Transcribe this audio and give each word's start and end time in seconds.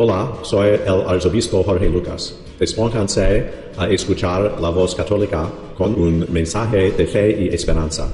Hola, 0.00 0.32
soy 0.44 0.78
el 0.86 1.08
arzobispo 1.08 1.64
Jorge 1.64 1.88
Lucas. 1.88 2.38
Despónganse 2.60 3.50
a 3.76 3.90
escuchar 3.90 4.60
la 4.60 4.70
voz 4.70 4.94
católica 4.94 5.50
con 5.76 6.00
un 6.00 6.24
mensaje 6.30 6.92
de 6.92 7.04
fe 7.04 7.42
y 7.42 7.48
esperanza. 7.48 8.08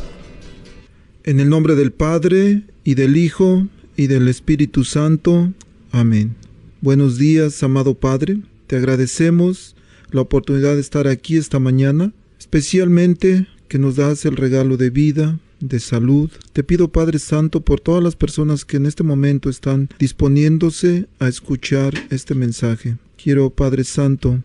En 1.24 1.40
el 1.40 1.50
nombre 1.50 1.74
del 1.74 1.92
Padre, 1.92 2.62
y 2.84 2.94
del 2.94 3.18
Hijo, 3.18 3.66
y 3.98 4.06
del 4.06 4.28
Espíritu 4.28 4.84
Santo. 4.84 5.52
Amén. 5.92 6.34
Buenos 6.80 7.18
días, 7.18 7.62
amado 7.62 7.92
Padre. 7.92 8.38
Te 8.66 8.76
agradecemos 8.76 9.76
la 10.10 10.22
oportunidad 10.22 10.76
de 10.76 10.80
estar 10.80 11.06
aquí 11.06 11.36
esta 11.36 11.58
mañana, 11.58 12.14
especialmente 12.38 13.46
que 13.68 13.78
nos 13.78 13.96
das 13.96 14.24
el 14.24 14.36
regalo 14.36 14.78
de 14.78 14.88
vida, 14.88 15.38
de 15.60 15.80
salud. 15.80 16.30
Te 16.52 16.62
pido, 16.62 16.88
Padre 16.88 17.18
Santo, 17.18 17.60
por 17.60 17.80
todas 17.80 18.02
las 18.02 18.16
personas 18.16 18.64
que 18.64 18.76
en 18.76 18.86
este 18.86 19.02
momento 19.02 19.48
están 19.48 19.88
disponiéndose 19.98 21.08
a 21.18 21.28
escuchar 21.28 21.94
este 22.10 22.34
mensaje. 22.34 22.96
Quiero, 23.22 23.50
Padre 23.50 23.84
Santo, 23.84 24.42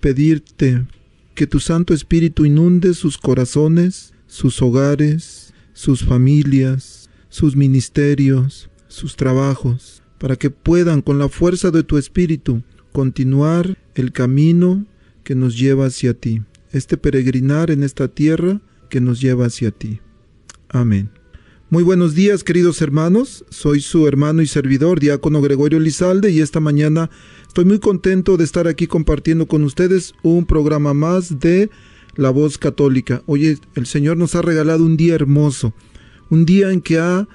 pedirte 0.00 0.86
que 1.34 1.46
tu 1.46 1.60
Santo 1.60 1.94
Espíritu 1.94 2.44
inunde 2.44 2.94
sus 2.94 3.16
corazones, 3.16 4.12
sus 4.26 4.60
hogares, 4.60 5.54
sus 5.72 6.04
familias, 6.04 7.08
sus 7.28 7.54
ministerios, 7.54 8.68
sus 8.88 9.16
trabajos, 9.16 10.02
para 10.18 10.36
que 10.36 10.50
puedan, 10.50 11.02
con 11.02 11.18
la 11.18 11.28
fuerza 11.28 11.70
de 11.70 11.84
tu 11.84 11.96
Espíritu, 11.98 12.62
continuar 12.92 13.78
el 13.94 14.12
camino 14.12 14.84
que 15.22 15.34
nos 15.34 15.56
lleva 15.56 15.86
hacia 15.86 16.14
ti, 16.14 16.42
este 16.72 16.96
peregrinar 16.96 17.70
en 17.70 17.82
esta 17.84 18.08
tierra 18.08 18.60
que 18.90 19.00
nos 19.00 19.20
lleva 19.20 19.46
hacia 19.46 19.70
ti. 19.70 20.00
Amén. 20.70 21.10
Muy 21.70 21.82
buenos 21.82 22.14
días, 22.14 22.44
queridos 22.44 22.82
hermanos. 22.82 23.44
Soy 23.48 23.80
su 23.80 24.06
hermano 24.06 24.42
y 24.42 24.46
servidor, 24.46 25.00
diácono 25.00 25.40
Gregorio 25.40 25.80
Lizalde, 25.80 26.30
y 26.30 26.40
esta 26.40 26.60
mañana 26.60 27.10
estoy 27.46 27.64
muy 27.64 27.78
contento 27.78 28.36
de 28.36 28.44
estar 28.44 28.68
aquí 28.68 28.86
compartiendo 28.86 29.46
con 29.46 29.64
ustedes 29.64 30.14
un 30.22 30.44
programa 30.44 30.92
más 30.92 31.40
de 31.40 31.70
La 32.16 32.30
Voz 32.30 32.58
Católica. 32.58 33.22
Oye, 33.26 33.58
el 33.74 33.86
Señor 33.86 34.18
nos 34.18 34.34
ha 34.34 34.42
regalado 34.42 34.84
un 34.84 34.98
día 34.98 35.14
hermoso, 35.14 35.72
un 36.28 36.44
día 36.44 36.70
en 36.70 36.82
que 36.82 36.98
ha 36.98 37.28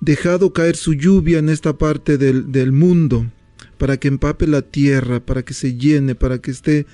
dejado 0.00 0.52
caer 0.52 0.76
su 0.76 0.92
lluvia 0.92 1.38
en 1.38 1.48
esta 1.48 1.78
parte 1.78 2.18
del, 2.18 2.72
mundo, 2.72 3.30
para 3.78 3.96
que 3.96 4.08
empape 4.08 4.46
la 4.46 4.60
tierra, 4.60 5.20
para 5.20 5.42
que 5.42 5.54
se 5.54 5.76
llene, 5.76 6.14
para 6.14 6.38
que 6.38 6.50
esté, 6.50 6.86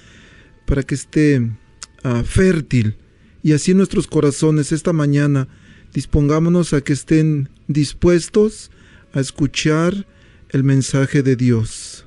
para 0.66 0.84
que 0.84 0.94
esté 0.94 1.50
ah, 2.04 2.22
fértil. 2.24 2.96
Y 3.42 3.52
así 3.52 3.74
nuestros 3.74 4.06
corazones 4.06 4.72
esta 4.72 4.92
mañana 4.92 5.48
dispongámonos 5.94 6.74
a 6.74 6.82
que 6.82 6.92
estén 6.92 7.48
dispuestos 7.68 8.70
a 9.14 9.20
escuchar 9.20 10.06
el 10.50 10.64
mensaje 10.64 11.22
de 11.22 11.36
Dios. 11.36 12.04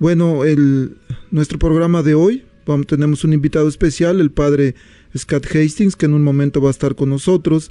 Bueno, 0.00 0.44
el, 0.44 0.96
nuestro 1.30 1.58
programa 1.58 2.02
de 2.02 2.14
hoy, 2.14 2.44
vamos, 2.66 2.86
tenemos 2.86 3.24
un 3.24 3.34
invitado 3.34 3.68
especial, 3.68 4.20
el 4.20 4.30
padre 4.30 4.74
Scott 5.16 5.46
Hastings, 5.46 5.96
que 5.96 6.06
en 6.06 6.14
un 6.14 6.24
momento 6.24 6.60
va 6.60 6.68
a 6.68 6.72
estar 6.72 6.94
con 6.94 7.10
nosotros, 7.10 7.70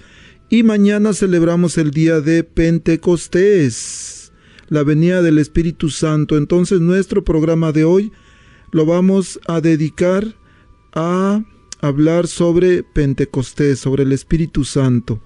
y 0.50 0.64
mañana 0.64 1.14
celebramos 1.14 1.78
el 1.78 1.92
día 1.92 2.22
de 2.22 2.44
Pentecostés, 2.44 4.32
la 4.70 4.84
venida 4.84 5.22
del 5.22 5.40
Espíritu 5.40 5.90
Santo. 5.90 6.38
Entonces 6.38 6.80
nuestro 6.80 7.24
programa 7.24 7.72
de 7.72 7.84
hoy 7.84 8.12
lo 8.72 8.86
vamos 8.86 9.40
a 9.48 9.62
dedicar 9.62 10.36
a 10.94 11.44
hablar 11.82 12.28
sobre 12.28 12.84
Pentecostés, 12.84 13.80
sobre 13.80 14.04
el 14.04 14.12
Espíritu 14.12 14.64
Santo. 14.64 15.22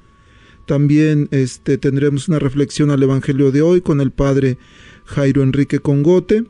También 0.66 1.28
este, 1.32 1.78
tendremos 1.78 2.28
una 2.28 2.40
reflexión 2.40 2.92
al 2.92 3.04
Evangelio 3.04 3.52
de 3.52 3.62
hoy 3.62 3.82
con 3.82 4.00
el 4.00 4.12
Padre 4.12 4.58
Jairo 5.06 5.44
Enrique 5.44 5.80
Congote. 5.80 6.46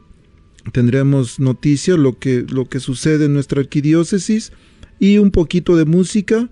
Tendremos 0.72 1.40
noticias, 1.40 1.98
lo 1.98 2.20
que, 2.20 2.46
lo 2.48 2.70
que 2.70 2.80
sucede 2.80 3.26
en 3.26 3.34
nuestra 3.34 3.62
arquidiócesis 3.62 4.52
y 5.00 5.18
un 5.18 5.32
poquito 5.32 5.76
de 5.76 5.86
música 5.86 6.50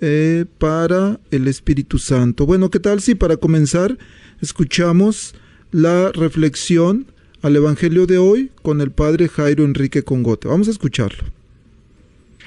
eh, 0.00 0.44
para 0.58 1.20
el 1.30 1.48
Espíritu 1.48 1.98
Santo. 1.98 2.46
Bueno, 2.46 2.70
¿qué 2.70 2.78
tal 2.78 3.00
si 3.00 3.14
para 3.14 3.36
comenzar 3.36 3.98
escuchamos 4.40 5.34
la 5.72 6.12
reflexión 6.12 7.06
al 7.40 7.56
Evangelio 7.56 8.06
de 8.06 8.18
hoy 8.18 8.52
con 8.62 8.80
el 8.80 8.92
Padre 8.92 9.28
Jairo 9.28 9.64
Enrique 9.64 10.04
Congote? 10.04 10.46
Vamos 10.46 10.68
a 10.68 10.70
escucharlo. 10.70 11.41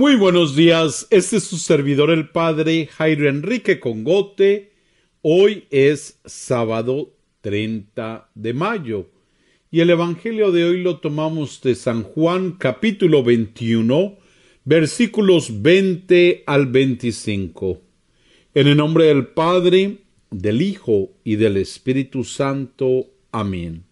Muy 0.00 0.14
buenos 0.14 0.54
días, 0.54 1.08
este 1.10 1.38
es 1.38 1.42
su 1.42 1.56
servidor 1.56 2.10
el 2.10 2.28
Padre 2.28 2.86
Jairo 2.86 3.28
Enrique 3.28 3.80
Congote. 3.80 4.70
Hoy 5.22 5.64
es 5.70 6.20
sábado 6.24 7.16
30 7.40 8.30
de 8.32 8.52
mayo 8.52 9.10
y 9.72 9.80
el 9.80 9.90
Evangelio 9.90 10.52
de 10.52 10.62
hoy 10.62 10.82
lo 10.82 11.00
tomamos 11.00 11.60
de 11.62 11.74
San 11.74 12.04
Juan 12.04 12.52
capítulo 12.52 13.24
21 13.24 14.16
versículos 14.64 15.62
20 15.62 16.44
al 16.46 16.68
25. 16.68 17.82
En 18.54 18.68
el 18.68 18.76
nombre 18.76 19.06
del 19.06 19.26
Padre, 19.26 19.98
del 20.30 20.62
Hijo 20.62 21.10
y 21.24 21.34
del 21.34 21.56
Espíritu 21.56 22.22
Santo. 22.22 23.08
Amén. 23.32 23.82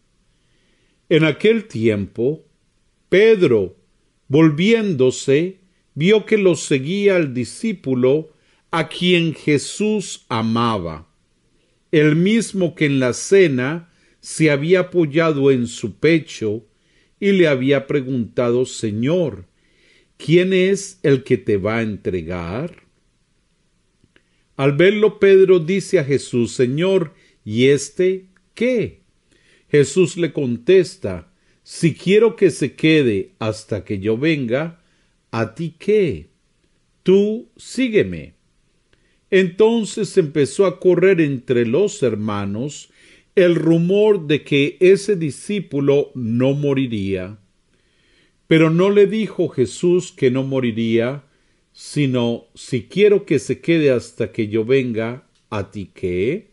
En 1.09 1.25
aquel 1.25 1.65
tiempo, 1.67 2.45
Pedro, 3.09 3.75
volviéndose, 4.29 5.66
vio 5.97 6.27
que 6.27 6.39
lo 6.39 6.55
seguía 6.55 7.17
el 7.17 7.35
discípulo 7.35 8.31
a 8.71 8.89
quien 8.89 9.35
Jesús 9.35 10.27
amaba, 10.29 11.09
el 11.91 12.15
mismo 12.15 12.75
que 12.75 12.85
en 12.85 13.01
la 13.01 13.15
cena 13.15 13.91
se 14.21 14.51
había 14.51 14.81
apoyado 14.81 15.51
en 15.51 15.67
su 15.67 15.97
pecho 15.97 16.65
y 17.19 17.33
le 17.33 17.49
había 17.49 17.87
preguntado, 17.87 18.67
Señor, 18.67 19.47
¿quién 20.19 20.53
es 20.53 21.01
el 21.03 21.25
que 21.25 21.39
te 21.39 21.57
va 21.57 21.79
a 21.79 21.83
entregar? 21.83 22.85
Al 24.57 24.73
verlo, 24.73 25.19
Pedro 25.19 25.61
dice 25.61 25.99
a 25.99 26.05
Jesús, 26.05 26.53
Señor, 26.53 27.15
¿y 27.43 27.69
este 27.69 28.27
qué? 28.55 29.01
Jesús 29.71 30.19
le 30.19 30.35
contesta, 30.35 31.33
si 31.63 31.95
quiero 31.95 32.37
que 32.37 32.51
se 32.51 32.75
quede 32.75 33.31
hasta 33.39 33.85
que 33.85 33.99
yo 33.99 34.19
venga, 34.19 34.83
¿A 35.39 35.55
ti 35.55 35.75
qué? 35.79 36.31
Tú 37.03 37.51
sígueme. 37.59 38.37
Entonces 39.31 40.17
empezó 40.17 40.65
a 40.65 40.81
correr 40.81 41.21
entre 41.21 41.67
los 41.67 42.03
hermanos 42.03 42.89
el 43.35 43.55
rumor 43.55 44.27
de 44.29 44.45
que 44.45 44.79
ese 44.81 45.15
discípulo 45.15 46.11
no 46.15 46.55
moriría. 46.55 47.39
Pero 48.47 48.71
no 48.71 48.89
le 48.89 49.07
dijo 49.07 49.51
Jesús 49.51 50.11
que 50.11 50.31
no 50.31 50.43
moriría, 50.43 51.25
sino 51.75 52.47
si 52.55 52.85
quiero 52.85 53.27
que 53.27 53.39
se 53.39 53.61
quede 53.61 53.91
hasta 53.91 54.33
que 54.33 54.49
yo 54.49 54.65
venga, 54.65 55.29
¿a 55.51 55.71
ti 55.71 55.91
qué? 55.93 56.53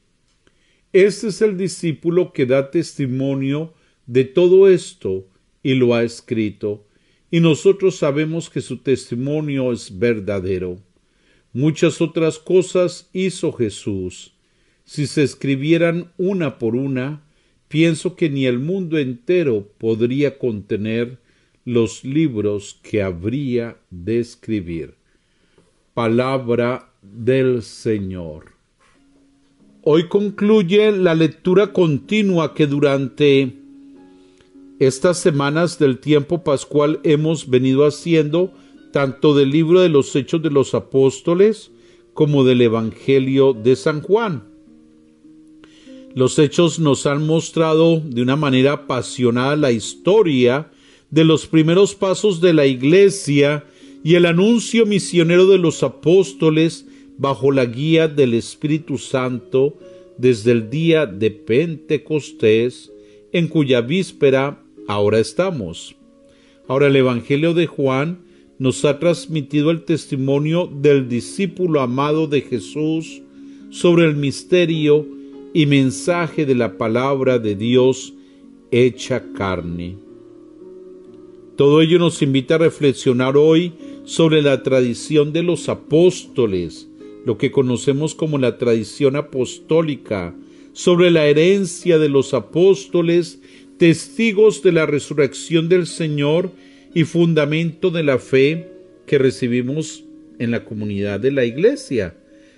Este 0.92 1.28
es 1.28 1.42
el 1.42 1.56
discípulo 1.56 2.34
que 2.34 2.46
da 2.46 2.70
testimonio 2.70 3.74
de 4.08 4.26
todo 4.26 4.68
esto 4.68 5.26
y 5.64 5.76
lo 5.76 5.96
ha 5.96 6.04
escrito 6.04 6.86
y 7.34 7.40
nosotros 7.40 7.96
sabemos 7.96 8.48
que 8.48 8.62
su 8.62 8.78
testimonio 8.78 9.72
es 9.72 9.98
verdadero. 9.98 10.78
Muchas 11.52 12.00
otras 12.00 12.38
cosas 12.38 13.10
hizo 13.12 13.52
Jesús. 13.52 14.36
Si 14.86 15.08
se 15.08 15.24
escribieran 15.24 16.12
una 16.20 16.60
por 16.60 16.76
una, 16.76 17.24
pienso 17.70 18.16
que 18.16 18.30
ni 18.30 18.46
el 18.46 18.60
mundo 18.60 19.00
entero 19.00 19.68
podría 19.80 20.38
contener 20.38 21.18
los 21.66 22.04
libros 22.04 22.80
que 22.84 23.02
habría 23.02 23.78
de 23.90 24.20
escribir. 24.20 24.94
palabra 25.96 26.92
del 27.02 27.64
Señor. 27.64 28.52
Hoy 29.82 30.08
concluye 30.08 30.92
la 30.92 31.16
lectura 31.16 31.74
continua 31.74 32.54
que 32.54 32.68
durante 32.68 33.63
estas 34.88 35.20
semanas 35.20 35.80
del 35.80 36.00
tiempo 36.00 36.44
pascual 36.44 37.00
hemos 37.04 37.50
venido 37.50 37.86
haciendo 37.86 38.52
tanto 38.92 39.36
del 39.36 39.52
libro 39.52 39.82
de 39.82 39.90
los 39.90 40.16
Hechos 40.16 40.42
de 40.42 40.50
los 40.50 40.74
Apóstoles 40.74 41.72
como 42.14 42.44
del 42.44 42.62
Evangelio 42.62 43.54
de 43.54 43.76
San 43.76 44.02
Juan. 44.02 44.44
Los 46.16 46.38
hechos 46.38 46.80
nos 46.80 47.08
han 47.08 47.26
mostrado 47.26 48.00
de 48.00 48.22
una 48.22 48.36
manera 48.36 48.74
apasionada 48.74 49.56
la 49.56 49.72
historia 49.72 50.70
de 51.10 51.24
los 51.24 51.48
primeros 51.48 51.96
pasos 51.96 52.40
de 52.40 52.54
la 52.54 52.66
Iglesia 52.66 53.66
y 54.04 54.16
el 54.16 54.26
anuncio 54.26 54.86
misionero 54.86 55.48
de 55.48 55.58
los 55.58 55.82
apóstoles 55.82 56.86
bajo 57.18 57.52
la 57.52 57.66
guía 57.66 58.08
del 58.08 58.34
Espíritu 58.34 58.98
Santo 58.98 59.78
desde 60.18 60.52
el 60.52 60.70
día 60.70 61.06
de 61.06 61.32
Pentecostés, 61.32 62.92
en 63.32 63.48
cuya 63.48 63.82
víspera 63.82 64.63
ahora 64.88 65.20
estamos. 65.20 65.96
Ahora 66.68 66.88
el 66.88 66.96
Evangelio 66.96 67.54
de 67.54 67.68
Juan 67.68 68.20
nos 68.58 68.86
ha 68.86 69.00
transmitido 69.00 69.72
el 69.72 69.84
testimonio 69.84 70.68
del 70.68 71.10
discípulo 71.10 71.82
amado 71.82 72.28
de 72.28 72.42
Jesús 72.42 73.22
sobre 73.70 74.06
el 74.06 74.16
misterio 74.16 75.06
y 75.54 75.66
mensaje 75.66 76.46
de 76.46 76.56
la 76.56 76.78
palabra 76.78 77.40
de 77.40 77.56
Dios 77.56 78.14
hecha 78.72 79.24
carne. 79.34 79.98
Todo 81.56 81.82
ello 81.82 82.00
nos 82.00 82.22
invita 82.24 82.56
a 82.56 82.60
reflexionar 82.60 83.38
hoy 83.38 83.74
sobre 84.06 84.42
la 84.42 84.64
tradición 84.64 85.34
de 85.34 85.44
los 85.44 85.70
apóstoles, 85.70 86.90
lo 87.26 87.38
que 87.38 87.52
conocemos 87.52 88.16
como 88.16 88.40
la 88.40 88.58
tradición 88.58 89.16
apostólica, 89.16 90.36
sobre 90.72 91.12
la 91.12 91.28
herencia 91.28 92.00
de 92.00 92.10
los 92.10 92.34
apóstoles, 92.34 93.43
testigos 93.78 94.62
de 94.64 94.72
la 94.72 94.86
resurrección 94.86 95.70
del 95.70 95.88
Señor 95.88 96.52
y 96.94 97.04
fundamento 97.04 97.90
de 97.90 98.04
la 98.04 98.20
fe 98.20 98.68
que 99.06 99.18
recibimos 99.18 100.04
en 100.40 100.52
la 100.52 100.64
comunidad 100.64 101.20
de 101.20 101.32
la 101.32 101.46
Iglesia. 101.46 102.16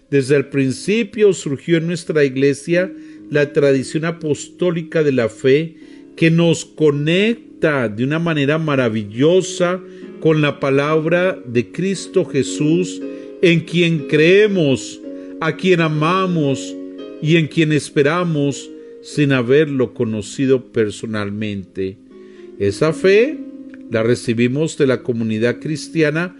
Desde 0.09 0.35
el 0.35 0.47
principio 0.47 1.33
surgió 1.33 1.77
en 1.77 1.88
nuestra 1.88 2.23
Iglesia 2.23 2.91
la 3.29 3.53
tradición 3.53 4.06
apostólica 4.06 5.03
de 5.03 5.12
la 5.12 5.29
fe 5.29 5.75
que 6.15 6.31
nos 6.31 6.65
conecta 6.65 7.89
de 7.89 8.03
una 8.03 8.19
manera 8.19 8.57
maravillosa 8.57 9.81
con 10.19 10.41
la 10.41 10.59
palabra 10.59 11.39
de 11.45 11.71
Cristo 11.71 12.25
Jesús, 12.25 13.01
en 13.41 13.61
quien 13.61 14.07
creemos, 14.07 15.01
a 15.41 15.56
quien 15.56 15.81
amamos 15.81 16.75
y 17.21 17.38
en 17.38 17.47
quien 17.47 17.71
esperamos 17.71 18.69
sin 19.06 19.34
haberlo 19.34 19.94
conocido 19.94 20.72
personalmente. 20.72 21.96
Esa 22.57 22.92
fe 22.92 23.38
la 23.92 24.02
recibimos 24.02 24.80
de 24.80 24.88
la 24.88 25.04
comunidad 25.04 25.60
cristiana 25.60 26.36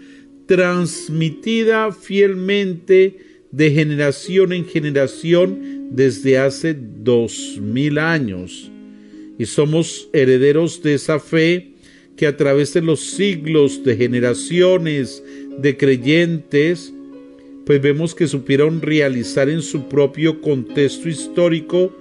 transmitida 0.46 1.92
fielmente 1.92 3.18
de 3.52 3.70
generación 3.70 4.52
en 4.52 4.64
generación 4.64 5.90
desde 5.92 6.38
hace 6.38 6.76
dos 6.76 7.56
mil 7.62 7.98
años. 7.98 8.68
Y 9.38 9.46
somos 9.46 10.08
herederos 10.12 10.82
de 10.82 10.94
esa 10.94 11.20
fe 11.20 11.70
que 12.16 12.26
a 12.26 12.36
través 12.36 12.74
de 12.74 12.82
los 12.82 12.98
siglos 12.98 13.84
de 13.84 13.94
generaciones 13.94 15.22
de 15.56 15.76
creyentes, 15.76 16.92
pues 17.64 17.80
vemos 17.80 18.12
que 18.12 18.26
supieron 18.26 18.82
realizar 18.82 19.48
en 19.48 19.62
su 19.62 19.88
propio 19.88 20.40
contexto 20.40 21.08
histórico 21.08 21.92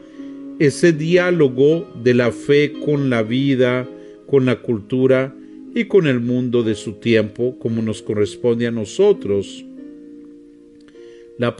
ese 0.59 0.93
diálogo 0.93 1.91
de 2.01 2.13
la 2.13 2.31
fe 2.31 2.73
con 2.73 3.09
la 3.09 3.23
vida, 3.23 3.89
con 4.27 4.45
la 4.45 4.61
cultura 4.61 5.35
y 5.73 5.85
con 5.85 6.07
el 6.07 6.19
mundo 6.19 6.63
de 6.63 6.75
su 6.75 6.93
tiempo, 6.93 7.57
como 7.59 7.81
nos 7.81 8.01
corresponde 8.01 8.67
a 8.67 8.71
nosotros. 8.71 9.65
La, 11.37 11.55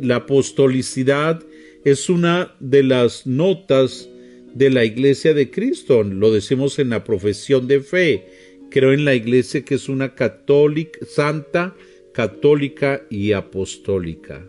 la 0.00 0.16
apostolicidad 0.16 1.42
es 1.84 2.08
una 2.08 2.54
de 2.60 2.82
las 2.84 3.26
notas 3.26 4.08
de 4.54 4.70
la 4.70 4.84
iglesia 4.84 5.34
de 5.34 5.50
Cristo. 5.50 6.02
Lo 6.04 6.32
decimos 6.32 6.78
en 6.78 6.90
la 6.90 7.02
profesión 7.02 7.66
de 7.66 7.80
fe. 7.80 8.26
Creo 8.70 8.92
en 8.92 9.04
la 9.04 9.14
iglesia 9.14 9.64
que 9.64 9.74
es 9.74 9.88
una 9.88 10.14
católica, 10.14 11.00
santa, 11.04 11.74
católica 12.12 13.04
y 13.10 13.32
apostólica. 13.32 14.46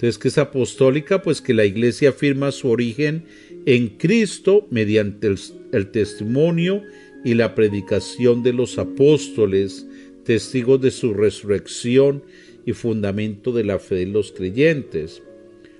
Entonces, 0.00 0.16
que 0.16 0.28
es 0.28 0.38
apostólica? 0.38 1.20
Pues 1.20 1.42
que 1.42 1.52
la 1.52 1.66
iglesia 1.66 2.08
afirma 2.08 2.52
su 2.52 2.70
origen 2.70 3.24
en 3.66 3.88
Cristo 3.88 4.66
mediante 4.70 5.26
el, 5.26 5.38
el 5.72 5.90
testimonio 5.90 6.82
y 7.22 7.34
la 7.34 7.54
predicación 7.54 8.42
de 8.42 8.54
los 8.54 8.78
apóstoles, 8.78 9.86
testigos 10.24 10.80
de 10.80 10.90
su 10.90 11.12
resurrección 11.12 12.22
y 12.64 12.72
fundamento 12.72 13.52
de 13.52 13.64
la 13.64 13.78
fe 13.78 13.96
de 13.96 14.06
los 14.06 14.32
creyentes. 14.32 15.22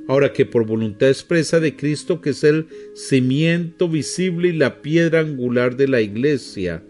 Ahora 0.06 0.34
que 0.34 0.44
por 0.44 0.67
voluntad 0.67 1.08
expresa 1.08 1.58
de 1.58 1.75
Cristo, 1.75 2.20
que 2.20 2.31
es 2.31 2.44
el 2.44 2.67
cimiento 2.94 3.88
visible 3.88 4.49
y 4.49 4.52
la 4.52 4.82
piedra 4.82 5.20
angular 5.20 5.78
de 5.78 5.88
la 5.88 6.02
iglesia, 6.02 6.84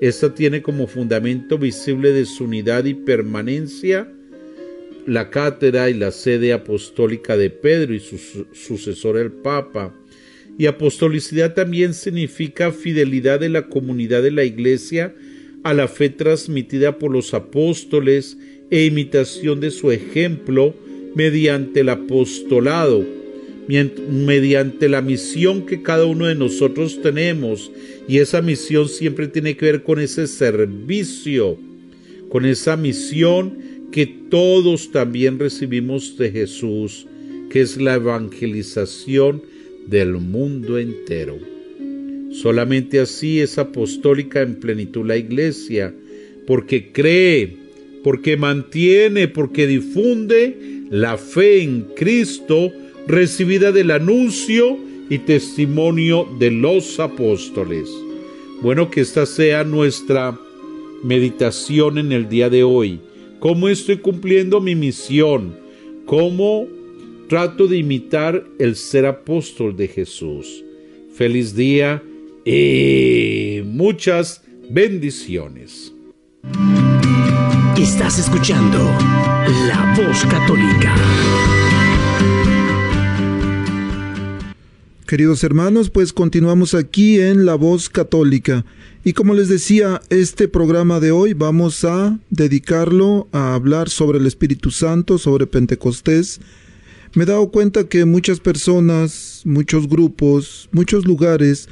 esta 0.00 0.34
tiene 0.34 0.62
como 0.62 0.86
fundamento 0.86 1.58
visible 1.58 2.12
de 2.12 2.24
su 2.24 2.44
unidad 2.44 2.86
y 2.86 2.94
permanencia 2.94 4.10
la 5.06 5.30
cátedra 5.30 5.90
y 5.90 5.94
la 5.94 6.10
sede 6.10 6.52
apostólica 6.52 7.36
de 7.36 7.50
Pedro 7.50 7.94
y 7.94 8.00
su 8.00 8.18
sucesor 8.52 9.16
el 9.18 9.32
Papa. 9.32 9.94
Y 10.58 10.66
apostolicidad 10.66 11.54
también 11.54 11.94
significa 11.94 12.72
fidelidad 12.72 13.40
de 13.40 13.48
la 13.48 13.68
comunidad 13.68 14.22
de 14.22 14.30
la 14.30 14.44
Iglesia 14.44 15.14
a 15.62 15.74
la 15.74 15.88
fe 15.88 16.10
transmitida 16.10 16.98
por 16.98 17.10
los 17.10 17.34
apóstoles 17.34 18.36
e 18.70 18.84
imitación 18.84 19.60
de 19.60 19.70
su 19.70 19.90
ejemplo 19.90 20.74
mediante 21.14 21.80
el 21.80 21.88
apostolado, 21.88 23.04
mediante 23.66 24.88
la 24.88 25.02
misión 25.02 25.66
que 25.66 25.82
cada 25.82 26.04
uno 26.06 26.26
de 26.26 26.34
nosotros 26.34 27.00
tenemos. 27.02 27.70
Y 28.08 28.18
esa 28.18 28.42
misión 28.42 28.88
siempre 28.88 29.28
tiene 29.28 29.56
que 29.56 29.66
ver 29.66 29.82
con 29.82 29.98
ese 30.00 30.26
servicio, 30.26 31.58
con 32.28 32.44
esa 32.44 32.76
misión 32.76 33.58
que 33.90 34.06
todos 34.06 34.90
también 34.92 35.38
recibimos 35.38 36.16
de 36.16 36.30
Jesús, 36.30 37.06
que 37.50 37.60
es 37.60 37.76
la 37.76 37.94
evangelización 37.94 39.42
del 39.86 40.12
mundo 40.14 40.78
entero. 40.78 41.38
Solamente 42.30 43.00
así 43.00 43.40
es 43.40 43.58
apostólica 43.58 44.40
en 44.42 44.54
plenitud 44.54 45.04
la 45.04 45.16
iglesia, 45.16 45.92
porque 46.46 46.92
cree, 46.92 47.56
porque 48.04 48.36
mantiene, 48.36 49.26
porque 49.26 49.66
difunde 49.66 50.56
la 50.90 51.18
fe 51.18 51.62
en 51.62 51.82
Cristo 51.96 52.72
recibida 53.06 53.72
del 53.72 53.90
anuncio 53.90 54.78
y 55.08 55.18
testimonio 55.18 56.28
de 56.38 56.52
los 56.52 57.00
apóstoles. 57.00 57.90
Bueno, 58.62 58.90
que 58.90 59.00
esta 59.00 59.26
sea 59.26 59.64
nuestra 59.64 60.38
meditación 61.02 61.98
en 61.98 62.12
el 62.12 62.28
día 62.28 62.48
de 62.48 62.62
hoy. 62.62 63.00
¿Cómo 63.40 63.70
estoy 63.70 63.96
cumpliendo 63.96 64.60
mi 64.60 64.74
misión? 64.74 65.56
¿Cómo 66.04 66.66
trato 67.26 67.66
de 67.66 67.78
imitar 67.78 68.44
el 68.58 68.76
ser 68.76 69.06
apóstol 69.06 69.74
de 69.78 69.88
Jesús? 69.88 70.62
Feliz 71.14 71.56
día 71.56 72.02
y 72.44 73.62
muchas 73.64 74.42
bendiciones. 74.68 75.94
Estás 77.78 78.18
escuchando 78.18 78.78
La 79.66 79.94
Voz 79.96 80.22
Católica. 80.26 80.94
Queridos 85.10 85.42
hermanos, 85.42 85.90
pues 85.90 86.12
continuamos 86.12 86.72
aquí 86.72 87.18
en 87.18 87.44
La 87.44 87.56
Voz 87.56 87.88
Católica. 87.88 88.64
Y 89.02 89.12
como 89.12 89.34
les 89.34 89.48
decía, 89.48 90.00
este 90.08 90.46
programa 90.46 91.00
de 91.00 91.10
hoy 91.10 91.34
vamos 91.34 91.84
a 91.84 92.16
dedicarlo 92.30 93.26
a 93.32 93.54
hablar 93.54 93.88
sobre 93.88 94.20
el 94.20 94.26
Espíritu 94.28 94.70
Santo, 94.70 95.18
sobre 95.18 95.48
Pentecostés. 95.48 96.40
Me 97.14 97.24
he 97.24 97.26
dado 97.26 97.50
cuenta 97.50 97.88
que 97.88 98.04
muchas 98.04 98.38
personas, 98.38 99.42
muchos 99.44 99.88
grupos, 99.88 100.68
muchos 100.70 101.04
lugares 101.04 101.68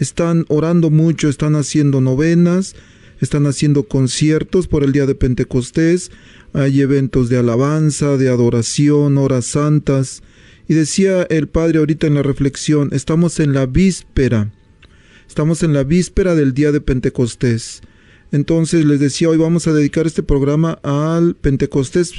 están 0.00 0.44
orando 0.48 0.90
mucho, 0.90 1.28
están 1.28 1.54
haciendo 1.54 2.00
novenas, 2.00 2.74
están 3.20 3.46
haciendo 3.46 3.84
conciertos 3.84 4.66
por 4.66 4.82
el 4.82 4.90
día 4.90 5.06
de 5.06 5.14
Pentecostés, 5.14 6.10
hay 6.54 6.80
eventos 6.80 7.28
de 7.28 7.38
alabanza, 7.38 8.16
de 8.16 8.30
adoración, 8.30 9.16
horas 9.16 9.44
santas. 9.44 10.24
Y 10.70 10.74
decía 10.74 11.24
el 11.30 11.48
Padre 11.48 11.80
ahorita 11.80 12.06
en 12.06 12.14
la 12.14 12.22
reflexión, 12.22 12.90
estamos 12.92 13.40
en 13.40 13.54
la 13.54 13.66
víspera, 13.66 14.52
estamos 15.26 15.64
en 15.64 15.72
la 15.72 15.82
víspera 15.82 16.36
del 16.36 16.54
día 16.54 16.70
de 16.70 16.80
Pentecostés. 16.80 17.80
Entonces 18.30 18.84
les 18.84 19.00
decía, 19.00 19.30
hoy 19.30 19.36
vamos 19.36 19.66
a 19.66 19.72
dedicar 19.72 20.06
este 20.06 20.22
programa 20.22 20.78
al 20.84 21.34
Pentecostés, 21.34 22.12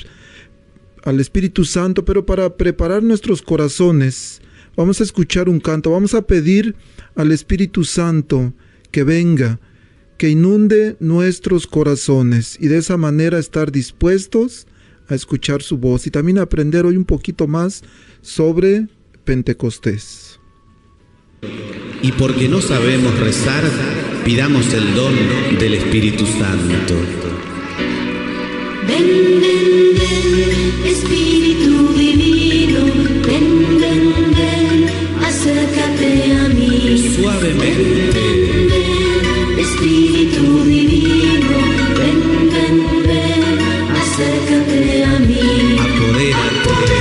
al 1.05 1.22
Espíritu 1.22 1.63
Santo, 1.63 2.03
pero 2.03 2.25
para 2.25 2.58
preparar 2.58 3.03
nuestros 3.03 3.41
corazones, 3.41 4.41
vamos 4.75 5.00
a 5.00 5.05
escuchar 5.05 5.48
un 5.48 5.62
canto, 5.62 5.89
vamos 5.91 6.13
a 6.13 6.24
pedir 6.24 6.75
al 7.15 7.31
Espíritu 7.31 7.86
Santo 7.86 8.51
que 8.91 9.05
venga, 9.05 9.62
que 10.17 10.27
inunde 10.27 10.98
nuestros 11.00 11.67
corazones 11.67 12.58
y 12.60 12.67
de 12.67 12.79
esa 12.79 12.98
manera 12.98 13.39
estar 13.39 13.72
dispuestos 13.72 14.67
a 15.08 15.15
escuchar 15.15 15.62
su 15.62 15.77
voz 15.77 16.05
y 16.05 16.12
también 16.12 16.38
aprender 16.38 16.86
hoy 16.86 16.98
un 16.98 17.05
poquito 17.05 17.48
más 17.48 17.81
sobre 18.21 18.87
Pentecostés. 19.23 20.39
Y 22.01 22.11
porque 22.13 22.47
no 22.47 22.61
sabemos 22.61 23.17
rezar, 23.19 23.63
pidamos 24.25 24.73
el 24.73 24.95
don 24.95 25.13
del 25.59 25.75
Espíritu 25.75 26.25
Santo. 26.25 26.95
Ven, 28.87 29.05
ven, 29.41 29.95
ven, 29.97 30.85
Espíritu 30.85 31.93
Divino, 31.93 32.85
ven, 33.25 33.79
ven, 33.79 34.13
ven, 34.37 34.89
acércate 35.23 36.33
a 36.33 36.49
mí. 36.49 36.97
Suavemente. 37.15 38.13
Ven, 38.13 38.67
ven, 38.67 39.59
Espíritu 39.59 40.63
Divino, 40.63 41.57
ven, 41.97 42.49
ven, 42.51 42.75
ven, 43.07 43.59
acércate 44.01 45.03
a 45.05 45.19
mí. 45.19 45.77
Apodérate. 45.79 46.69
Apodérate, 46.69 47.00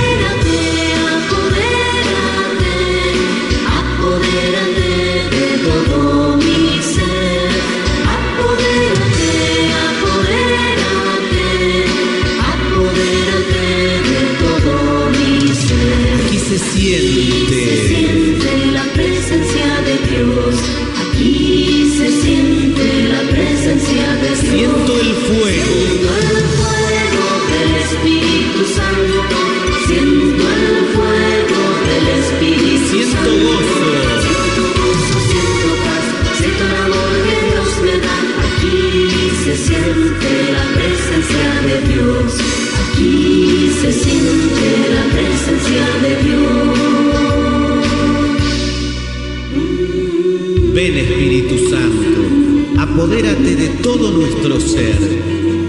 Espíritu 51.51 51.69
Santo, 51.69 52.81
apodérate 52.81 53.55
de 53.55 53.67
todo 53.81 54.11
nuestro 54.11 54.59
ser. 54.59 54.95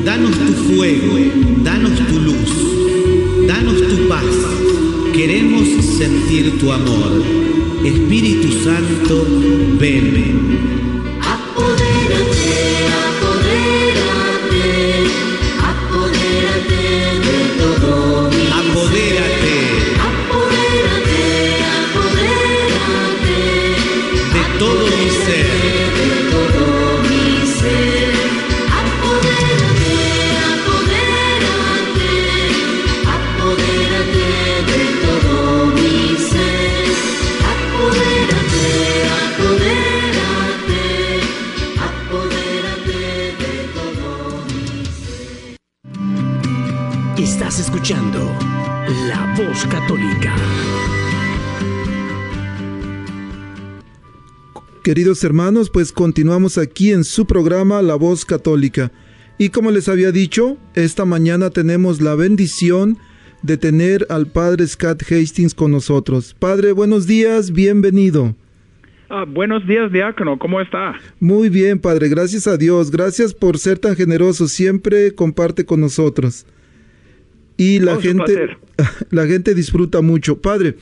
Danos 0.05 0.31
tu 0.31 0.75
fuego, 0.75 1.19
danos 1.65 1.93
tu 2.09 2.19
luz, 2.21 3.47
danos 3.49 3.77
tu 3.77 4.09
paz. 4.09 4.25
Queremos 5.13 5.69
sentir 5.99 6.59
tu 6.59 6.71
amor. 6.71 7.23
Espíritu 7.85 8.49
Santo, 8.65 9.27
ven. 9.79 10.72
Queridos 54.83 55.23
hermanos, 55.23 55.71
pues 55.71 55.93
continuamos 55.93 56.59
aquí 56.59 56.91
en 56.91 57.05
su 57.05 57.25
programa 57.25 57.83
La 57.83 57.95
Voz 57.95 58.25
Católica. 58.25 58.91
Y 59.39 59.51
como 59.51 59.71
les 59.71 59.89
había 59.89 60.11
dicho, 60.11 60.59
esta 60.75 61.05
mañana 61.05 61.51
tenemos 61.51 62.01
la 62.01 62.17
bendición 62.17 62.99
de 63.43 63.57
tener 63.57 64.05
al 64.11 64.27
Padre 64.27 64.67
Scott 64.67 65.05
Hastings 65.05 65.55
con 65.55 65.71
nosotros. 65.71 66.35
Padre, 66.37 66.73
buenos 66.73 67.07
días, 67.07 67.53
bienvenido. 67.53 68.35
Ah, 69.09 69.25
buenos 69.25 69.65
días, 69.69 69.93
diácono, 69.93 70.37
¿cómo 70.37 70.61
está? 70.61 70.95
Muy 71.21 71.49
bien, 71.49 71.79
Padre, 71.79 72.09
gracias 72.09 72.49
a 72.49 72.57
Dios. 72.57 72.91
Gracias 72.91 73.35
por 73.35 73.59
ser 73.59 73.79
tan 73.79 73.95
generoso. 73.95 74.49
Siempre 74.49 75.15
comparte 75.15 75.65
con 75.65 75.81
nosotros. 75.81 76.45
Y 77.57 77.79
la 77.79 78.01
gente, 78.01 78.57
la 79.11 79.27
gente 79.29 79.55
disfruta 79.55 80.01
mucho. 80.01 80.41
Padre, 80.41 80.75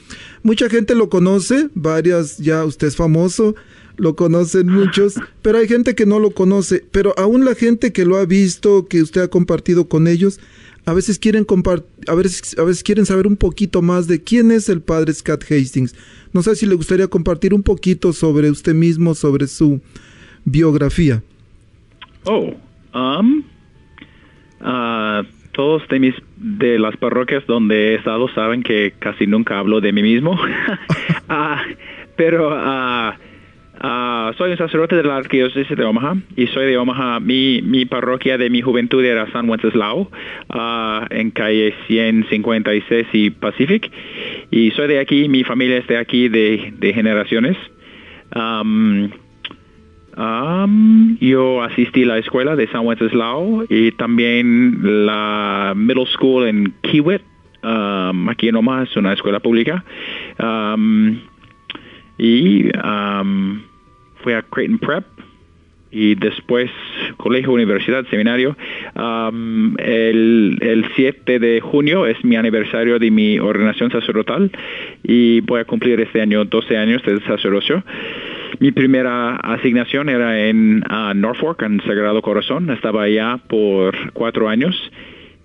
mucha 0.43 0.71
gente 0.71 0.95
lo 0.95 1.11
conoce, 1.11 1.69
varias, 1.75 2.39
ya 2.39 2.65
usted 2.65 2.87
es 2.87 2.97
famoso, 2.97 3.55
lo 3.97 4.17
conocen 4.17 4.69
muchos, 4.69 5.15
pero 5.43 5.59
hay 5.59 5.69
gente 5.69 5.95
que 5.95 6.07
no 6.07 6.19
lo 6.19 6.31
conoce. 6.31 6.85
Pero 6.91 7.15
aún 7.19 7.45
la 7.45 7.55
gente 7.55 7.93
que 7.93 8.05
lo 8.05 8.17
ha 8.17 8.25
visto, 8.25 8.87
que 8.89 9.03
usted 9.03 9.23
ha 9.23 9.29
compartido 9.29 9.89
con 9.89 10.09
ellos, 10.09 10.41
a 10.87 10.93
veces 10.93 11.19
quieren 11.19 11.47
a 12.07 12.15
veces, 12.15 12.59
a 12.59 12.65
veces 12.65 12.83
quieren 12.83 13.07
saber 13.07 13.27
un 13.27 13.37
poquito 13.37 13.83
más 13.83 14.07
de 14.07 14.23
quién 14.23 14.51
es 14.51 14.69
el 14.69 14.81
Padre 14.81 15.13
Scott 15.13 15.45
Hastings. 15.45 15.95
No 16.33 16.43
sé 16.43 16.57
si 16.57 16.67
le 16.67 16.75
gustaría 16.75 17.09
compartir 17.09 17.55
un 17.55 17.63
poquito 17.63 18.13
sobre 18.13 18.51
usted 18.51 18.75
mismo, 18.75 19.15
sobre 19.15 19.47
su 19.47 19.81
biografía. 20.45 21.23
Oh, 22.25 22.55
um, 22.95 23.43
ah, 24.61 25.23
todos 25.53 25.87
de 25.89 25.99
mis 25.99 26.15
de 26.37 26.79
las 26.79 26.97
parroquias 26.97 27.47
donde 27.47 27.93
he 27.93 27.95
estado 27.97 28.29
saben 28.35 28.63
que 28.63 28.95
casi 28.99 29.27
nunca 29.27 29.59
hablo 29.59 29.81
de 29.81 29.93
mí 29.93 30.03
mismo, 30.03 30.39
Ah, 31.29 31.63
pero 32.17 32.51
ah, 32.53 33.17
ah, 33.81 34.33
soy 34.37 34.53
un 34.53 34.59
sacerdote 34.59 34.97
de 34.97 35.03
la 35.03 35.17
arquidiócesis 35.17 35.77
de 35.77 35.85
Omaha 35.85 36.17
y 36.37 36.47
soy 36.49 36.67
de 36.67 36.79
Omaha. 36.79 37.21
Mi, 37.21 37.85
parroquia 37.85 38.39
de 38.39 38.51
mi 38.51 38.63
juventud 38.63 39.05
era 39.05 39.31
San 39.33 39.49
Wenceslao 39.49 40.11
ah, 40.51 41.07
en 41.11 41.31
calle 41.31 41.75
156 41.87 43.07
y 43.13 43.31
Pacific 43.31 43.91
y 44.51 44.71
soy 44.73 44.89
de 44.89 45.01
aquí. 45.01 45.29
Mi 45.29 45.45
familia 45.45 45.79
es 45.79 45.87
de 45.87 45.97
aquí 45.97 46.29
de, 46.29 46.93
generaciones. 46.95 47.57
Um, 48.35 49.11
Um, 50.17 51.17
yo 51.19 51.63
asistí 51.63 52.03
a 52.03 52.09
la 52.09 52.19
escuela 52.19 52.57
de 52.57 52.67
San 52.69 52.85
Wenceslao 52.85 53.65
y 53.71 53.93
también 53.93 55.07
la 55.07 55.73
middle 55.75 56.05
school 56.07 56.47
en 56.47 56.75
Kiewit, 56.83 57.23
um, 57.63 58.29
aquí 58.29 58.49
en 58.49 58.57
Omaha, 58.57 58.83
es 58.83 58.97
una 58.97 59.13
escuela 59.13 59.41
pública. 59.41 59.85
Y 62.19 62.69
fui 64.23 64.33
a 64.33 64.43
Creighton 64.43 64.79
Prep 64.79 65.05
y 65.91 66.15
después 66.15 66.71
colegio, 67.17 67.53
universidad, 67.53 68.07
seminario. 68.07 68.57
Um, 68.95 69.75
el, 69.79 70.59
el 70.61 70.87
7 70.95 71.39
de 71.39 71.61
junio 71.61 72.07
es 72.07 72.23
mi 72.25 72.37
aniversario 72.37 72.99
de 72.99 73.11
mi 73.11 73.39
ordenación 73.39 73.91
sacerdotal 73.91 74.51
y 75.03 75.41
voy 75.41 75.61
a 75.61 75.65
cumplir 75.65 76.01
este 76.01 76.21
año 76.21 76.45
12 76.45 76.77
años 76.77 77.03
de 77.03 77.21
sacerdocio. 77.23 77.83
Mi 78.61 78.73
primera 78.73 79.37
asignación 79.37 80.09
era 80.09 80.39
en 80.47 80.83
ah, 80.89 81.13
Norfolk, 81.15 81.63
en 81.63 81.81
Sagrado 81.81 82.23
Corazón. 82.23 82.71
Estaba 82.71 83.05
allá 83.05 83.39
por 83.49 84.13
cuatro 84.13 84.49
años 84.49 84.77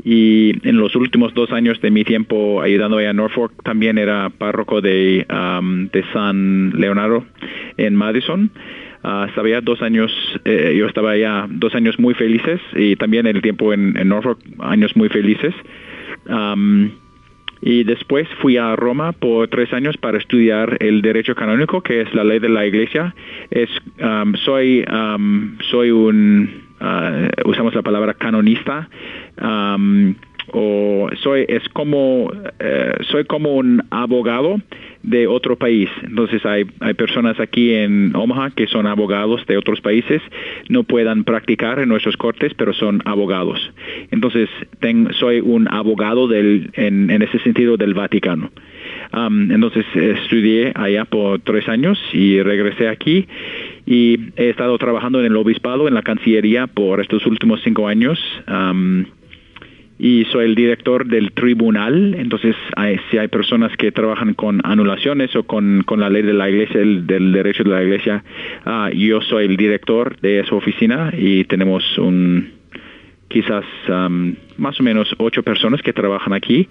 y 0.05 0.53
en 0.69 0.77
los 0.77 0.95
últimos 0.95 1.33
dos 1.33 1.51
años 1.51 1.81
de 1.81 1.89
mi 1.89 2.03
tiempo 2.03 2.61
ayudando 2.61 2.99
en 2.99 3.17
Norfolk 3.17 3.51
también 3.63 3.97
era 3.97 4.29
párroco 4.29 4.79
de, 4.79 5.25
um, 5.29 5.87
de 5.87 6.03
San 6.13 6.69
Leonardo 6.79 7.25
en 7.77 7.95
Madison. 7.95 8.51
Ah, 9.03 9.25
estaba 9.27 9.47
allá 9.47 9.61
dos 9.61 9.81
años, 9.81 10.11
eh, 10.45 10.75
yo 10.77 10.85
estaba 10.85 11.11
allá 11.11 11.47
dos 11.49 11.73
años 11.73 11.97
muy 11.99 12.13
felices 12.13 12.61
y 12.75 12.95
también 12.95 13.25
el 13.25 13.41
tiempo 13.41 13.73
en, 13.73 13.97
en 13.97 14.09
Norfolk, 14.09 14.39
años 14.59 14.95
muy 14.95 15.09
felices. 15.09 15.55
Um, 16.27 16.91
y 17.61 17.83
después 17.83 18.27
fui 18.41 18.57
a 18.57 18.75
Roma 18.75 19.11
por 19.11 19.47
tres 19.47 19.73
años 19.73 19.97
para 19.97 20.19
estudiar 20.19 20.77
el 20.81 21.01
derecho 21.01 21.33
canónico, 21.33 21.81
que 21.81 22.01
es 22.01 22.13
la 22.13 22.23
ley 22.23 22.37
de 22.37 22.49
la 22.49 22.65
iglesia. 22.65 23.15
Es, 23.49 23.69
um, 23.99 24.35
soy, 24.35 24.85
um, 24.91 25.57
soy 25.71 25.89
un 25.89 26.64
ah, 26.85 27.27
usamos 27.45 27.73
la 27.75 27.81
palabra 27.81 28.13
canonista. 28.13 28.87
am, 29.37 30.15
o 30.53 31.09
soy 31.23 31.43
es 31.47 31.67
como 31.69 32.31
eh, 32.59 32.93
soy 33.09 33.25
como 33.25 33.55
un 33.55 33.81
abogado 33.89 34.61
de 35.01 35.25
otro 35.27 35.55
país. 35.55 35.89
Entonces 36.03 36.45
hay 36.45 36.65
hay 36.81 36.93
personas 36.93 37.39
aquí 37.39 37.73
en 37.73 38.15
Omaha 38.15 38.51
que 38.51 38.67
son 38.67 38.85
abogados 38.85 39.43
de 39.47 39.57
otros 39.57 39.81
países. 39.81 40.21
No 40.69 40.83
puedan 40.83 41.23
practicar 41.23 41.79
en 41.79 41.89
nuestros 41.89 42.15
cortes 42.15 42.53
pero 42.53 42.73
son 42.73 43.01
abogados. 43.05 43.59
Entonces 44.11 44.47
ten- 44.79 45.09
soy 45.13 45.39
un 45.41 45.67
abogado 45.67 46.27
del 46.27 46.69
en, 46.75 47.09
en 47.09 47.21
ese 47.23 47.39
sentido 47.39 47.75
del 47.77 47.95
Vaticano. 47.95 48.51
Am, 49.11 49.51
entonces 49.51 49.85
estudié 49.95 50.71
allá 50.75 51.05
por 51.05 51.39
tres 51.39 51.67
años 51.67 51.97
y 52.13 52.39
regresé 52.43 52.87
aquí 52.87 53.27
y 53.85 54.19
he 54.35 54.49
estado 54.49 54.77
trabajando 54.77 55.19
en 55.19 55.27
el 55.27 55.35
obispado 55.35 55.87
en 55.87 55.93
la 55.93 56.01
cancillería 56.01 56.67
por 56.67 57.01
estos 57.01 57.25
últimos 57.25 57.61
cinco 57.63 57.87
años 57.87 58.19
Am, 58.47 59.05
y 59.97 60.25
soy 60.25 60.45
el 60.45 60.55
director 60.55 61.05
del 61.05 61.31
tribunal. 61.31 62.15
Entonces, 62.19 62.53
hay- 62.75 62.99
si 63.09 63.17
hay 63.17 63.29
personas 63.29 63.71
que 63.77 63.93
trabajan 63.93 64.33
con 64.33 64.59
anulaciones 64.65 65.33
o 65.37 65.43
con, 65.43 65.85
la 65.97 66.09
ley 66.09 66.21
de 66.21 66.33
la 66.33 66.49
iglesia, 66.49 66.81
el- 66.81 67.07
del 67.07 67.31
derecho 67.31 67.63
de 67.63 67.69
la 67.69 67.81
iglesia, 67.83 68.23
ah, 68.65 68.89
yo 68.93 69.21
soy 69.21 69.45
el 69.45 69.55
director 69.55 70.19
de 70.19 70.39
esa 70.39 70.53
oficina 70.55 71.13
y 71.17 71.45
tenemos 71.45 71.97
un 71.97 72.49
quizás 73.35 73.65
am, 73.89 74.35
más 74.57 74.79
o 74.79 74.83
menos 74.83 75.13
ocho 75.17 75.43
personas 75.43 75.81
que 75.81 75.91
trabajan 75.91 76.31
aquí. 76.31 76.69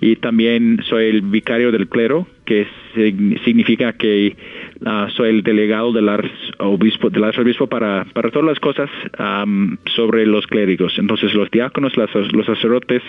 Y 0.00 0.14
también 0.16 0.78
soy 0.88 1.06
el 1.06 1.22
vicario 1.22 1.72
del 1.72 1.88
clero 1.88 2.28
que 2.44 2.64
sig- 2.94 3.42
significa 3.44 3.92
que 3.94 4.36
ah, 4.84 5.08
soy 5.16 5.30
el 5.30 5.42
delegado 5.42 5.90
del 5.92 6.08
arzobispo 6.08 7.10
del 7.10 7.24
arzobispo 7.24 7.66
para, 7.66 8.04
para 8.14 8.30
todas 8.30 8.46
las 8.46 8.60
cosas 8.60 8.88
am, 9.18 9.78
sobre 9.96 10.26
los 10.26 10.46
clérigos. 10.46 10.96
Entonces 10.96 11.34
los 11.34 11.50
diáconos 11.50 11.96
las- 11.96 12.14
los 12.32 12.46
sacerdotes 12.46 13.02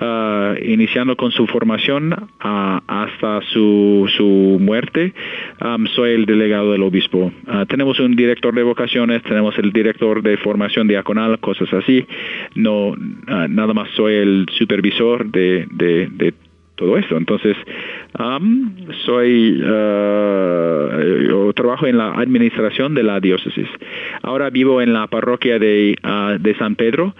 ah, 0.00 0.54
iniciando 0.62 1.16
con 1.16 1.30
su 1.32 1.46
formación 1.46 2.14
ah, 2.40 2.82
hasta 2.86 3.40
su, 3.52 4.10
su 4.16 4.58
muerte, 4.60 5.12
am, 5.60 5.86
soy 5.88 6.12
el 6.12 6.26
delegado 6.26 6.72
del 6.72 6.82
obispo. 6.82 7.32
Ah, 7.46 7.64
tenemos 7.68 7.98
un 8.00 8.16
director 8.16 8.54
de 8.54 8.62
vocaciones, 8.62 9.22
tenemos 9.22 9.56
el 9.58 9.72
director 9.72 10.22
de 10.22 10.36
formación 10.38 10.88
diaconal, 10.88 11.38
cosas 11.40 11.72
así. 11.72 12.06
No, 12.54 12.94
ah, 13.28 13.46
nada 13.48 13.74
más 13.74 13.90
soy 13.90 14.14
el 14.14 14.46
supervisor 14.56 15.26
de, 15.30 15.66
de, 15.70 16.34
todo 16.76 16.98
esto. 16.98 17.16
Entonces, 17.16 17.56
am, 18.14 18.74
soy, 19.04 19.62
ah, 19.64 21.00
yo 21.28 21.52
trabajo 21.52 21.86
en 21.86 21.98
la 21.98 22.12
administración 22.14 22.94
de 22.94 23.04
la 23.04 23.20
diócesis. 23.20 23.68
Ahora 24.22 24.50
vivo 24.50 24.82
en 24.82 24.92
la 24.92 25.06
parroquia 25.06 25.58
de, 25.58 25.96
ah, 26.02 26.36
de 26.38 26.54
San 26.56 26.74
Pedro. 26.74 27.14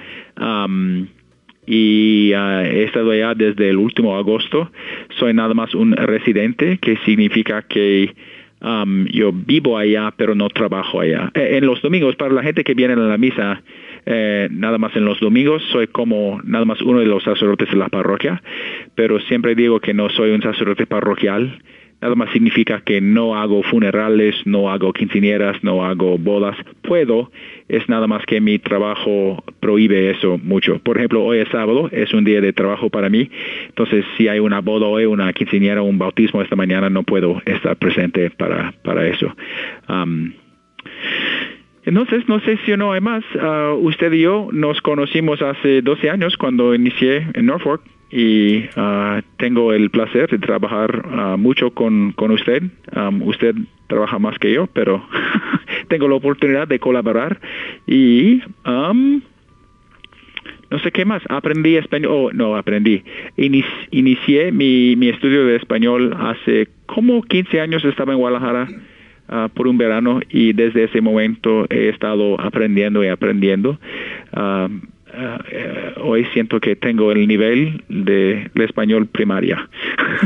Y 1.66 2.32
ah, 2.34 2.64
he 2.64 2.84
estado 2.84 3.10
allá 3.10 3.34
desde 3.34 3.70
el 3.70 3.76
último 3.76 4.16
agosto. 4.16 4.70
Soy 5.18 5.34
nada 5.34 5.54
más 5.54 5.74
un 5.74 5.92
residente, 5.92 6.78
que 6.78 6.96
significa 7.04 7.62
que 7.62 8.14
um, 8.60 9.06
yo 9.06 9.32
vivo 9.32 9.78
allá, 9.78 10.12
pero 10.16 10.34
no 10.34 10.48
trabajo 10.48 11.00
allá. 11.00 11.30
Eh, 11.34 11.56
en 11.58 11.66
los 11.66 11.80
domingos, 11.82 12.16
para 12.16 12.34
la 12.34 12.42
gente 12.42 12.64
que 12.64 12.74
viene 12.74 12.94
a 12.94 12.96
la 12.96 13.18
misa, 13.18 13.62
eh, 14.06 14.48
nada 14.50 14.78
más 14.78 14.94
en 14.96 15.04
los 15.04 15.18
domingos 15.20 15.62
soy 15.72 15.86
como 15.86 16.40
nada 16.44 16.64
más 16.64 16.82
uno 16.82 17.00
de 17.00 17.06
los 17.06 17.22
sacerdotes 17.22 17.70
de 17.70 17.76
la 17.76 17.88
parroquia, 17.88 18.42
pero 18.94 19.18
siempre 19.20 19.54
digo 19.54 19.80
que 19.80 19.94
no 19.94 20.10
soy 20.10 20.30
un 20.30 20.42
sacerdote 20.42 20.86
parroquial. 20.86 21.58
Nada 22.00 22.14
más 22.14 22.30
significa 22.32 22.82
que 22.82 23.00
no 23.00 23.36
hago 23.36 23.62
funerales, 23.62 24.34
no 24.44 24.70
hago 24.70 24.92
quinceañeras, 24.92 25.62
no 25.64 25.84
hago 25.84 26.18
bodas. 26.18 26.56
Puedo, 26.82 27.30
es 27.68 27.88
nada 27.88 28.06
más 28.06 28.26
que 28.26 28.40
mi 28.40 28.58
trabajo 28.58 29.42
prohíbe 29.60 30.10
eso 30.10 30.38
mucho. 30.38 30.78
Por 30.80 30.98
ejemplo, 30.98 31.24
hoy 31.24 31.38
es 31.38 31.48
sábado, 31.48 31.88
es 31.92 32.12
un 32.12 32.24
día 32.24 32.40
de 32.40 32.52
trabajo 32.52 32.90
para 32.90 33.08
mí. 33.08 33.30
Entonces, 33.68 34.04
si 34.16 34.28
hay 34.28 34.38
una 34.38 34.60
boda 34.60 34.86
hoy, 34.86 35.06
una 35.06 35.32
quinceañera, 35.32 35.82
un 35.82 35.98
bautismo 35.98 36.42
esta 36.42 36.56
mañana, 36.56 36.90
no 36.90 37.04
puedo 37.04 37.40
estar 37.46 37.76
presente 37.76 38.30
para, 38.30 38.74
para 38.82 39.06
eso. 39.08 39.34
Am, 39.86 40.34
entonces, 41.86 42.26
no 42.28 42.40
sé 42.40 42.58
si 42.64 42.72
o 42.72 42.76
no 42.76 42.92
hay 42.92 43.00
más. 43.00 43.24
Ah, 43.40 43.74
usted 43.78 44.12
y 44.12 44.20
yo 44.20 44.48
nos 44.52 44.80
conocimos 44.80 45.42
hace 45.42 45.82
12 45.82 46.10
años 46.10 46.36
cuando 46.36 46.74
inicié 46.74 47.26
en 47.34 47.46
Norfolk 47.46 47.82
y 48.16 48.66
ah, 48.76 49.22
tengo 49.38 49.72
el 49.72 49.90
placer 49.90 50.30
de 50.30 50.38
trabajar 50.38 51.04
ah, 51.10 51.36
mucho 51.36 51.72
con, 51.72 52.12
con 52.12 52.30
usted. 52.30 52.62
Am, 52.92 53.20
usted 53.22 53.56
trabaja 53.88 54.20
más 54.20 54.38
que 54.38 54.52
yo, 54.52 54.68
pero 54.68 55.04
tengo 55.88 56.06
la 56.06 56.14
oportunidad 56.14 56.68
de 56.68 56.78
colaborar 56.78 57.40
y 57.88 58.40
am, 58.62 59.20
no 60.70 60.78
sé 60.78 60.92
qué 60.92 61.04
más. 61.04 61.22
Aprendí 61.28 61.74
español, 61.76 62.12
oh, 62.12 62.30
no 62.32 62.56
aprendí. 62.56 63.02
Inici- 63.36 63.88
inicié 63.90 64.52
mi, 64.52 64.94
mi 64.94 65.08
estudio 65.08 65.44
de 65.46 65.56
español 65.56 66.16
hace 66.16 66.68
como 66.86 67.20
15 67.20 67.60
años, 67.60 67.84
estaba 67.84 68.12
en 68.12 68.20
Guadalajara 68.20 68.68
ah, 69.28 69.48
por 69.52 69.66
un 69.66 69.76
verano 69.76 70.20
y 70.30 70.52
desde 70.52 70.84
ese 70.84 71.00
momento 71.00 71.66
he 71.68 71.88
estado 71.88 72.40
aprendiendo 72.40 73.02
y 73.02 73.08
aprendiendo. 73.08 73.76
Eh, 75.50 75.94
hoy 76.00 76.24
siento 76.32 76.60
que 76.60 76.76
tengo 76.76 77.12
el 77.12 77.26
nivel 77.26 77.82
de, 77.88 78.50
español 78.54 79.06
primaria, 79.06 79.68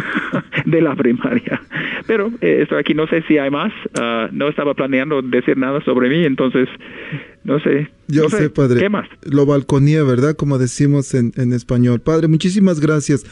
de 0.65 0.81
la 0.81 0.95
primaria. 0.95 1.61
Pero 2.07 2.31
eh, 2.41 2.61
estoy 2.63 2.79
aquí, 2.79 2.95
no 2.95 3.07
sé 3.07 3.23
si 3.23 3.39
hay 3.39 3.51
más. 3.51 3.73
Ah, 4.01 4.29
no 4.33 4.49
estaba 4.49 4.75
planeando 4.75 5.23
decir 5.23 5.57
nada 5.57 5.81
sobre 5.83 6.09
mí, 6.09 6.25
entonces 6.25 6.69
no 7.45 7.59
sé. 7.61 7.91
Yo 8.09 8.25
no 8.25 8.31
sé, 8.31 8.51
padre. 8.51 8.81
¿Qué 8.81 8.89
más? 8.89 9.09
Lo 9.23 9.47
balconía, 9.47 10.03
¿verdad? 10.03 10.37
Como 10.37 10.59
decimos 10.59 11.15
en, 11.15 11.33
en 11.37 11.53
español. 11.53 12.01
Padre, 12.01 12.29
muchísimas 12.29 12.81
gracias. 12.81 13.25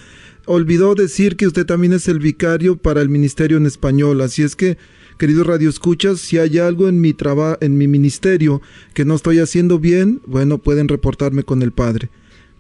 Olvidó 0.47 0.95
decir 0.95 1.37
que 1.37 1.47
usted 1.47 1.66
también 1.66 1.92
es 1.92 2.09
el 2.09 2.19
vicario 2.19 2.77
para 2.77 3.03
el 3.03 3.09
ministerio 3.09 3.57
en 3.57 3.66
español. 3.66 4.21
Así 4.21 4.42
es 4.42 4.55
que, 4.55 4.79
queridos 5.19 5.47
radioescuchas, 5.47 6.21
si 6.21 6.38
hay 6.38 6.59
algo 6.59 6.88
en 6.88 7.01
mi 7.01 7.12
trabajo, 7.12 7.59
en 7.61 7.77
mi 7.77 7.88
ministerio 7.88 8.62
que 8.95 9.05
no 9.05 9.14
estoy 9.14 9.40
haciendo 9.40 9.79
bien, 9.79 10.21
bueno, 10.27 10.59
pueden 10.59 10.88
reportarme 10.88 11.42
con 11.42 11.62
el 11.62 11.73
padre. 11.73 12.09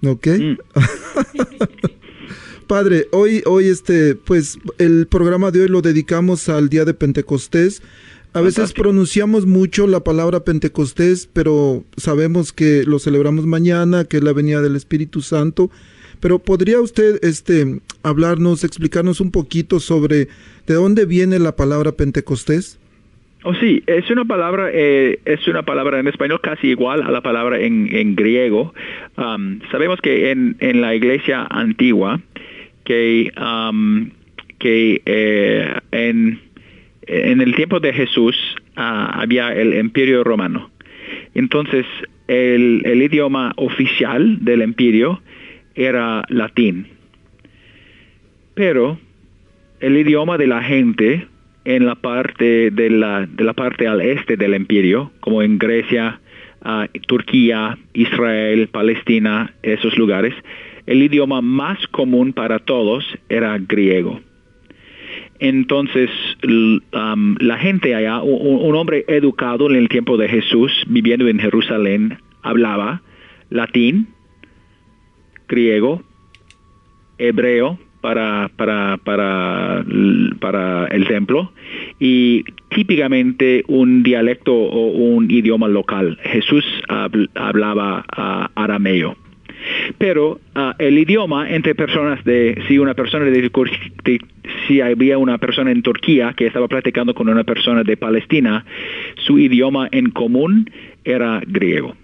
¿Ok? 0.04 0.26
Mm. 0.26 0.56
Padre, 2.66 3.06
hoy, 3.12 3.42
hoy 3.46 3.68
este, 3.68 4.16
pues 4.16 4.58
el 4.78 5.06
programa 5.06 5.52
de 5.52 5.62
hoy 5.62 5.68
lo 5.68 5.82
dedicamos 5.82 6.48
al 6.48 6.68
día 6.68 6.84
de 6.84 6.94
Pentecostés. 6.94 7.80
A 8.36 8.42
veces 8.42 8.56
Fantástico. 8.56 8.82
pronunciamos 8.82 9.46
mucho 9.46 9.86
la 9.86 10.00
palabra 10.00 10.40
Pentecostés, 10.40 11.26
pero 11.32 11.84
sabemos 11.96 12.52
que 12.52 12.84
lo 12.84 12.98
celebramos 12.98 13.46
mañana, 13.46 14.04
que 14.04 14.18
es 14.18 14.22
la 14.22 14.34
venida 14.34 14.60
del 14.60 14.76
Espíritu 14.76 15.22
Santo. 15.22 15.70
Pero 16.20 16.38
podría 16.38 16.78
usted, 16.82 17.18
este, 17.22 17.80
hablarnos, 18.02 18.62
explicarnos 18.62 19.22
un 19.22 19.30
poquito 19.30 19.80
sobre 19.80 20.28
de 20.66 20.74
dónde 20.74 21.06
viene 21.06 21.38
la 21.38 21.56
palabra 21.56 21.92
Pentecostés? 21.92 22.78
Oh, 23.42 23.54
sí, 23.54 23.82
es 23.86 24.10
una 24.10 24.26
palabra, 24.26 24.68
eh, 24.70 25.18
es 25.24 25.48
una 25.48 25.62
palabra 25.62 25.98
en 25.98 26.06
español 26.06 26.40
casi 26.42 26.66
igual 26.66 27.02
a 27.04 27.10
la 27.10 27.22
palabra 27.22 27.58
en, 27.58 27.88
en 27.90 28.16
griego. 28.16 28.74
Am, 29.16 29.60
sabemos 29.70 29.98
que 30.02 30.30
en, 30.30 30.56
en 30.60 30.82
la 30.82 30.94
iglesia 30.94 31.46
antigua, 31.48 32.20
que, 32.84 33.32
am, 33.36 34.10
que 34.58 35.00
eh, 35.06 35.78
en, 35.92 36.45
en 37.06 37.40
el 37.40 37.54
tiempo 37.54 37.80
de 37.80 37.92
Jesús 37.92 38.36
ah, 38.76 39.20
había 39.20 39.54
el 39.54 39.74
imperio 39.74 40.24
romano. 40.24 40.70
Entonces, 41.34 41.86
el, 42.28 43.02
idioma 43.02 43.52
oficial 43.56 44.44
del 44.44 44.62
imperio 44.62 45.20
era 45.74 46.24
latín. 46.28 46.88
Pero 48.54 48.98
el 49.80 49.96
idioma 49.96 50.38
de 50.38 50.46
la 50.46 50.62
gente 50.62 51.26
en 51.64 51.84
la 51.84 51.96
parte 51.96 52.70
de 52.70 52.90
la, 52.90 53.26
de 53.26 53.44
la 53.44 53.52
parte 53.52 53.86
al 53.86 54.00
este 54.00 54.36
del 54.36 54.54
imperio, 54.54 55.12
como 55.20 55.42
en 55.42 55.58
Grecia, 55.58 56.20
ah, 56.62 56.86
Turquía, 57.06 57.78
Israel, 57.92 58.68
Palestina, 58.68 59.52
esos 59.62 59.96
lugares, 59.98 60.34
el 60.86 61.02
idioma 61.02 61.40
más 61.40 61.86
común 61.88 62.32
para 62.32 62.60
todos 62.60 63.04
era 63.28 63.58
griego. 63.58 64.20
Entonces, 65.40 66.10
la 66.42 67.58
gente 67.58 67.94
allá, 67.94 68.22
un 68.22 68.74
hombre 68.74 69.04
educado 69.08 69.68
en 69.70 69.76
el 69.76 69.88
tiempo 69.88 70.16
de 70.16 70.28
Jesús, 70.28 70.72
viviendo 70.88 71.28
en 71.28 71.38
Jerusalén, 71.38 72.18
hablaba 72.42 73.02
latín, 73.50 74.08
griego, 75.48 76.02
hebreo 77.18 77.78
para, 78.00 78.50
para, 78.56 78.98
para, 78.98 80.86
el 80.90 81.06
templo 81.08 81.52
y 81.98 82.44
típicamente 82.68 83.64
un 83.68 84.02
dialecto 84.02 84.54
o 84.54 84.88
un 84.90 85.30
idioma 85.30 85.68
local. 85.68 86.18
Jesús 86.22 86.64
habl- 86.88 87.30
hablaba 87.34 88.04
ah, 88.16 88.50
arameo. 88.54 89.16
Pero 89.98 90.40
ah, 90.54 90.74
el 90.78 90.98
idioma 90.98 91.50
entre 91.50 91.74
personas 91.74 92.24
de, 92.24 92.60
si 92.68 92.78
una 92.78 92.94
persona 92.94 93.24
de, 93.24 93.30
de- 93.40 94.20
si 94.66 94.80
había 94.80 95.18
una 95.18 95.38
persona 95.38 95.70
en 95.70 95.82
Turquía 95.82 96.34
que 96.36 96.46
estaba 96.46 96.68
platicando 96.68 97.14
con 97.14 97.28
una 97.28 97.44
persona 97.44 97.82
de 97.82 97.96
Palestina, 97.96 98.64
su 99.26 99.38
idioma 99.38 99.88
en 99.92 100.10
común 100.10 100.70
era 101.04 101.40
griego. 101.46 101.94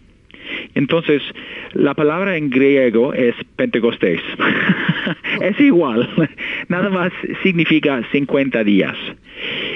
Entonces, 0.75 1.22
la 1.72 1.94
palabra 1.94 2.37
en 2.37 2.51
griego 2.51 3.12
es 3.14 3.35
Pentecostés. 3.57 4.20
es 5.40 5.59
igual, 5.61 6.09
nada 6.68 6.90
más 6.90 7.12
significa 7.42 8.03
50 8.12 8.64
días. 8.64 8.96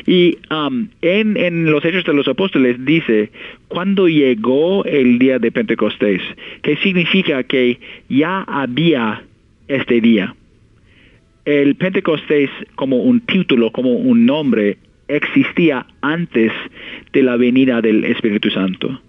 Y 0.06 0.38
um, 0.50 0.88
en, 1.02 1.36
en 1.36 1.70
los 1.70 1.84
Hechos 1.84 2.04
de 2.04 2.14
los 2.14 2.28
Apóstoles 2.28 2.84
dice, 2.84 3.30
cuando 3.68 4.08
llegó 4.08 4.84
el 4.84 5.18
día 5.18 5.38
de 5.38 5.50
Pentecostés, 5.50 6.22
que 6.62 6.76
significa 6.76 7.42
que 7.42 7.80
ya 8.08 8.42
había 8.42 9.22
este 9.68 10.00
día. 10.00 10.34
El 11.44 11.76
Pentecostés 11.76 12.50
como 12.74 12.96
un 12.98 13.20
título, 13.20 13.70
como 13.70 13.92
un 13.92 14.26
nombre, 14.26 14.78
existía 15.08 15.86
antes 16.00 16.52
de 17.12 17.22
la 17.22 17.36
venida 17.36 17.80
del 17.80 18.04
Espíritu 18.04 18.50
Santo. 18.50 19.00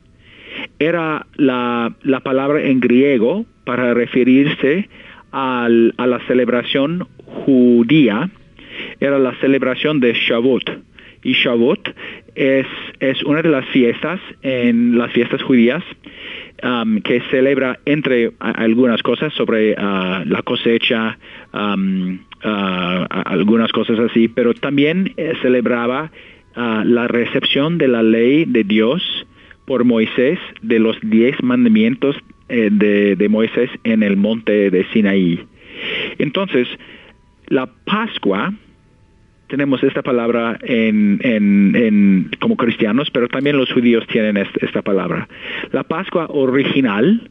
Era 0.80 1.26
la, 1.36 1.94
la 2.04 2.20
palabra 2.22 2.62
en 2.64 2.80
griego 2.80 3.46
para 3.66 3.94
referirse 3.94 4.90
al, 5.32 5.94
a 5.98 6.08
la 6.08 6.20
celebración 6.28 7.08
judía, 7.26 8.30
era 9.00 9.18
la 9.20 9.34
celebración 9.42 10.00
de 10.00 10.14
Shavuot. 10.14 10.70
Y 11.24 11.34
Shavuot 11.34 11.90
es, 12.36 12.68
es 13.00 13.24
una 13.24 13.42
de 13.42 13.50
las 13.50 13.66
fiestas 13.70 14.20
en 14.44 14.98
las 14.98 15.12
fiestas 15.12 15.42
judías 15.42 15.84
um, 16.64 17.02
que 17.02 17.22
celebra 17.32 17.80
entre 17.86 18.32
algunas 18.40 19.02
cosas 19.02 19.34
sobre 19.34 19.76
ah, 19.78 20.24
la 20.26 20.42
cosecha, 20.44 21.18
um, 21.54 22.20
a- 22.44 23.24
algunas 23.26 23.72
cosas 23.72 24.00
así, 24.00 24.28
pero 24.28 24.54
también 24.54 25.12
eh, 25.18 25.34
celebraba 25.42 26.12
ah, 26.56 26.84
la 26.86 27.08
recepción 27.08 27.78
de 27.80 27.88
la 27.88 28.04
ley 28.04 28.46
de 28.46 28.64
Dios 28.64 29.02
por 29.68 29.84
Moisés 29.84 30.40
de 30.64 30.80
los 30.80 30.98
diez 31.04 31.36
mandamientos 31.44 32.16
eh, 32.50 32.70
de, 32.72 33.28
Moisés 33.30 33.70
en 33.84 34.02
el 34.02 34.16
monte 34.18 34.72
de 34.72 34.86
Sinaí. 34.94 35.42
Entonces, 36.18 36.68
la 37.50 37.68
Pascua, 37.86 38.54
tenemos 39.48 39.84
esta 39.84 40.02
palabra 40.02 40.58
en, 40.64 41.20
en- 41.22 41.76
en- 41.76 42.30
como 42.40 42.56
cristianos, 42.56 43.10
pero 43.12 43.28
también 43.28 43.58
los 43.58 43.72
judíos 43.72 44.08
tienen 44.08 44.38
est- 44.38 44.64
esta 44.64 44.82
palabra. 44.82 45.28
La 45.74 45.84
Pascua 45.84 46.28
original 46.30 47.30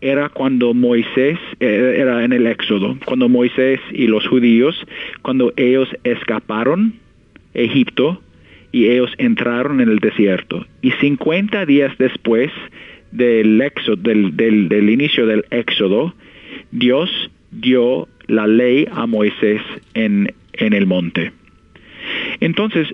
era 0.00 0.28
cuando 0.30 0.74
Moisés, 0.74 1.38
eh, 1.60 1.94
era 1.98 2.24
en 2.24 2.32
el 2.32 2.46
Éxodo, 2.48 2.96
cuando 3.04 3.28
Moisés 3.28 3.80
y 3.92 4.08
los 4.08 4.26
judíos, 4.26 4.84
cuando 5.22 5.52
ellos 5.56 5.88
escaparon 6.04 6.94
Egipto 7.54 8.20
y 8.72 8.88
ellos 8.88 9.10
entraron 9.18 9.80
en 9.80 9.88
el 9.88 9.98
desierto. 9.98 10.66
Y 10.82 10.90
50 10.92 11.64
días 11.66 11.96
después 11.98 12.50
del, 13.12 13.58
del, 14.02 14.36
del- 14.36 14.68
del 14.68 14.90
inicio 14.90 15.26
del 15.26 15.44
Éxodo, 15.50 16.14
Dios 16.70 17.10
dio 17.50 18.08
la 18.26 18.46
ley 18.46 18.86
a 18.92 19.06
Moisés 19.06 19.62
en, 19.94 20.34
en 20.52 20.72
el 20.74 20.86
monte. 20.86 21.32
Entonces, 22.40 22.88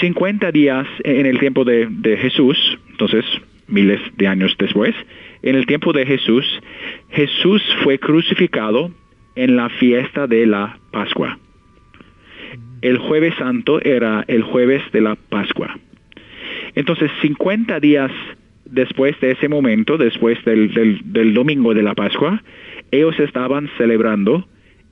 50 0.00 0.52
días 0.52 0.86
en 1.04 1.26
el 1.26 1.38
tiempo 1.38 1.64
de, 1.64 1.86
de 1.90 2.16
Jesús, 2.16 2.56
entonces 2.90 3.24
miles 3.68 4.00
de 4.16 4.26
años 4.26 4.54
después, 4.58 4.94
en 5.42 5.54
el 5.54 5.66
tiempo 5.66 5.92
de 5.92 6.04
Jesús, 6.06 6.44
Jesús 7.10 7.62
fue 7.82 7.98
crucificado 7.98 8.90
en 9.36 9.56
la 9.56 9.68
fiesta 9.68 10.26
de 10.26 10.46
la 10.46 10.78
Pascua. 10.90 11.38
El 12.82 12.98
jueves 12.98 13.34
santo 13.38 13.80
era 13.82 14.24
el 14.28 14.42
jueves 14.42 14.82
de 14.92 15.00
la 15.00 15.14
Pascua. 15.16 15.78
Entonces, 16.74 17.10
50 17.22 17.80
días 17.80 18.10
después 18.64 19.18
de 19.20 19.32
ese 19.32 19.48
momento, 19.48 19.98
después 19.98 20.42
del, 20.44 20.72
del- 20.72 21.34
domingo 21.34 21.74
de 21.74 21.82
la 21.82 21.94
Pascua, 21.94 22.42
ellos 22.90 23.18
estaban 23.20 23.68
celebrando 23.76 24.46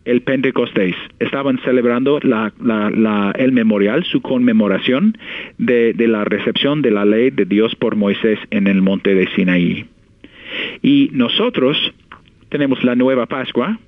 el 0.05 0.23
Pentecostés, 0.23 0.95
estaban 1.19 1.59
celebrando 1.65 2.19
la- 2.21 3.33
el 3.39 3.53
memorial, 3.53 4.05
su 4.05 4.21
conmemoración 4.21 5.17
de, 5.59 5.93
de 5.93 6.09
la 6.09 6.25
recepción 6.25 6.83
de 6.83 6.91
la 6.91 7.05
ley 7.05 7.31
de 7.31 7.45
Dios 7.45 7.75
por 7.77 7.95
Moisés 7.97 8.39
en 8.51 8.67
el 8.67 8.81
monte 8.83 9.15
de 9.15 9.29
Sinaí. 9.35 9.87
Y 10.83 11.11
nosotros 11.13 11.77
tenemos 12.49 12.83
la 12.85 12.95
nueva 12.95 13.27
Pascua, 13.27 13.79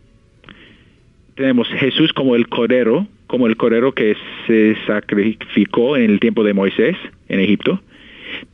tenemos 1.34 1.68
Jesús 1.68 2.12
como 2.12 2.36
el 2.36 2.48
cordero, 2.48 3.06
como 3.30 3.46
el 3.46 3.56
cordero 3.56 3.92
que 3.92 4.16
se 4.48 4.76
sacrificó 4.88 5.96
en 5.96 6.10
el 6.10 6.18
tiempo 6.18 6.42
de 6.42 6.52
Moisés 6.52 6.96
en 7.28 7.38
Egipto. 7.38 7.80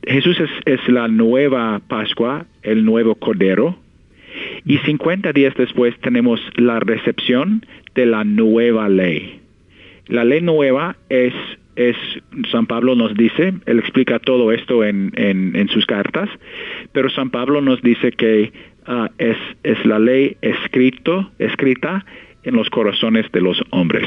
Jesús 0.07 0.37
es, 0.67 0.89
la 0.89 1.09
nueva 1.09 1.81
Pascua, 1.89 2.45
el 2.62 2.85
nuevo 2.85 3.15
cordero. 3.15 3.79
Y 4.67 4.77
50 4.77 5.33
días 5.33 5.55
después 5.57 5.99
tenemos 6.01 6.41
la 6.57 6.79
recepción 6.81 7.65
de 7.95 8.05
la 8.05 8.25
nueva 8.25 8.91
ley. 8.91 9.41
La 10.09 10.25
ley 10.25 10.43
nueva 10.43 10.97
es, 11.09 11.33
es 11.75 11.97
San 12.53 12.67
Pablo 12.67 12.95
nos 12.95 13.15
dice, 13.15 13.55
él 13.65 13.79
explica 13.79 14.19
todo 14.19 14.53
esto 14.53 14.85
en, 14.85 15.11
en, 15.17 15.57
en 15.57 15.69
sus 15.69 15.87
cartas, 15.87 16.29
pero 16.93 17.09
San 17.09 17.31
Pablo 17.31 17.62
nos 17.62 17.81
dice 17.81 18.12
que 18.12 18.53
ah, 18.85 19.11
es, 19.17 19.39
es 19.62 19.83
la 19.87 19.99
ley 19.99 20.37
escrito, 20.43 21.31
escrita 21.39 22.05
en 22.43 22.57
los 22.57 22.69
corazones 22.69 23.33
de 23.33 23.41
los 23.41 23.62
hombres. 23.71 24.07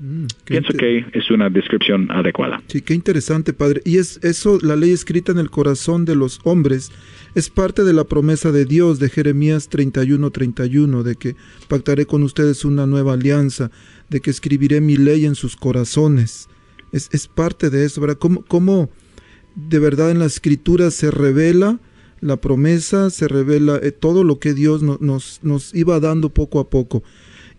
Mm, 0.00 0.24
Pienso 0.46 0.72
que 0.72 1.04
es 1.12 1.30
una 1.30 1.50
descripción 1.50 2.10
adecuada. 2.10 2.62
Sí, 2.68 2.80
qué 2.80 2.94
interesante, 2.94 3.52
padre. 3.52 3.82
Y 3.84 3.98
es 3.98 4.18
eso, 4.22 4.58
la 4.62 4.74
ley 4.74 4.92
escrita 4.92 5.30
en 5.30 5.38
el 5.38 5.50
corazón 5.50 6.06
de 6.06 6.16
los 6.16 6.40
hombres, 6.44 6.90
es 7.34 7.50
parte 7.50 7.84
de 7.84 7.92
la 7.92 8.04
promesa 8.04 8.50
de 8.50 8.64
Dios 8.64 8.98
de 8.98 9.10
Jeremías 9.10 9.68
31, 9.68 10.30
31, 10.30 11.02
de 11.02 11.16
que 11.16 11.36
pactaré 11.68 12.06
con 12.06 12.22
ustedes 12.22 12.64
una 12.64 12.86
nueva 12.86 13.12
alianza, 13.12 13.70
de 14.08 14.20
que 14.20 14.30
escribiré 14.30 14.80
mi 14.80 14.96
ley 14.96 15.26
en 15.26 15.34
sus 15.34 15.54
corazones. 15.54 16.48
Es, 16.92 17.10
es 17.12 17.28
parte 17.28 17.68
de 17.68 17.84
eso, 17.84 18.00
¿verdad? 18.00 18.16
¿Cómo, 18.18 18.42
cómo 18.46 18.88
de 19.54 19.78
verdad 19.78 20.10
en 20.10 20.18
la 20.18 20.26
escritura 20.26 20.90
se 20.90 21.10
revela 21.10 21.78
la 22.20 22.38
promesa, 22.40 23.10
se 23.10 23.28
revela 23.28 23.78
eh, 23.82 23.92
todo 23.92 24.24
lo 24.24 24.38
que 24.38 24.54
Dios 24.54 24.82
no- 24.82 24.98
nos, 25.00 25.40
nos 25.42 25.74
iba 25.74 26.00
dando 26.00 26.30
poco 26.30 26.58
a 26.58 26.68
poco? 26.70 27.02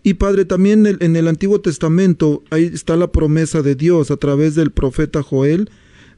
Y 0.02 0.14
Padre, 0.14 0.44
también 0.44 0.86
en 0.86 1.16
el, 1.16 1.28
Antiguo 1.28 1.60
Testamento 1.60 2.42
ahí 2.50 2.64
está 2.64 2.96
la 2.96 3.12
promesa 3.12 3.62
de 3.62 3.76
Dios 3.76 4.10
a 4.10 4.16
través 4.16 4.54
del 4.54 4.72
profeta 4.72 5.22
Joel 5.22 5.70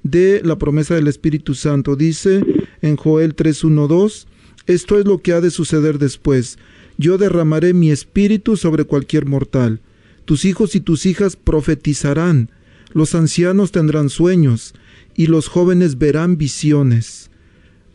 de 0.03 0.41
la 0.43 0.57
promesa 0.59 0.95
del 0.95 1.09
Espíritu 1.09 1.55
Santo. 1.55 1.95
Dice 1.95 2.43
en 2.81 2.97
Joel 2.97 3.37
3.1.2, 3.37 4.27
esto 4.67 4.99
es 4.99 5.05
lo 5.05 5.19
que 5.19 5.33
ha 5.33 5.43
de 5.43 5.51
suceder 5.51 5.99
después. 5.99 6.59
Yo 6.97 7.19
derramaré 7.19 7.75
mi 7.75 7.91
espíritu 7.91 8.57
sobre 8.57 8.85
cualquier 8.85 9.27
mortal. 9.27 9.81
Tus 10.25 10.47
hijos 10.47 10.75
y 10.75 10.81
tus 10.81 11.05
hijas 11.05 11.37
profetizarán. 11.37 12.51
Los 12.93 13.15
ancianos 13.15 13.73
tendrán 13.73 14.09
sueños 14.09 14.73
y 15.15 15.27
los 15.27 15.49
jóvenes 15.49 15.99
verán 15.99 16.39
visiones. 16.39 17.31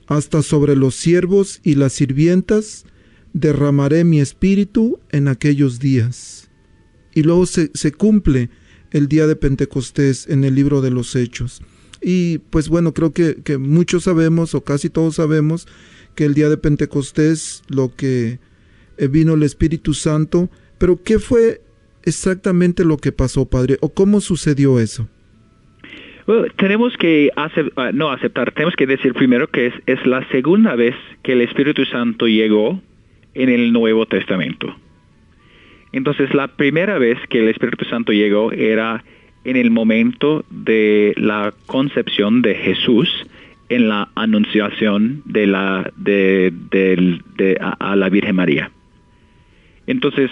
Hasta 0.05 0.43
sobre 0.43 0.75
los 0.75 0.93
siervos 0.93 1.61
y 1.63 1.75
las 1.75 1.93
sirvientas 1.93 2.85
derramaré 3.33 4.03
mi 4.03 4.19
espíritu 4.19 4.99
en 5.11 5.27
aquellos 5.27 5.79
días. 5.79 6.49
Y 7.13 7.23
luego 7.23 7.45
se, 7.45 7.71
se 7.73 7.91
cumple 7.91 8.49
el 8.91 9.07
día 9.07 9.27
de 9.27 9.35
Pentecostés 9.35 10.27
en 10.27 10.43
el 10.43 10.55
libro 10.55 10.81
de 10.81 10.91
los 10.91 11.15
Hechos. 11.15 11.61
Y 12.01 12.39
pues 12.49 12.69
bueno, 12.69 12.93
creo 12.93 13.11
que, 13.11 13.37
que 13.43 13.57
muchos 13.57 14.03
sabemos, 14.03 14.55
o 14.55 14.63
casi 14.63 14.89
todos 14.89 15.15
sabemos, 15.15 15.67
que 16.15 16.25
el 16.25 16.33
día 16.33 16.49
de 16.49 16.57
Pentecostés 16.57 17.63
lo 17.69 17.95
que 17.95 18.39
eh, 18.97 19.07
vino 19.07 19.33
el 19.33 19.43
Espíritu 19.43 19.93
Santo, 19.93 20.49
pero 20.77 21.01
¿qué 21.03 21.19
fue 21.19 21.61
exactamente 22.03 22.85
lo 22.85 22.97
que 22.97 23.11
pasó, 23.11 23.45
Padre? 23.45 23.77
¿O 23.81 23.93
cómo 23.93 24.21
sucedió 24.21 24.79
eso? 24.79 25.07
Bueno, 26.25 26.45
tenemos 26.57 26.95
que 26.97 27.31
ah, 27.35 27.49
no 27.93 28.11
aceptar, 28.11 28.51
tenemos 28.53 28.75
que 28.75 28.85
decir 28.85 29.13
primero 29.13 29.47
que 29.47 29.67
es, 29.67 29.73
es 29.87 30.05
la 30.05 30.27
segunda 30.29 30.75
vez 30.75 30.95
que 31.23 31.33
el 31.33 31.41
Espíritu 31.41 31.85
Santo 31.85 32.27
llegó 32.27 32.81
en 33.39 33.49
el 33.49 33.71
Nuevo 33.71 34.05
Testamento. 34.05 34.75
Entonces, 35.91 36.33
la 36.33 36.49
primera 36.49 36.99
vez 36.99 37.17
que 37.29 37.39
el 37.39 37.47
Espíritu 37.47 37.85
Santo 37.85 38.11
llegó 38.11 38.51
era 38.51 39.03
en 39.45 39.55
el 39.55 39.71
momento 39.71 40.45
de 40.49 41.13
la 41.17 41.53
concepción 41.65 42.41
de 42.41 42.55
Jesús 42.55 43.09
en 43.69 43.87
la 43.87 44.09
anunciación 44.15 45.21
de 45.25 45.47
la 45.47 45.91
de, 45.95 46.51
a, 47.61 47.95
la 47.95 48.09
Virgen 48.09 48.35
María. 48.35 48.71
Entonces, 49.87 50.29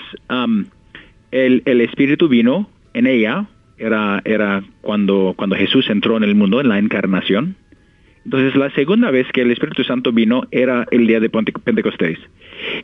el, 1.32 1.64
el 1.66 1.82
Espíritu 1.82 2.28
vino 2.28 2.70
en 2.94 3.08
ella, 3.08 3.48
era, 3.78 4.22
era 4.26 4.64
cuando, 4.82 5.34
cuando 5.38 5.56
Jesús 5.56 5.90
entró 5.90 6.18
en 6.18 6.24
el 6.24 6.36
mundo, 6.36 6.60
en 6.60 6.68
la 6.68 6.80
encarnación, 6.80 7.56
Entonces, 8.28 8.56
la 8.58 8.70
segunda 8.72 9.10
vez 9.10 9.26
que 9.32 9.40
el 9.40 9.52
Espíritu 9.52 9.86
Santo 9.86 10.12
vino 10.12 10.44
era 10.52 10.86
el 10.92 11.08
día 11.08 11.22
de 11.22 11.30
Pentecostés. 11.30 12.20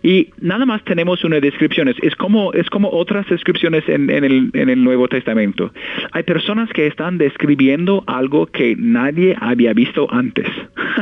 Y 0.02 0.30
nada 0.40 0.66
más 0.66 0.82
tenemos 0.86 1.26
una 1.26 1.42
descripción, 1.42 1.90
es, 1.90 2.16
como, 2.16 2.54
es 2.54 2.70
como 2.70 2.90
otras 2.90 3.28
descripciones 3.28 3.84
en, 3.90 4.10
el, 4.10 4.52
en 4.54 4.70
el 4.70 4.82
Nuevo 4.82 5.10
Testamento. 5.10 5.74
Hay 6.14 6.24
personas 6.24 6.70
que 6.70 6.88
están 6.88 7.18
describiendo 7.18 8.06
algo 8.08 8.46
que 8.46 8.78
nadie 8.78 9.36
había 9.42 9.74
visto 9.74 10.08
antes. 10.14 10.48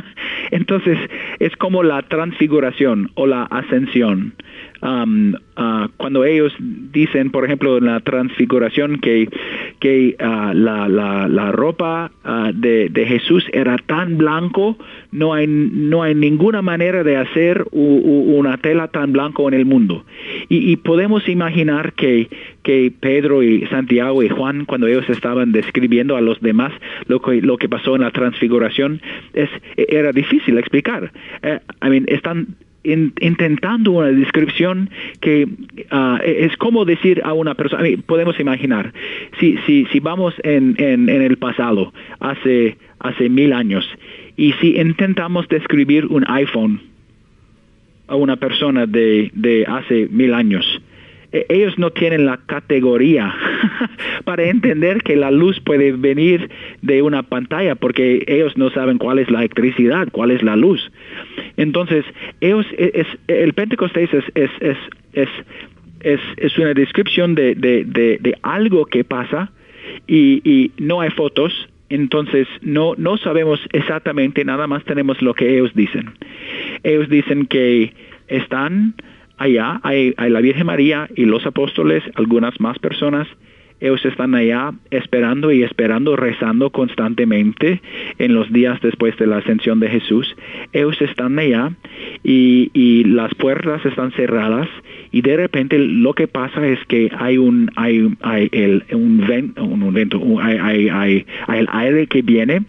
Entonces, 0.49 0.97
es 1.37 1.55
como 1.57 1.83
la 1.83 2.01
transfiguración 2.01 3.11
o 3.13 3.27
la 3.27 3.43
ascensión. 3.43 4.33
Um, 4.81 5.35
uh, 5.57 5.89
cuando 5.97 6.25
ellos 6.25 6.51
dicen, 6.59 7.29
por 7.29 7.45
ejemplo, 7.45 7.77
en 7.77 7.85
la 7.85 7.99
transfiguración 7.99 8.99
que, 8.99 9.29
que 9.79 10.15
uh, 10.19 10.53
la, 10.55 10.89
la, 10.89 11.51
ropa 11.51 12.11
uh, 12.25 12.51
de, 12.51 12.89
de, 12.89 13.05
Jesús 13.05 13.45
era 13.53 13.77
tan 13.77 14.17
blanco, 14.17 14.77
no 15.11 15.35
hay, 15.35 15.45
no 15.45 16.01
hay 16.01 16.15
ninguna 16.15 16.63
manera 16.63 17.03
de 17.03 17.15
hacer 17.15 17.67
una 17.71 18.57
tela 18.57 18.87
tan 18.87 19.13
blanco 19.13 19.47
en 19.47 19.53
el 19.53 19.65
mundo. 19.65 20.03
Y, 20.49 20.71
y, 20.71 20.77
podemos 20.77 21.29
imaginar 21.29 21.93
que, 21.93 22.27
que 22.63 22.91
Pedro 22.99 23.43
y 23.43 23.67
Santiago 23.67 24.23
y 24.23 24.29
Juan, 24.29 24.65
cuando 24.65 24.87
ellos 24.87 25.07
estaban 25.09 25.51
describiendo 25.51 26.15
a 26.17 26.21
los 26.21 26.41
demás 26.41 26.73
lo 27.05 27.21
que, 27.21 27.39
lo 27.41 27.57
que 27.57 27.69
pasó 27.69 27.95
en 27.95 28.01
la 28.01 28.11
transfiguración, 28.11 28.99
es, 29.33 29.49
era 29.77 30.11
difícil 30.11 30.57
explicar. 30.57 31.11
Mean, 31.81 32.05
están 32.07 32.47
intentando 32.83 33.91
una 33.91 34.07
descripción 34.07 34.89
que 35.19 35.43
e-, 35.43 36.45
es 36.45 36.57
como 36.57 36.85
decir 36.85 37.21
a 37.23 37.33
una 37.33 37.55
persona, 37.55 37.83
podemos 38.05 38.39
imaginar, 38.39 38.93
si, 39.39 39.57
si, 39.65 39.85
si 39.85 39.99
vamos 39.99 40.33
en, 40.43 40.75
en, 40.77 41.09
en, 41.09 41.21
el 41.21 41.37
pasado, 41.37 41.93
hace, 42.19 42.77
hace 42.99 43.29
mil 43.29 43.53
años, 43.53 43.87
y 44.35 44.53
si 44.53 44.77
intentamos 44.77 45.47
describir 45.47 46.07
un 46.07 46.25
iPhone 46.27 46.81
a 48.07 48.15
una 48.15 48.35
persona 48.37 48.85
de, 48.85 49.31
de 49.33 49.65
hace 49.67 50.07
mil 50.09 50.33
años, 50.33 50.65
e, 51.31 51.45
ellos 51.49 51.77
no 51.77 51.91
tienen 51.91 52.25
la 52.25 52.37
categoría 52.37 53.33
para 54.25 54.43
entender 54.43 55.01
que 55.03 55.15
la 55.15 55.31
luz 55.31 55.59
puede 55.59 55.91
venir 55.91 56.49
de 56.81 57.01
una 57.01 57.23
pantalla 57.23 57.75
porque 57.75 58.23
ellos 58.27 58.57
no 58.57 58.69
saben 58.71 58.97
cuál 58.97 59.19
es 59.19 59.29
la 59.29 59.39
electricidad, 59.39 60.09
cuál 60.11 60.31
es 60.31 60.43
la 60.43 60.55
luz. 60.55 60.91
Entonces, 61.57 62.05
ellos, 62.39 62.65
e, 62.77 62.91
es, 62.93 63.07
el 63.27 63.53
Pentecostés 63.53 64.09
es, 64.13 64.25
es, 64.35 64.77
es, 65.13 66.19
es, 66.37 66.57
una 66.57 66.73
descripción 66.73 67.35
de, 67.35 67.55
de, 67.55 67.83
de, 67.85 68.37
algo 68.41 68.85
que 68.85 69.03
pasa 69.03 69.51
y, 70.07 70.41
y 70.49 70.71
no 70.77 71.01
hay 71.01 71.09
fotos, 71.11 71.69
entonces 71.89 72.47
no, 72.61 72.93
no 72.97 73.17
sabemos 73.17 73.59
exactamente, 73.73 74.45
nada 74.45 74.65
más 74.67 74.83
tenemos 74.85 75.21
lo 75.21 75.33
que 75.33 75.53
ellos 75.53 75.71
dicen. 75.75 76.11
Ellos 76.83 77.09
dicen 77.09 77.45
que 77.45 77.93
están 78.27 78.95
allá 79.41 79.79
hay, 79.83 80.13
la 80.17 80.39
Virgen 80.39 80.67
María 80.67 81.09
y 81.15 81.25
los 81.25 81.45
apóstoles, 81.45 82.03
algunas 82.15 82.59
más 82.59 82.77
personas, 82.79 83.27
ellos 83.81 84.05
están 84.05 84.35
allá 84.35 84.71
esperando 84.91 85.51
y 85.51 85.63
esperando, 85.63 86.15
rezando 86.15 86.69
constantemente 86.69 87.81
en 88.19 88.35
los 88.35 88.51
días 88.53 88.79
después 88.81 89.17
de 89.17 89.25
la 89.27 89.37
ascensión 89.37 89.79
de 89.79 89.89
Jesús. 89.89 90.35
Ellos 90.71 91.01
están 91.01 91.37
allá 91.39 91.71
y, 92.23 92.69
las 93.01 93.33
puertas 93.35 93.83
están 93.85 94.11
cerradas 94.11 94.69
y 95.11 95.21
de 95.21 95.35
repente 95.35 95.77
lo 95.79 96.13
que 96.13 96.27
pasa 96.27 96.65
es 96.67 96.79
que 96.85 97.09
hay 97.17 97.37
un 97.37 97.71
hay, 97.75 98.15
hay 98.21 98.49
un, 98.91 99.25
vento, 99.27 99.63
un 99.63 99.93
vento 99.93 100.21
hay, 100.39 100.57
hay, 100.59 101.25
hay, 101.47 101.57
el 101.57 101.67
aire 101.71 102.07
que 102.07 102.21
viene 102.21 102.61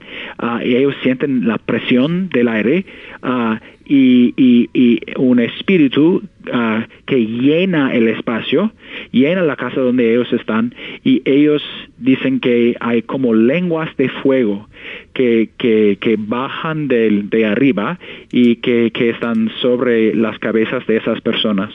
uh, 0.43 0.65
y 0.65 0.77
ellos 0.77 0.95
sienten 1.03 1.47
la 1.47 1.59
presión 1.59 2.29
del 2.31 2.49
aire 2.49 2.87
uh, 3.23 3.57
y, 3.87 4.35
y, 4.37 4.71
y, 4.73 5.01
un 5.17 5.41
espíritu 5.41 6.23
uh, 6.47 6.83
que 7.07 7.27
llena 7.27 7.95
el 7.95 8.09
espacio, 8.09 8.73
llena 9.11 9.43
la 9.43 9.57
casa 9.57 9.81
donde 9.81 10.13
ellos 10.13 10.33
están 10.33 10.75
y 11.05 11.23
ellos 11.25 11.63
dicen 11.99 12.41
que 12.41 12.77
hay 12.81 13.03
como 13.03 13.35
lenguas 13.35 13.95
de 13.97 14.09
fuego 14.09 14.69
que, 15.15 15.51
que, 15.59 16.17
bajan 16.19 16.89
del, 16.89 17.31
de 17.31 17.47
arriba 17.47 17.99
y 18.31 18.57
que, 18.57 18.91
que 18.93 19.11
están 19.11 19.51
sobre 19.61 20.15
las 20.15 20.39
cabezas 20.39 20.87
de 20.87 20.97
esas 20.97 21.21
personas. 21.21 21.73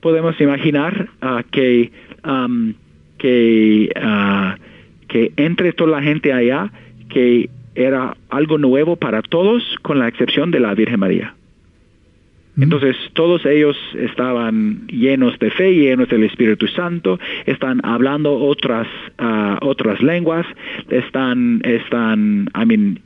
Podemos 0.00 0.40
imaginar 0.40 1.08
uh, 1.22 1.42
que, 1.50 1.90
que, 3.18 3.90
uh, 3.96 4.60
que 5.08 5.32
entre 5.36 5.72
toda 5.72 5.90
la 5.90 6.02
gente 6.02 6.32
allá, 6.32 6.70
que 7.08 7.48
era 7.76 8.16
algo 8.30 8.58
nuevo 8.58 8.96
para 8.96 9.22
todos, 9.22 9.62
con 9.82 9.98
la 9.98 10.08
excepción 10.08 10.50
de 10.50 10.60
la 10.60 10.74
Virgen 10.74 11.00
María. 11.00 11.34
Entonces 12.58 12.96
todos 13.12 13.44
ellos 13.44 13.76
estaban 13.94 14.86
llenos 14.88 15.38
de 15.38 15.50
fe, 15.50 15.74
llenos 15.74 16.08
del 16.08 16.24
Espíritu 16.24 16.66
Santo, 16.68 17.18
están 17.44 17.80
hablando 17.84 18.34
otras 18.34 18.86
uh, 19.20 19.56
otras 19.60 20.00
lenguas, 20.00 20.46
están 20.88 21.60
están, 21.64 22.48
I 22.54 22.64
mean, 22.64 23.00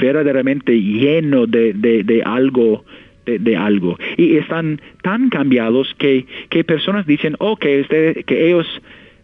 verdaderamente 0.00 0.72
llenos 0.80 1.48
de, 1.48 1.74
de, 1.74 2.02
de 2.02 2.22
algo 2.24 2.84
de, 3.24 3.56
algo. 3.56 3.96
Y 4.16 4.36
están 4.36 4.80
tan 5.02 5.28
cambiados 5.28 5.94
que, 5.98 6.26
que 6.48 6.64
personas 6.64 7.06
dicen 7.06 7.36
oh 7.38 7.56
que, 7.56 7.78
este, 7.80 8.24
que 8.24 8.48
ellos 8.48 8.66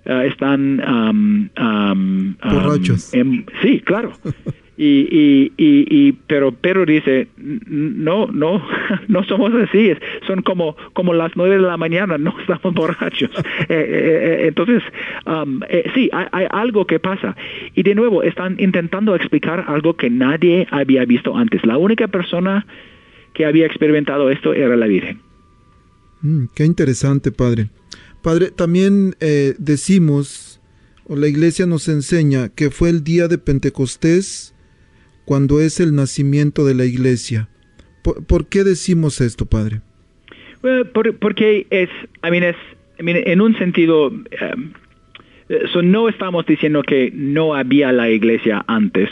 uh, 0.06 0.20
están 0.20 0.80
um, 0.80 1.48
um, 1.60 2.36
borrachos 2.42 3.12
em, 3.12 3.44
sí 3.60 3.80
claro 3.80 4.12
Y, 4.80 5.08
y, 5.10 5.52
y, 5.56 5.86
y, 5.90 6.12
pero 6.28 6.52
Pedro 6.52 6.86
dice, 6.86 7.26
no, 7.36 8.28
no, 8.28 8.64
no 9.08 9.24
somos 9.24 9.52
así, 9.54 9.90
son 10.24 10.42
como, 10.42 10.76
como 10.92 11.14
las 11.14 11.32
nueve 11.34 11.56
de 11.56 11.62
la 11.62 11.76
mañana, 11.76 12.16
no 12.16 12.32
estamos 12.40 12.74
borrachos. 12.74 13.30
Eh, 13.68 13.74
eh, 13.74 13.84
eh, 13.84 14.46
entonces, 14.48 14.82
um, 15.26 15.60
sí, 15.94 16.08
hay, 16.12 16.26
hay, 16.32 16.46
algo 16.50 16.86
que 16.86 16.98
pasa. 16.98 17.36
Y 17.74 17.82
de 17.82 17.94
nuevo, 17.94 18.22
están 18.22 18.56
intentando 18.58 19.14
explicar 19.14 19.64
algo 19.66 19.94
que 19.94 20.08
nadie 20.08 20.66
había 20.70 21.04
visto 21.04 21.36
antes. 21.36 21.66
La 21.66 21.76
única 21.76 22.08
persona 22.08 22.64
que 23.34 23.44
había 23.44 23.66
experimentado 23.66 24.30
esto 24.30 24.54
era 24.54 24.76
la 24.76 24.86
Virgen. 24.86 25.20
Mm, 26.22 26.44
qué 26.54 26.64
interesante, 26.64 27.30
Padre. 27.30 27.68
Padre, 28.22 28.50
también 28.52 29.14
decimos, 29.58 30.60
o 31.04 31.16
la 31.16 31.28
iglesia 31.28 31.66
nos 31.66 31.88
enseña, 31.88 32.48
que 32.48 32.70
fue 32.70 32.90
el 32.90 33.04
día 33.04 33.28
de 33.28 33.38
Pentecostés, 33.38 34.54
cuando 35.28 35.60
es 35.60 35.78
el 35.78 35.94
nacimiento 35.94 36.64
de 36.64 36.72
la 36.72 36.86
iglesia. 36.86 37.50
¿Por, 38.02 38.48
qué 38.48 38.64
decimos 38.64 39.20
esto, 39.20 39.44
Padre? 39.44 39.82
porque 41.20 41.66
es, 41.68 41.90
I 42.26 42.30
mean, 42.30 42.44
es, 42.44 42.56
en 42.96 43.40
un 43.42 43.54
sentido, 43.58 44.06
um, 44.08 44.72
no 45.84 46.08
estamos 46.08 46.46
diciendo 46.46 46.82
que 46.82 47.12
no 47.14 47.54
había 47.54 47.92
la 47.92 48.08
iglesia 48.08 48.64
antes. 48.68 49.10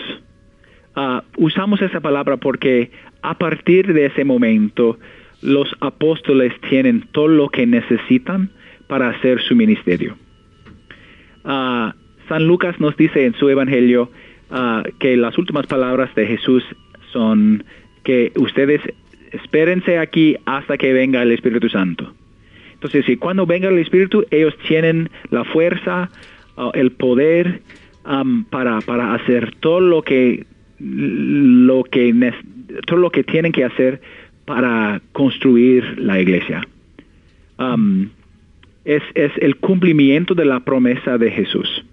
Uh, 0.96 1.20
usamos 1.36 1.82
esa 1.82 2.00
palabra 2.00 2.38
porque 2.38 2.90
a 3.20 3.36
partir 3.36 3.92
de 3.92 4.06
ese 4.06 4.24
momento 4.24 4.98
los 5.42 5.68
apóstoles 5.80 6.54
tienen 6.70 7.06
todo 7.12 7.28
lo 7.28 7.50
que 7.50 7.66
necesitan 7.66 8.48
para 8.86 9.10
hacer 9.10 9.42
su 9.42 9.54
ministerio. 9.54 10.16
Uh, 11.44 11.90
San 12.26 12.46
Lucas 12.46 12.80
nos 12.80 12.96
dice 12.96 13.26
en 13.26 13.34
su 13.34 13.50
evangelio 13.50 14.10
Ah, 14.50 14.84
que 15.00 15.16
las 15.16 15.36
últimas 15.38 15.66
palabras 15.66 16.14
de 16.14 16.26
Jesús 16.26 16.62
son 17.12 17.64
que 18.04 18.32
ustedes 18.36 18.80
espérense 19.32 19.98
aquí 19.98 20.36
hasta 20.46 20.78
que 20.78 20.92
venga 20.92 21.20
el 21.22 21.32
Espíritu 21.32 21.68
Santo. 21.68 22.14
Entonces, 22.74 23.04
si 23.06 23.16
cuando 23.16 23.44
venga 23.44 23.68
el 23.68 23.78
Espíritu, 23.78 24.24
ellos 24.30 24.56
tienen 24.68 25.10
la 25.30 25.44
fuerza, 25.44 26.10
ah, 26.56 26.70
el 26.74 26.92
poder 26.92 27.62
para, 28.50 28.80
para 28.82 29.14
hacer 29.14 29.56
todo 29.56 29.80
lo 29.80 30.02
que, 30.02 30.46
lo 30.78 31.82
que, 31.82 32.32
todo 32.86 33.00
lo 33.00 33.10
que 33.10 33.24
tienen 33.24 33.50
que 33.50 33.64
hacer 33.64 34.00
para 34.44 35.00
construir 35.10 35.98
la 35.98 36.20
iglesia. 36.20 36.62
es, 38.84 39.02
es, 39.14 39.32
el 39.38 39.56
cumplimiento 39.56 40.36
de 40.36 40.44
la 40.44 40.60
promesa 40.60 41.18
de 41.18 41.32
Jesús. 41.32 41.84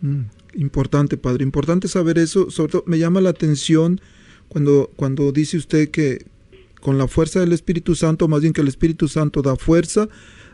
Mm. 0.00 0.39
Importante, 0.54 1.16
padre, 1.16 1.44
importante 1.44 1.88
saber 1.88 2.18
eso. 2.18 2.50
Sobre 2.50 2.72
todo 2.72 2.84
me 2.86 2.98
llama 2.98 3.20
la 3.20 3.30
atención 3.30 4.00
cuando, 4.48 4.90
cuando 4.96 5.32
dice 5.32 5.56
usted 5.56 5.90
que 5.90 6.26
con 6.80 6.98
la 6.98 7.06
fuerza 7.06 7.40
del 7.40 7.52
Espíritu 7.52 7.94
Santo, 7.94 8.26
más 8.26 8.40
bien 8.40 8.52
que 8.52 8.62
el 8.62 8.68
Espíritu 8.68 9.06
Santo 9.06 9.42
da 9.42 9.56
fuerza, 9.56 10.08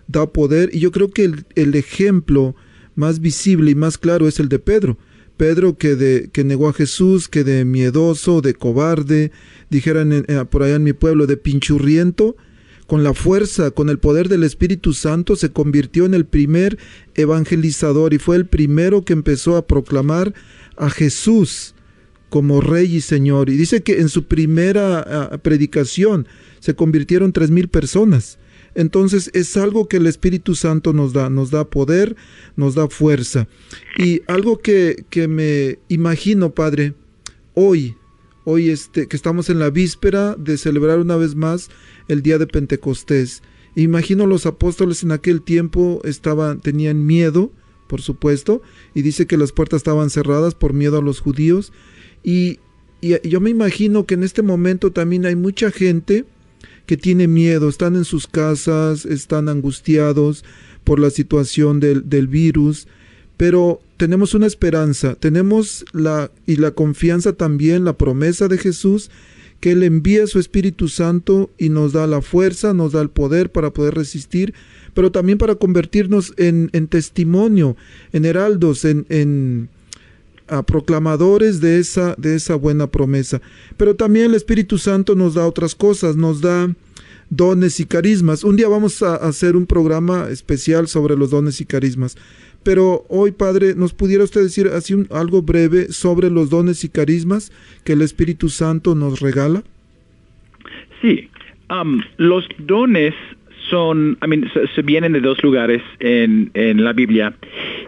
da 0.07 0.27
poder. 0.27 0.71
Y 0.73 0.81
yo 0.81 0.91
creo 0.91 1.11
que 1.11 1.33
el, 1.55 1.75
ejemplo 1.75 2.55
más 2.95 3.21
visible 3.21 3.71
y 3.71 3.75
más 3.75 3.97
claro 3.97 4.29
es 4.29 4.41
el 4.41 4.49
de 4.49 4.59
Pedro. 4.59 4.99
Pedro 5.37 5.77
que, 5.77 5.97
de, 5.97 6.31
que 6.33 6.45
negó 6.45 6.69
a 6.69 6.73
Jesús, 6.73 7.29
que 7.29 7.45
de 7.45 7.65
miedoso, 7.65 8.41
de 8.41 8.55
cobarde, 8.55 9.33
dijeran 9.71 10.25
por 10.51 10.63
allá 10.63 10.77
en 10.77 10.85
mi 10.85 10.93
pueblo, 10.95 11.27
de 11.27 11.37
pinchurriento, 11.37 12.37
con 12.87 13.03
la 13.03 13.15
fuerza, 13.15 13.71
con 13.71 13.89
el 13.89 13.99
poder 13.99 14.29
del 14.29 14.45
Espíritu 14.45 14.93
Santo, 14.93 15.37
se 15.37 15.51
convirtió 15.51 16.07
en 16.07 16.15
el 16.15 16.25
primer 16.25 16.79
evangelizador 17.15 18.15
y 18.15 18.19
fue 18.19 18.37
el 18.37 18.47
primero 18.47 19.05
que 19.05 19.13
empezó 19.13 19.57
a 19.57 19.67
proclamar 19.67 20.35
a 20.77 20.91
Jesús 20.91 21.75
como 22.29 22.61
Rey 22.61 22.97
y 22.97 23.01
Señor. 23.01 23.51
Y 23.51 23.57
dice 23.57 23.83
que 23.83 24.01
en 24.01 24.09
su 24.09 24.25
primera 24.25 25.01
ah, 25.01 25.39
predicación 25.39 26.27
se 26.61 26.75
convirtieron 26.75 27.33
tres 27.33 27.51
mil 27.51 27.69
personas. 27.69 28.39
Entonces 28.75 29.31
es 29.33 29.57
algo 29.57 29.89
que 29.89 29.97
el 29.97 30.07
Espíritu 30.07 30.55
Santo 30.55 30.93
nos 30.93 31.13
da, 31.13 31.31
nos 31.31 31.51
da 31.51 31.65
poder, 31.65 32.15
nos 32.57 32.75
da 32.75 32.89
fuerza. 32.89 33.49
Y 33.97 34.21
algo 34.27 34.59
que, 34.59 35.07
que 35.09 35.29
me 35.29 35.79
imagino, 35.89 36.55
Padre, 36.55 36.93
hoy, 37.55 37.97
hoy 38.45 38.69
este, 38.69 39.09
que 39.09 39.17
estamos 39.17 39.49
en 39.49 39.59
la 39.59 39.71
víspera 39.71 40.37
de 40.37 40.59
celebrar 40.59 40.99
una 40.99 41.17
vez 41.17 41.35
más 41.35 41.71
el 42.09 42.23
día 42.23 42.39
de 42.39 42.47
Pentecostés. 42.47 43.43
Imagino 43.75 44.27
los 44.27 44.47
apóstoles 44.47 45.03
en 45.03 45.13
aquel 45.13 45.43
tiempo 45.43 46.01
estaban, 46.05 46.61
tenían 46.61 47.05
miedo, 47.05 47.53
por 47.87 48.01
supuesto, 48.01 48.63
y 48.95 49.03
dice 49.03 49.27
que 49.27 49.37
las 49.37 49.53
puertas 49.53 49.79
estaban 49.79 50.11
cerradas 50.11 50.55
por 50.55 50.73
miedo 50.73 50.99
a 50.99 51.03
los 51.03 51.21
judíos. 51.21 51.73
Y, 52.25 52.59
yo 53.03 53.41
me 53.41 53.51
imagino 53.51 54.07
que 54.07 54.15
en 54.15 54.25
este 54.25 54.43
momento 54.43 54.91
también 54.91 55.27
hay 55.27 55.37
mucha 55.37 55.71
gente 55.71 56.25
que 56.87 56.97
tiene 56.97 57.29
miedo, 57.29 57.69
están 57.69 57.95
en 57.95 58.05
sus 58.05 58.27
casas, 58.27 59.05
están 59.05 59.49
angustiados 59.49 60.45
por 60.83 60.99
la 60.99 61.11
situación 61.11 61.79
del, 61.79 62.09
del 62.09 62.27
virus, 62.27 62.89
pero 63.37 63.81
tenemos 63.97 64.35
una 64.35 64.47
esperanza, 64.47 65.15
tenemos 65.15 65.85
la 65.93 66.31
y 66.47 66.57
la 66.57 66.73
confianza 66.73 67.35
también, 67.35 67.85
la 67.85 67.97
promesa 67.97 68.49
de 68.49 68.59
Jesús, 68.59 69.11
que 69.67 69.73
Él 69.73 69.83
envía 69.83 70.29
su 70.29 70.39
Espíritu 70.39 70.87
Santo 70.87 71.51
y 71.59 71.71
nos 71.71 71.93
da 71.93 72.07
la 72.07 72.23
fuerza, 72.23 72.73
nos 72.73 72.93
da 72.93 73.03
el 73.03 73.11
poder 73.11 73.51
para 73.51 73.73
poder 73.73 73.95
resistir, 73.97 74.55
pero 74.95 75.11
también 75.11 75.39
para 75.39 75.57
convertirnos 75.57 76.35
en, 76.37 76.71
testimonio, 76.87 77.77
en 78.13 78.27
heraldos, 78.27 78.85
en, 78.85 79.69
proclamadores 80.69 81.61
de 81.61 81.81
esa, 81.81 82.15
de 82.17 82.37
esa 82.37 82.55
buena 82.55 82.87
promesa. 82.87 83.43
Pero 83.77 83.97
también 83.97 84.27
el 84.27 84.35
Espíritu 84.37 84.79
Santo 84.79 85.17
nos 85.17 85.35
da 85.35 85.45
otras 85.45 85.75
cosas, 85.75 86.15
nos 86.15 86.41
da 86.41 86.73
dones 87.29 87.81
y 87.81 87.87
carismas. 87.87 88.45
Un 88.45 88.55
día 88.55 88.69
vamos 88.69 89.03
a 89.03 89.17
hacer 89.17 89.57
un 89.57 89.67
programa 89.67 90.29
especial 90.31 90.87
sobre 90.87 91.17
los 91.17 91.31
dones 91.31 91.61
y 91.61 91.65
carismas. 91.65 92.17
Pero 92.67 93.05
hoy, 93.09 93.31
Padre, 93.31 93.77
¿nos 93.77 93.95
pudiera 93.95 94.25
usted 94.25 94.43
decir 94.43 94.67
así 94.67 94.97
algo 95.13 95.41
breve 95.41 95.87
sobre 95.91 96.31
los 96.31 96.51
dones 96.51 96.83
y 96.83 96.89
carismas 96.89 97.53
que 97.85 97.93
el 97.93 98.03
Espíritu 98.03 98.49
Santo 98.49 98.97
nos 98.97 99.21
regala? 99.21 99.63
Sí, 101.01 101.29
um, 101.71 102.03
los 102.17 102.45
dones 102.59 103.15
son, 103.71 104.19
I 104.21 104.27
mean, 104.27 104.51
se, 104.75 104.83
vienen 104.83 105.13
de 105.13 105.21
dos 105.21 105.41
lugares 105.45 105.81
en, 106.01 106.51
la 106.55 106.93
Biblia 106.93 107.35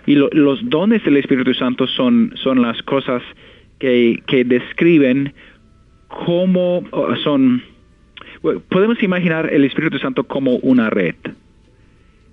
y 0.06 0.14
los 0.14 0.60
dones 0.70 1.04
del 1.04 1.16
Espíritu 1.16 1.54
Santo 1.54 1.88
son, 1.88 2.32
son 2.36 2.62
las 2.62 2.80
cosas 2.84 3.20
que, 3.80 4.22
que 4.28 4.44
describen 4.44 5.34
cómo 6.06 6.84
son, 7.24 7.64
podemos 8.68 9.02
imaginar 9.02 9.52
el 9.52 9.64
Espíritu 9.64 9.98
Santo 9.98 10.22
como 10.22 10.54
una 10.58 10.88
red. 10.88 11.16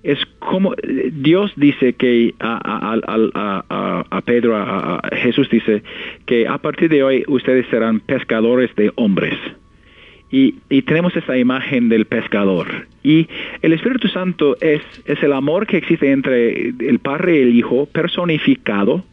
Es 0.06 0.24
como 0.38 0.76
Dios 1.12 1.52
dice 1.56 1.94
que 1.94 2.36
a, 2.40 4.22
Pedro, 4.24 4.56
a 4.56 5.02
Jesús 5.14 5.50
dice 5.50 5.82
que 6.28 6.48
a 6.48 6.60
partir 6.60 6.90
de 6.90 7.02
hoy 7.02 7.24
ustedes 7.28 7.66
serán 7.72 8.02
pescadores 8.02 8.74
de 8.76 8.92
hombres. 8.96 9.34
Y, 10.32 10.82
tenemos 10.84 11.16
esa 11.16 11.38
imagen 11.38 11.90
del 11.90 12.06
pescador. 12.06 12.88
Y 13.04 13.28
el 13.64 13.74
Espíritu 13.74 14.08
Santo 14.10 14.58
es, 14.62 14.82
es 15.06 15.24
el 15.24 15.34
amor 15.34 15.66
que 15.66 15.78
existe 15.78 16.12
entre 16.12 16.70
el 16.70 17.00
Padre 17.00 17.38
y 17.38 17.42
el 17.42 17.56
Hijo 17.56 17.88
personificado. 17.88 19.04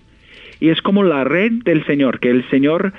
Y 0.60 0.68
es 0.68 0.82
como 0.82 1.04
la 1.04 1.24
red 1.24 1.52
del 1.64 1.86
Señor, 1.86 2.20
que 2.20 2.28
el 2.28 2.44
Señor 2.50 2.92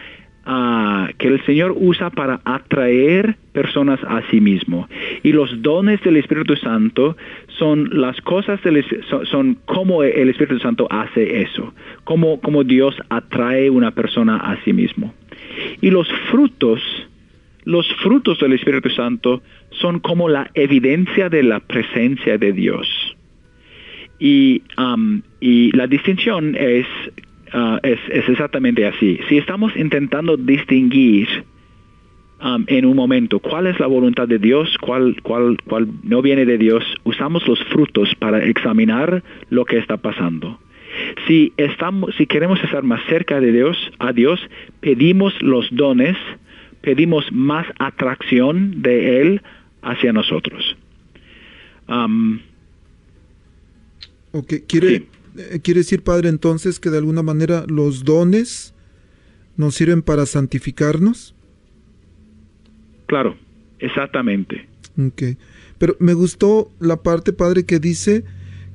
ah, 0.46 1.10
que 1.18 1.28
el 1.28 1.46
Señor 1.46 1.74
usa 1.76 2.10
para 2.10 2.42
atraer 2.44 3.36
personas 3.52 4.00
a 4.04 4.22
sí 4.30 4.42
mismo. 4.42 4.88
Y 5.24 5.32
los 5.32 5.62
dones 5.62 6.02
del 6.02 6.18
Espíritu 6.18 6.56
Santo 6.56 7.18
son 7.60 7.90
las 7.92 8.20
cosas, 8.22 8.62
del, 8.64 8.86
son, 9.10 9.26
son 9.26 9.58
como 9.66 10.04
el 10.04 10.30
Espíritu 10.30 10.60
Santo 10.60 10.88
hace 10.90 11.42
eso, 11.42 11.74
como 12.04 12.64
Dios 12.64 12.96
atrae 13.10 13.70
una 13.70 13.92
persona 13.92 14.38
a 14.38 14.62
sí 14.64 14.74
mismo. 14.74 15.14
Y 15.82 15.92
los 15.92 16.08
frutos 16.32 16.82
los 17.66 17.88
frutos 18.02 18.40
del 18.40 18.54
Espíritu 18.54 18.90
Santo 18.90 19.42
son 19.72 20.00
como 20.00 20.30
la 20.30 20.52
evidencia 20.54 21.30
de 21.30 21.44
la 21.44 21.60
presencia 21.60 22.38
de 22.38 22.52
Dios. 22.52 22.88
Y, 24.20 24.62
um, 24.78 25.22
la 25.42 25.88
distinción 25.88 26.56
es, 26.56 26.86
uh, 27.54 27.78
es, 27.84 28.00
exactamente 28.10 28.86
así. 28.86 29.20
Si 29.30 29.38
estamos 29.38 29.76
intentando 29.76 30.38
distinguir 30.38 31.28
um, 32.42 32.64
en 32.68 32.86
un 32.86 32.96
momento 32.96 33.40
cuál 33.40 33.68
es 33.68 33.80
la 33.80 33.88
voluntad 33.88 34.28
de 34.28 34.40
Dios, 34.40 34.78
cuál, 34.80 35.22
cuál, 35.22 35.58
cuál 35.66 35.88
no 36.04 36.22
viene 36.22 36.46
de 36.46 36.58
Dios, 36.58 36.84
usamos 37.04 37.48
los 37.48 37.64
frutos 37.66 38.14
para 38.16 38.44
examinar 38.44 39.24
lo 39.50 39.66
que 39.66 39.78
está 39.78 39.98
pasando. 39.98 40.60
Si, 41.28 41.54
estamos, 41.58 42.14
si 42.16 42.28
queremos 42.28 42.64
estar 42.64 42.84
más 42.84 43.02
cerca 43.06 43.40
de 43.40 43.52
Dios, 43.52 43.78
a 43.98 44.14
Dios, 44.14 44.40
pedimos 44.80 45.34
los 45.42 45.68
dones 45.72 46.18
pedimos 46.84 47.32
más 47.32 47.66
atracción 47.80 48.82
de 48.82 49.22
Él 49.22 49.42
hacia 49.82 50.14
nosotros. 50.14 50.76
Um, 51.88 52.40
¿Quiere, 54.68 54.96
eh, 54.96 55.04
¿Quiere 55.64 55.80
decir, 55.80 56.04
Padre, 56.04 56.30
entonces 56.30 56.80
que 56.80 56.90
de 56.90 57.00
alguna 57.00 57.24
manera 57.24 57.66
los 57.68 58.04
dones 58.04 58.74
nos 59.58 59.76
sirven 59.76 60.02
para 60.02 60.26
santificarnos? 60.26 61.36
Claro, 63.08 63.36
exactamente. 63.80 64.68
Pero 65.78 65.96
me 66.00 66.14
gustó 66.14 66.72
la 66.80 67.02
parte, 67.02 67.34
Padre, 67.34 67.66
que 67.66 67.80
dice 67.80 68.24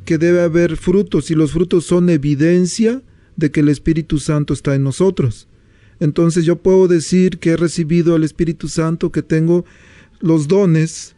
que 0.04 0.18
debe 0.18 0.40
haber 0.40 0.76
frutos 0.76 1.30
y 1.30 1.34
los 1.34 1.52
frutos 1.52 1.84
son 1.84 2.08
evidencia 2.10 3.02
de 3.36 3.50
que 3.50 3.60
el 3.60 3.68
Espíritu 3.68 4.18
Santo 4.18 4.52
está 4.52 4.74
en 4.74 4.82
nosotros. 4.82 5.48
Entonces 6.00 6.44
yo 6.44 6.56
puedo 6.56 6.88
decir 6.88 7.38
que 7.38 7.50
he 7.50 7.56
recibido 7.56 8.16
el 8.16 8.24
Espíritu 8.24 8.68
Santo, 8.68 9.12
que 9.12 9.22
tengo 9.22 9.64
los 10.20 10.48
dones, 10.48 11.14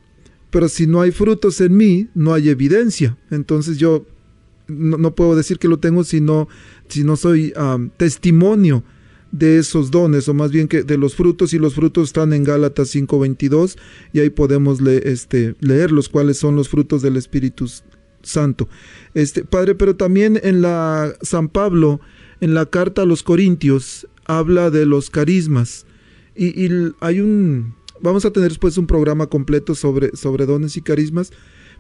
pero 0.51 0.69
si 0.69 0.87
no 0.87 1.01
hay 1.01 1.13
frutos 1.13 1.61
en 1.61 1.77
mí, 1.77 2.09
no 2.15 2.35
hay 2.35 2.49
evidencia. 2.49 3.17
Entonces 3.31 3.79
yo 3.79 4.07
no, 4.71 5.15
puedo 5.15 5.37
decir 5.37 5.59
que 5.59 5.69
lo 5.69 5.79
tengo 5.79 6.05
si 6.05 6.21
no, 6.21 6.49
si 6.89 7.05
no 7.05 7.17
soy 7.17 7.53
testimonio 7.97 8.85
de 9.33 9.59
esos 9.59 9.91
dones, 9.91 10.29
o 10.29 10.35
más 10.35 10.51
bien 10.51 10.67
que 10.69 10.83
de 10.83 10.99
los 10.99 11.15
frutos, 11.15 11.53
y 11.55 11.59
los 11.59 11.75
frutos 11.75 12.09
están 12.09 12.33
en 12.33 12.45
Gálatas 12.45 12.95
5:22, 12.95 13.77
y 14.13 14.21
ahí 14.21 14.31
podemos 14.31 14.81
este, 14.81 15.55
leer 15.61 15.93
los 15.93 16.09
cuales 16.09 16.39
son 16.39 16.57
los 16.57 16.69
frutos 16.69 17.03
del 17.03 17.17
Espíritu 17.17 17.67
Santo. 18.23 18.69
Este, 19.15 19.45
padre, 19.45 19.75
pero 19.75 19.97
también 19.97 20.41
en 20.43 20.63
la 20.63 21.15
San 21.23 21.49
Pablo, 21.49 22.01
en 22.41 22.55
la 22.55 22.67
carta 22.67 23.03
a 23.03 23.07
los 23.07 23.23
Corintios, 23.23 24.09
habla 24.25 24.71
de 24.71 24.87
los 24.87 25.11
carismas. 25.11 25.87
Y, 26.37 26.69
hay 27.01 27.21
un... 27.21 27.75
Vamos 28.01 28.25
a 28.25 28.31
tener 28.31 28.49
después 28.49 28.79
un 28.79 28.87
programa 28.87 29.27
completo 29.27 29.75
sobre, 29.75 30.17
sobre 30.17 30.47
dones 30.47 30.77
y 30.77 30.81
carismas. 30.81 31.33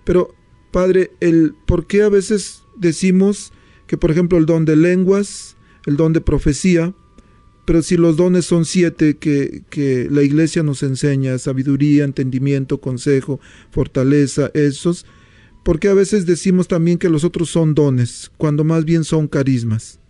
Pero, 0.05 0.35
Padre, 0.70 1.12
el 1.20 1.55
por 1.66 1.87
qué 1.87 2.03
a 2.03 2.11
veces 2.11 2.64
decimos 2.80 3.52
que, 3.86 3.96
por 3.96 4.10
ejemplo, 4.10 4.38
el 4.38 4.46
don 4.46 4.64
de 4.64 4.76
lenguas, 4.76 5.56
el 5.86 5.96
don 5.96 6.12
de 6.12 6.20
profecía, 6.20 6.92
pero 7.64 7.82
si 7.82 7.96
los 7.96 8.16
dones 8.16 8.46
son 8.46 8.64
siete 8.64 9.16
que, 9.18 9.62
que 9.70 10.08
la 10.10 10.22
iglesia 10.22 10.62
nos 10.62 10.82
enseña, 10.82 11.38
sabiduría, 11.38 12.04
entendimiento, 12.04 12.80
consejo, 12.80 13.40
fortaleza, 13.70 14.50
esos, 14.54 15.06
¿por 15.64 15.78
qué 15.78 15.88
a 15.88 15.94
veces 15.94 16.26
decimos 16.26 16.66
también 16.68 16.98
que 16.98 17.08
los 17.08 17.22
otros 17.22 17.50
son 17.50 17.74
dones, 17.74 18.32
cuando 18.36 18.64
más 18.64 18.84
bien 18.84 19.04
son 19.04 19.28
carismas? 19.28 20.00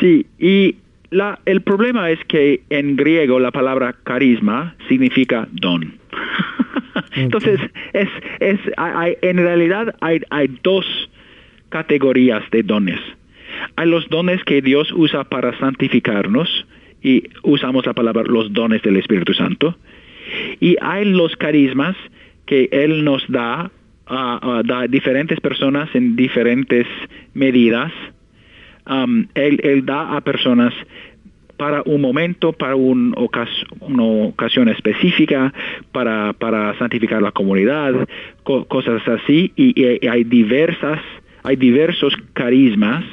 Sí, 0.00 0.26
y 0.38 0.76
la, 1.10 1.40
el 1.46 1.62
problema 1.62 2.10
es 2.10 2.18
que 2.28 2.62
en 2.68 2.96
griego 2.96 3.38
la 3.38 3.52
palabra 3.52 3.94
carisma 4.02 4.76
significa 4.88 5.48
don. 5.52 5.94
Entonces, 7.14 7.58
es, 7.92 8.08
es, 8.40 8.60
hay, 8.76 9.16
en 9.22 9.38
realidad 9.38 9.94
hay, 10.00 10.20
hay 10.30 10.48
dos 10.62 10.84
categorías 11.68 12.42
de 12.50 12.62
dones. 12.62 13.00
Hay 13.76 13.88
los 13.88 14.08
dones 14.08 14.42
que 14.44 14.62
Dios 14.62 14.92
usa 14.92 15.24
para 15.24 15.58
santificarnos 15.58 16.66
y 17.02 17.24
usamos 17.42 17.86
la 17.86 17.94
palabra 17.94 18.22
los 18.26 18.52
dones 18.52 18.82
del 18.82 18.96
Espíritu 18.96 19.34
Santo. 19.34 19.76
Y 20.60 20.76
hay 20.80 21.04
los 21.04 21.36
carismas 21.36 21.96
que 22.46 22.68
Él 22.72 23.04
nos 23.04 23.24
da, 23.28 23.70
a 24.06 24.62
da 24.64 24.86
diferentes 24.86 25.40
personas 25.40 25.88
en 25.94 26.14
diferentes 26.16 26.86
medidas 27.34 27.92
Um, 28.88 29.26
él, 29.34 29.84
da 29.84 30.16
a 30.16 30.20
personas 30.20 30.72
para 31.56 31.82
un 31.86 32.00
momento, 32.00 32.52
para 32.52 32.76
un 32.76 33.14
una 33.80 34.02
ocasión 34.02 34.68
específica, 34.68 35.52
para, 35.90 36.32
para 36.34 36.78
santificar 36.78 37.20
la 37.20 37.32
comunidad, 37.32 38.06
cosas 38.44 39.02
así, 39.08 39.52
y, 39.56 40.06
hay 40.06 40.22
diversas, 40.22 41.00
hay 41.46 41.54
diversos 41.54 42.12
carismas, 42.32 43.04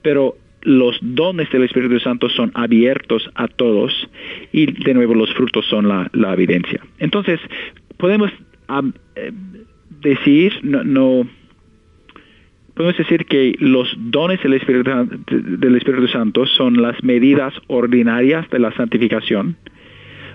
pero 0.00 0.36
los 0.62 0.96
dones 1.02 1.50
del 1.50 1.64
Espíritu 1.64 2.00
Santo 2.00 2.30
son 2.30 2.50
abiertos 2.54 3.28
a 3.34 3.46
todos 3.46 3.92
y 4.52 4.72
de 4.72 4.94
nuevo 4.94 5.14
los 5.14 5.32
frutos 5.34 5.66
son 5.66 5.86
la, 5.86 6.32
evidencia. 6.32 6.80
Entonces, 6.98 7.40
podemos 7.98 8.30
eh, 9.16 9.32
decir, 10.00 10.60
no, 10.62 11.28
podemos 12.72 12.96
decir 12.96 13.26
que 13.26 13.54
los 13.58 13.94
dones 13.98 14.40
del 14.42 14.54
Espíritu 14.54 16.08
Santo 16.08 16.46
son 16.46 16.80
las 16.80 17.04
medidas 17.04 17.52
ordinarias 17.66 18.48
de 18.48 18.60
la 18.60 18.72
santificación. 18.72 19.56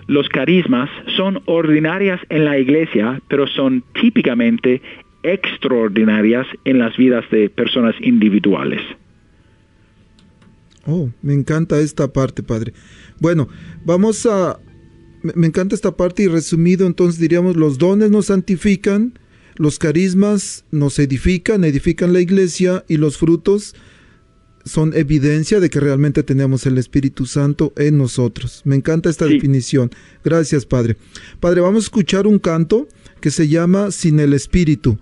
Los 0.05 0.29
carismas 0.29 0.91
son 1.15 1.41
ordinarias 1.45 2.21
en 2.29 2.45
la 2.45 2.59
iglesia, 2.59 3.19
pero 3.27 3.47
son 3.47 3.83
típicamente 3.99 4.81
extraordinarias 5.27 6.47
en 6.65 6.79
las 6.79 6.95
vidas 6.97 7.25
de 7.31 7.49
personas 7.49 7.95
individuales. 8.01 8.81
Oh, 10.85 11.09
me 11.21 11.33
encanta 11.33 11.79
esta 11.79 12.11
parte, 12.11 12.43
padre. 12.43 12.73
Bueno, 13.19 13.49
vamos 13.85 14.25
a... 14.25 14.59
Me 15.21 15.47
encanta 15.47 15.75
esta 15.75 15.97
parte 15.97 16.23
y 16.23 16.27
resumido, 16.27 16.87
entonces 16.87 17.19
diríamos, 17.19 17.57
los 17.57 17.77
dones 17.77 18.09
nos 18.11 18.27
santifican, 18.27 19.13
los 19.57 19.79
carismas 19.79 20.63
nos 20.71 20.99
edifican, 20.99 21.63
edifican 21.65 22.13
la 22.13 22.21
iglesia 22.21 22.85
y 22.87 22.97
los 22.97 23.17
frutos 23.17 23.75
son 24.63 24.93
evidencia 24.95 25.59
de 25.59 25.69
que 25.69 25.79
realmente 25.79 26.23
tenemos 26.23 26.65
el 26.65 26.77
Espíritu 26.77 27.25
Santo 27.25 27.73
en 27.77 27.97
nosotros. 27.97 28.61
Me 28.63 28.75
encanta 28.75 29.09
esta 29.09 29.25
Sí. 29.25 29.33
definición. 29.33 29.89
Gracias, 30.23 30.65
Padre. 30.65 30.97
Padre, 31.39 31.61
vamos 31.61 31.83
a 31.83 31.87
escuchar 31.87 32.27
un 32.27 32.37
canto 32.39 32.87
que 33.19 33.31
se 33.31 33.47
llama 33.47 33.91
Sin 33.91 34.19
el 34.19 34.33
Espíritu. 34.33 34.97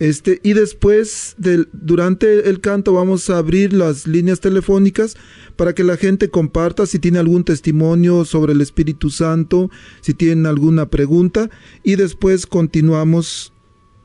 Este, 0.00 0.40
y 0.42 0.54
después, 0.54 1.34
del, 1.36 1.68
durante 1.72 2.48
el 2.48 2.60
canto, 2.60 2.94
vamos 2.94 3.28
a 3.28 3.36
abrir 3.36 3.74
las 3.74 4.06
líneas 4.06 4.40
telefónicas 4.40 5.16
para 5.56 5.74
que 5.74 5.84
la 5.84 5.98
gente 5.98 6.30
comparta 6.30 6.86
si 6.86 6.98
tiene 6.98 7.18
algún 7.18 7.44
testimonio 7.44 8.24
sobre 8.24 8.54
el 8.54 8.62
Espíritu 8.62 9.10
Santo, 9.10 9.70
si 10.00 10.14
tienen 10.14 10.46
alguna 10.46 10.88
pregunta, 10.88 11.50
y 11.84 11.96
después 11.96 12.46
continuamos 12.46 13.52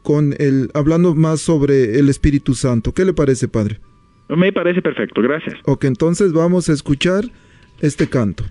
con 0.04 0.36
el, 0.38 0.70
hablando 0.74 1.16
más 1.16 1.40
sobre 1.40 1.98
el 1.98 2.10
Espíritu 2.10 2.56
Santo. 2.56 2.94
¿Qué 2.94 3.06
le 3.06 3.14
parece, 3.14 3.48
Padre? 3.48 3.80
Me 4.28 4.52
parece 4.52 4.82
perfecto, 4.82 5.22
gracias. 5.22 5.56
Ok, 5.64 5.86
entonces 5.86 6.34
vamos 6.34 6.68
a 6.68 6.74
escuchar 6.74 7.32
este 7.80 8.10
canto. 8.10 8.44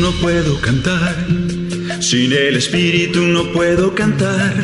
No 0.00 0.10
puedo 0.20 0.60
cantar, 0.60 1.14
sin 2.00 2.32
el 2.32 2.56
espíritu 2.56 3.20
no 3.20 3.52
puedo 3.52 3.94
cantar. 3.94 4.54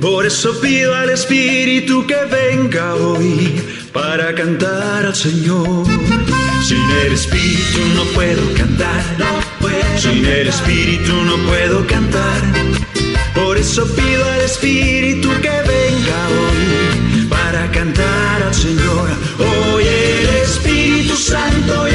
Por 0.00 0.26
eso 0.26 0.60
pido 0.60 0.94
al 0.94 1.10
espíritu 1.10 2.06
que 2.06 2.16
venga 2.30 2.94
hoy 2.94 3.60
para 3.92 4.34
cantar 4.34 5.06
al 5.06 5.14
Señor. 5.14 5.86
Sin 6.62 6.90
el 7.06 7.12
espíritu 7.12 7.80
no 7.94 8.04
puedo 8.14 8.42
cantar, 8.54 9.02
sin 9.96 10.24
el 10.24 10.48
espíritu 10.48 11.12
no 11.24 11.36
puedo 11.48 11.86
cantar. 11.86 12.42
Por 13.34 13.56
eso 13.56 13.86
pido 13.94 14.24
al 14.30 14.40
espíritu 14.42 15.28
que 15.40 15.50
venga 15.50 16.18
hoy 16.40 17.26
para 17.28 17.70
cantar 17.70 18.42
al 18.42 18.54
Señor. 18.54 19.08
Hoy 19.38 19.84
el 19.84 20.26
Espíritu 20.42 21.16
Santo 21.16 21.88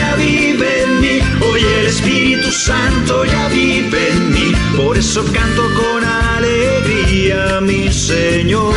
Por 4.77 4.95
eso 4.95 5.25
canto 5.33 5.63
con 5.73 6.03
alegría, 6.03 7.59
mi 7.61 7.91
Señor. 7.91 8.73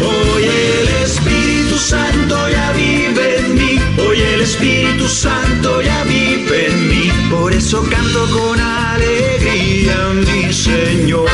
Hoy 0.00 0.42
el 0.42 0.88
Espíritu 1.04 1.76
Santo 1.76 2.48
ya 2.50 2.72
vive 2.72 3.40
en 3.40 3.54
mí. 3.54 3.78
Hoy 3.98 4.18
el 4.20 4.40
Espíritu 4.40 5.06
Santo 5.06 5.82
ya 5.82 6.02
vive 6.04 6.68
en 6.68 6.88
mí. 6.88 7.12
Por 7.30 7.52
eso 7.52 7.84
canto 7.90 8.26
con 8.30 8.58
alegría, 8.58 9.96
mi 10.14 10.50
Señor. 10.50 11.28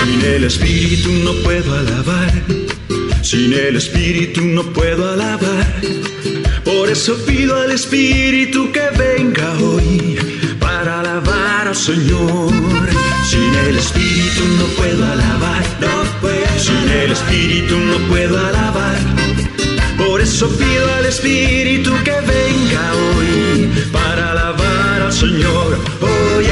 Sin 0.00 0.22
el 0.22 0.44
Espíritu 0.44 1.10
no 1.24 1.32
puedo 1.42 1.74
alabar, 1.74 2.32
sin 3.22 3.54
el 3.54 3.76
Espíritu 3.76 4.42
no 4.42 4.62
puedo 4.64 5.10
alabar. 5.10 6.07
Por 6.78 6.90
eso 6.90 7.16
pido 7.26 7.56
al 7.56 7.72
Espíritu 7.72 8.70
que 8.70 8.88
venga 8.96 9.52
hoy 9.58 10.16
para 10.60 11.00
alabar 11.00 11.66
al 11.66 11.74
Señor. 11.74 12.52
Sin 13.28 13.52
el 13.66 13.76
Espíritu 13.76 14.44
no 14.60 14.66
puedo 14.76 15.04
alabar, 15.04 15.64
no 15.80 16.20
puedo. 16.20 16.46
Sin 16.56 16.88
el 16.88 17.10
Espíritu 17.10 17.76
no 17.76 17.98
puedo 18.08 18.38
alabar. 18.38 18.96
Por 19.96 20.20
eso 20.20 20.48
pido 20.56 20.94
al 20.98 21.06
Espíritu 21.06 21.90
que 22.04 22.12
venga 22.12 22.84
hoy 22.94 23.68
para 23.92 24.30
alabar 24.30 25.02
al 25.02 25.12
Señor. 25.12 25.76
Hoy 26.00 26.46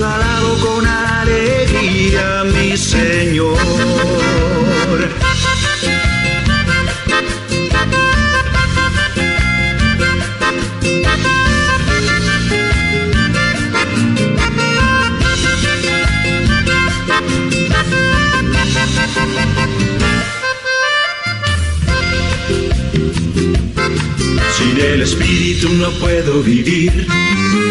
Por 0.00 0.29
el 25.00 25.04
Espíritu 25.04 25.70
no 25.76 25.90
puedo 25.92 26.42
vivir, 26.42 27.06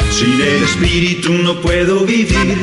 sin 0.10 0.42
el 0.42 0.64
Espíritu 0.64 1.32
no 1.32 1.62
puedo 1.62 2.04
vivir. 2.04 2.58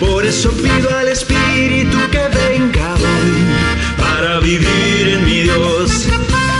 Por 0.00 0.26
eso 0.26 0.50
pido 0.50 0.90
al 0.96 1.06
Espíritu 1.06 1.96
que 2.10 2.24
venga 2.36 2.94
hoy 2.94 3.96
para 3.96 4.40
vivir 4.40 5.14
en 5.14 5.24
mi 5.24 5.42
Dios. 5.42 6.08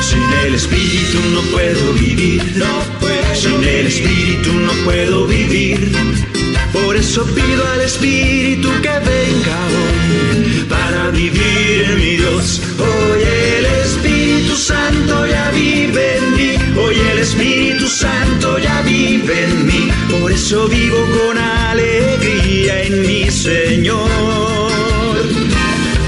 Sin 0.00 0.22
el 0.46 0.54
Espíritu 0.54 1.18
no 1.34 1.40
puedo 1.50 1.92
vivir, 1.94 2.40
no 2.54 2.84
puedo. 3.00 3.34
Sin 3.34 3.64
el 3.64 3.88
Espíritu 3.88 4.52
no 4.52 4.72
puedo 4.84 5.26
vivir. 5.26 5.90
Por 6.72 6.94
eso 6.94 7.24
pido 7.34 7.66
al 7.72 7.80
Espíritu 7.80 8.68
que 8.80 8.96
venga 9.10 9.58
hoy 9.74 10.66
para 10.68 11.10
vivir 11.10 11.84
en 11.84 11.96
mi 11.96 12.16
Dios. 12.16 12.60
Hoy 12.78 13.22
el 13.22 13.66
Espíritu 13.66 14.54
Santo 14.54 15.26
ya 15.26 15.50
vive 15.50 16.18
en 16.18 16.27
Hoy 16.88 16.96
el 17.00 17.18
Espíritu 17.18 17.86
Santo 17.86 18.58
ya 18.58 18.80
vive 18.80 19.44
en 19.44 19.66
mí. 19.66 19.88
Por 20.08 20.32
eso 20.32 20.66
vivo 20.68 20.96
con 21.18 21.36
alegría 21.36 22.82
en 22.84 23.02
mi 23.02 23.30
Señor. 23.30 24.08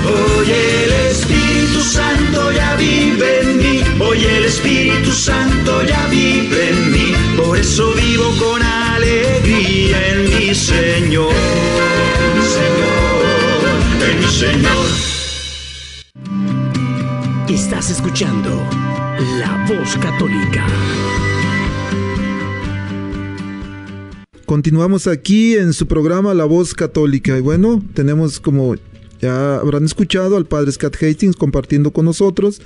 Hoy 0.07 0.51
el 0.51 0.93
Espíritu 1.11 1.83
Santo 1.83 2.51
ya 2.53 2.77
vive 2.77 3.41
en 3.43 3.59
mí. 3.59 3.85
Hoy 4.01 4.25
el 4.25 4.47
Espíritu 4.47 5.13
Santo 5.13 5.83
ya 5.85 6.07
vive 6.07 6.71
en 6.71 6.91
mí. 6.93 7.15
Por 7.37 7.59
eso 7.59 7.93
vivo 7.93 8.35
con 8.39 8.63
alegría 8.63 9.99
en 10.13 10.31
mi 10.31 10.55
Señor. 10.55 11.35
Señor, 12.57 14.11
en 14.11 14.19
mi 14.19 14.29
Señor. 14.29 15.10
Estás 17.71 17.93
escuchando 17.93 18.51
La 19.39 19.65
Voz 19.69 19.97
Católica. 19.99 20.67
Continuamos 24.45 25.07
aquí 25.07 25.55
en 25.55 25.73
su 25.73 25.87
programa 25.87 26.35
La 26.35 26.47
Voz 26.47 26.75
Católica. 26.75 27.39
Y 27.39 27.41
bueno, 27.41 27.81
tenemos 27.95 28.41
como 28.41 28.75
ya 29.21 29.59
habrán 29.59 29.85
escuchado 29.85 30.37
al 30.37 30.47
Padre 30.47 30.73
Scott 30.73 30.97
Hastings 31.01 31.37
compartiendo 31.37 31.93
con 31.93 32.07
nosotros. 32.07 32.61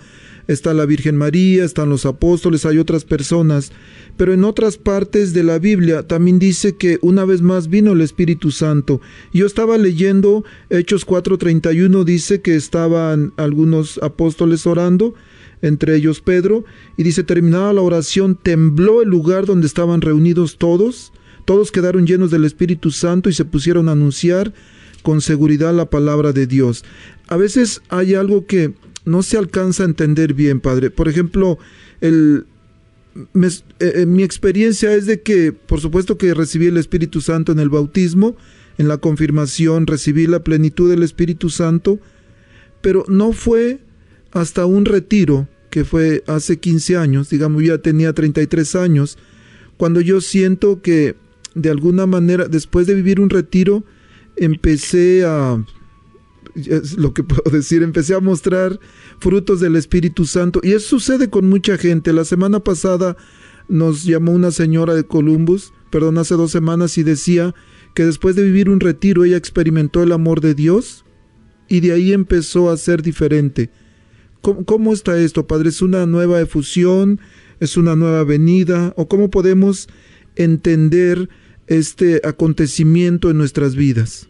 está 0.46 0.74
la 0.74 0.86
Virgen 0.86 1.16
María, 1.16 1.64
están 1.64 1.88
los 1.88 2.06
apóstoles, 2.06 2.66
hay 2.66 2.78
otras 2.78 3.04
personas, 3.04 3.72
pero 4.16 4.32
en 4.32 4.44
otras 4.44 4.76
partes 4.76 5.32
de 5.32 5.42
la 5.42 5.58
Biblia 5.58 6.06
también 6.06 6.38
dice 6.38 6.76
que 6.76 6.98
una 7.02 7.24
vez 7.24 7.42
más 7.42 7.68
vino 7.68 7.92
el 7.92 8.00
Espíritu 8.00 8.50
Santo. 8.50 9.00
Yo 9.32 9.46
estaba 9.46 9.78
leyendo 9.78 10.44
Hechos 10.70 11.06
4:31, 11.06 12.04
dice 12.04 12.40
que 12.40 12.56
estaban 12.56 13.32
algunos 13.36 13.98
apóstoles 14.02 14.66
orando, 14.66 15.14
entre 15.62 15.96
ellos 15.96 16.20
Pedro, 16.20 16.64
y 16.96 17.02
dice, 17.02 17.24
terminada 17.24 17.72
la 17.72 17.80
oración, 17.80 18.36
tembló 18.36 19.02
el 19.02 19.08
lugar 19.08 19.46
donde 19.46 19.66
estaban 19.66 20.02
reunidos 20.02 20.58
todos, 20.58 21.12
todos 21.44 21.72
quedaron 21.72 22.06
llenos 22.06 22.30
del 22.30 22.44
Espíritu 22.44 22.90
Santo 22.90 23.28
y 23.28 23.32
se 23.32 23.44
pusieron 23.44 23.88
a 23.88 23.92
anunciar 23.92 24.52
con 25.02 25.20
seguridad 25.20 25.74
la 25.74 25.90
palabra 25.90 26.32
de 26.32 26.46
Dios. 26.46 26.84
A 27.28 27.36
veces 27.36 27.82
hay 27.88 28.14
algo 28.14 28.46
que 28.46 28.72
no 29.04 29.22
se 29.22 29.36
alcanza 29.36 29.82
a 29.82 29.86
entender 29.86 30.34
bien, 30.34 30.60
Padre. 30.60 30.90
Por 30.90 31.08
ejemplo, 31.08 31.58
eh, 32.00 32.40
eh, 33.80 34.06
mi 34.06 34.22
experiencia 34.22 34.94
es 34.94 35.06
de 35.06 35.20
que, 35.22 35.52
por 35.52 35.80
supuesto 35.80 36.18
que 36.18 36.34
recibí 36.34 36.66
el 36.66 36.76
Espíritu 36.76 37.20
Santo 37.20 37.52
en 37.52 37.58
el 37.58 37.68
bautismo, 37.68 38.36
en 38.78 38.88
la 38.88 38.98
confirmación, 38.98 39.86
recibí 39.86 40.26
la 40.26 40.42
plenitud 40.42 40.90
del 40.90 41.02
Espíritu 41.02 41.50
Santo, 41.50 42.00
pero 42.80 43.04
no 43.08 43.32
fue 43.32 43.80
hasta 44.32 44.66
un 44.66 44.84
retiro, 44.84 45.48
que 45.70 45.84
fue 45.84 46.22
hace 46.26 46.58
15 46.58 46.96
años, 46.96 47.30
digamos, 47.30 47.62
ya 47.62 47.78
tenía 47.78 48.12
33 48.12 48.74
años, 48.76 49.18
cuando 49.76 50.00
yo 50.00 50.20
siento 50.20 50.82
que 50.82 51.16
de 51.54 51.70
alguna 51.70 52.06
manera, 52.06 52.46
después 52.48 52.86
de 52.86 52.94
vivir 52.94 53.20
un 53.20 53.30
retiro, 53.30 53.84
empecé 54.36 55.24
a, 55.24 55.64
es 56.54 56.96
lo 56.96 57.12
que 57.12 57.22
puedo 57.24 57.50
decir, 57.50 57.82
empecé 57.82 58.14
a 58.14 58.20
mostrar 58.20 58.78
frutos 59.18 59.60
del 59.60 59.76
Espíritu 59.76 60.24
Santo. 60.24 60.60
Y 60.62 60.72
eso 60.72 60.98
sucede 60.98 61.30
con 61.30 61.48
mucha 61.48 61.76
gente. 61.78 62.12
La 62.12 62.24
semana 62.24 62.60
pasada 62.60 63.16
nos 63.68 64.04
llamó 64.04 64.32
una 64.32 64.50
señora 64.50 64.94
de 64.94 65.04
Columbus, 65.04 65.72
perdón, 65.90 66.18
hace 66.18 66.34
dos 66.34 66.50
semanas, 66.50 66.98
y 66.98 67.02
decía 67.02 67.54
que 67.94 68.04
después 68.04 68.36
de 68.36 68.42
vivir 68.42 68.68
un 68.68 68.80
retiro 68.80 69.24
ella 69.24 69.36
experimentó 69.36 70.02
el 70.02 70.12
amor 70.12 70.40
de 70.40 70.54
Dios 70.54 71.04
y 71.68 71.80
de 71.80 71.92
ahí 71.92 72.12
empezó 72.12 72.70
a 72.70 72.76
ser 72.76 73.02
diferente. 73.02 73.70
¿Cómo, 74.42 74.64
cómo 74.64 74.92
está 74.92 75.18
esto, 75.18 75.46
Padre? 75.46 75.70
¿Es 75.70 75.80
una 75.80 76.04
nueva 76.04 76.40
efusión? 76.40 77.20
¿Es 77.60 77.76
una 77.76 77.96
nueva 77.96 78.24
venida? 78.24 78.92
¿O 78.96 79.08
cómo 79.08 79.30
podemos 79.30 79.88
entender 80.36 81.30
este 81.66 82.20
acontecimiento 82.24 83.30
en 83.30 83.38
nuestras 83.38 83.74
vidas? 83.76 84.28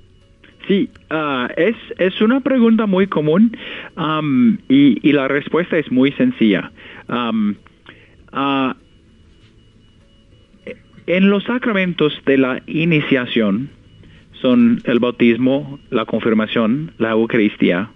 Sí, 0.66 0.88
ah, 1.10 1.48
es, 1.56 1.76
es 1.98 2.20
una 2.20 2.40
pregunta 2.40 2.86
muy 2.86 3.06
común 3.06 3.56
y, 4.68 5.12
la 5.12 5.28
respuesta 5.28 5.78
es 5.78 5.90
muy 5.92 6.12
sencilla. 6.12 6.72
Ah, 7.08 8.76
en 11.06 11.28
los 11.28 11.44
sacramentos 11.44 12.18
de 12.24 12.38
la 12.38 12.62
iniciación 12.66 13.68
son 14.40 14.80
el 14.84 14.98
bautismo, 15.00 15.78
la 15.90 16.06
confirmación, 16.06 16.92
la 16.98 17.10
Eucaristía. 17.10 17.90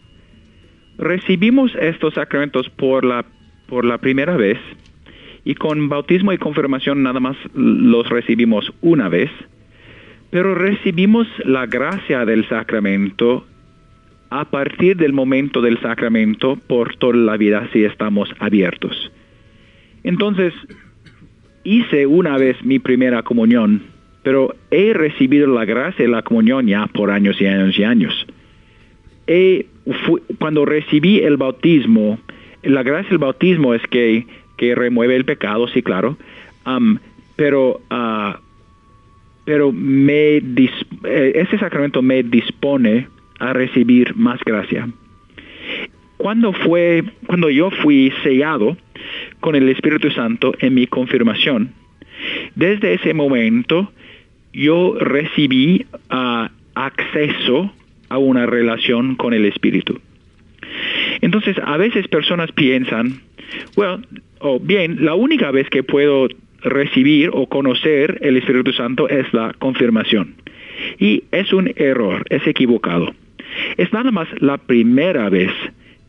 Recibimos 0.99 1.75
estos 1.77 2.15
sacramentos 2.15 2.69
por 2.71 3.05
la, 3.05 3.25
por 3.67 3.85
la 3.85 3.99
primera 3.99 4.37
vez 4.37 4.59
y 5.45 5.55
con 5.55 5.89
bautismo 5.89 6.33
y 6.33 6.39
confirmación 6.39 7.03
nada 7.03 7.21
más 7.21 7.37
los 7.55 8.09
recibimos 8.09 8.71
una 8.83 9.09
vez, 9.09 9.31
pero 10.31 10.55
recibimos 10.55 11.27
la 11.45 11.67
gracia 11.67 12.25
del 12.25 12.49
sacramento 12.49 13.47
a 14.31 14.45
partir 14.45 14.97
del 14.97 15.13
momento 15.13 15.63
del 15.63 15.81
sacramento 15.81 16.57
por 16.67 16.97
toda 16.97 17.17
la 17.17 17.37
vida 17.37 17.69
si 17.73 17.85
estamos 17.85 18.29
abiertos. 18.39 19.11
Entonces, 20.05 20.53
hice 21.65 22.07
una 22.07 22.37
vez 22.37 22.63
mi 22.63 22.79
primera 22.79 23.23
comunión, 23.23 23.83
pero 24.23 24.55
he 24.71 24.93
recibido 24.93 25.47
la 25.47 25.65
gracia 25.65 26.05
de 26.05 26.11
la 26.11 26.23
comunión 26.23 26.67
ya 26.67 26.87
por 26.87 27.11
años 27.11 27.41
y 27.41 27.47
años 27.47 27.79
y 27.79 27.85
años. 27.85 28.27
cuando 30.39 30.65
recibí 30.65 31.21
el 31.21 31.37
bautismo, 31.37 32.19
la 32.63 32.83
gracia 32.83 33.11
del 33.11 33.19
bautismo 33.19 33.75
es 33.75 33.83
que 33.89 34.27
que 34.59 34.75
remueve 34.75 35.17
el 35.17 35.25
pecado, 35.25 35.69
sí, 35.69 35.83
claro, 35.83 36.19
pero, 37.37 37.81
ah, 37.89 38.41
pero 39.49 39.73
me 39.73 40.37
eh, 40.37 41.33
ese 41.35 41.59
sacramento 41.59 42.03
me 42.03 42.23
dispone 42.23 43.09
a 43.39 43.55
recibir 43.55 44.15
más 44.15 44.39
gracia. 44.45 44.87
Cuando, 46.19 46.53
fue, 46.53 47.03
cuando 47.27 47.49
yo 47.49 47.71
fui 47.71 48.13
sellado 48.23 48.77
con 49.41 49.55
el 49.55 49.71
Espíritu 49.71 50.11
Santo 50.11 50.53
en 50.59 50.75
mi 50.75 50.87
confirmación, 50.87 51.73
desde 52.57 52.93
ese 52.93 53.15
momento 53.15 53.91
yo 54.53 54.99
recibí 54.99 55.87
ah, 56.11 56.51
acceso 56.75 57.73
a 58.11 58.19
una 58.19 58.45
relación 58.45 59.15
con 59.15 59.33
el 59.33 59.47
Espíritu. 59.47 59.99
Entonces, 61.23 61.57
a 61.65 61.79
veces 61.79 62.07
personas 62.09 62.53
piensan, 62.53 63.23
bueno, 63.77 64.03
o 64.41 64.61
bien, 64.61 65.07
la 65.07 65.15
única 65.15 65.51
vez 65.53 65.71
que 65.71 65.83
puedo 65.83 66.29
recibir 66.63 67.31
o 67.33 67.47
conocer 67.47 68.19
el 68.23 68.37
Espíritu 68.37 68.73
Santo 68.73 69.09
es 69.09 69.33
la 69.33 69.55
confirmación. 69.59 70.35
Y 70.99 71.25
es 71.33 71.53
un 71.53 71.73
error, 71.77 72.25
es 72.31 72.47
equivocado. 72.47 73.15
Es 73.77 73.93
nada 73.93 74.11
más 74.11 74.29
la 74.41 74.59
primera 74.59 75.29
vez 75.29 75.51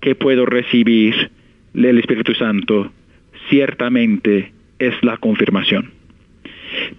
que 0.01 0.15
puedo 0.15 0.45
recibir 0.45 1.31
el 1.73 1.99
Espíritu 1.99 2.33
Santo, 2.33 2.91
ciertamente 3.49 4.51
es 4.79 4.93
la 5.03 5.17
confirmación. 5.17 5.91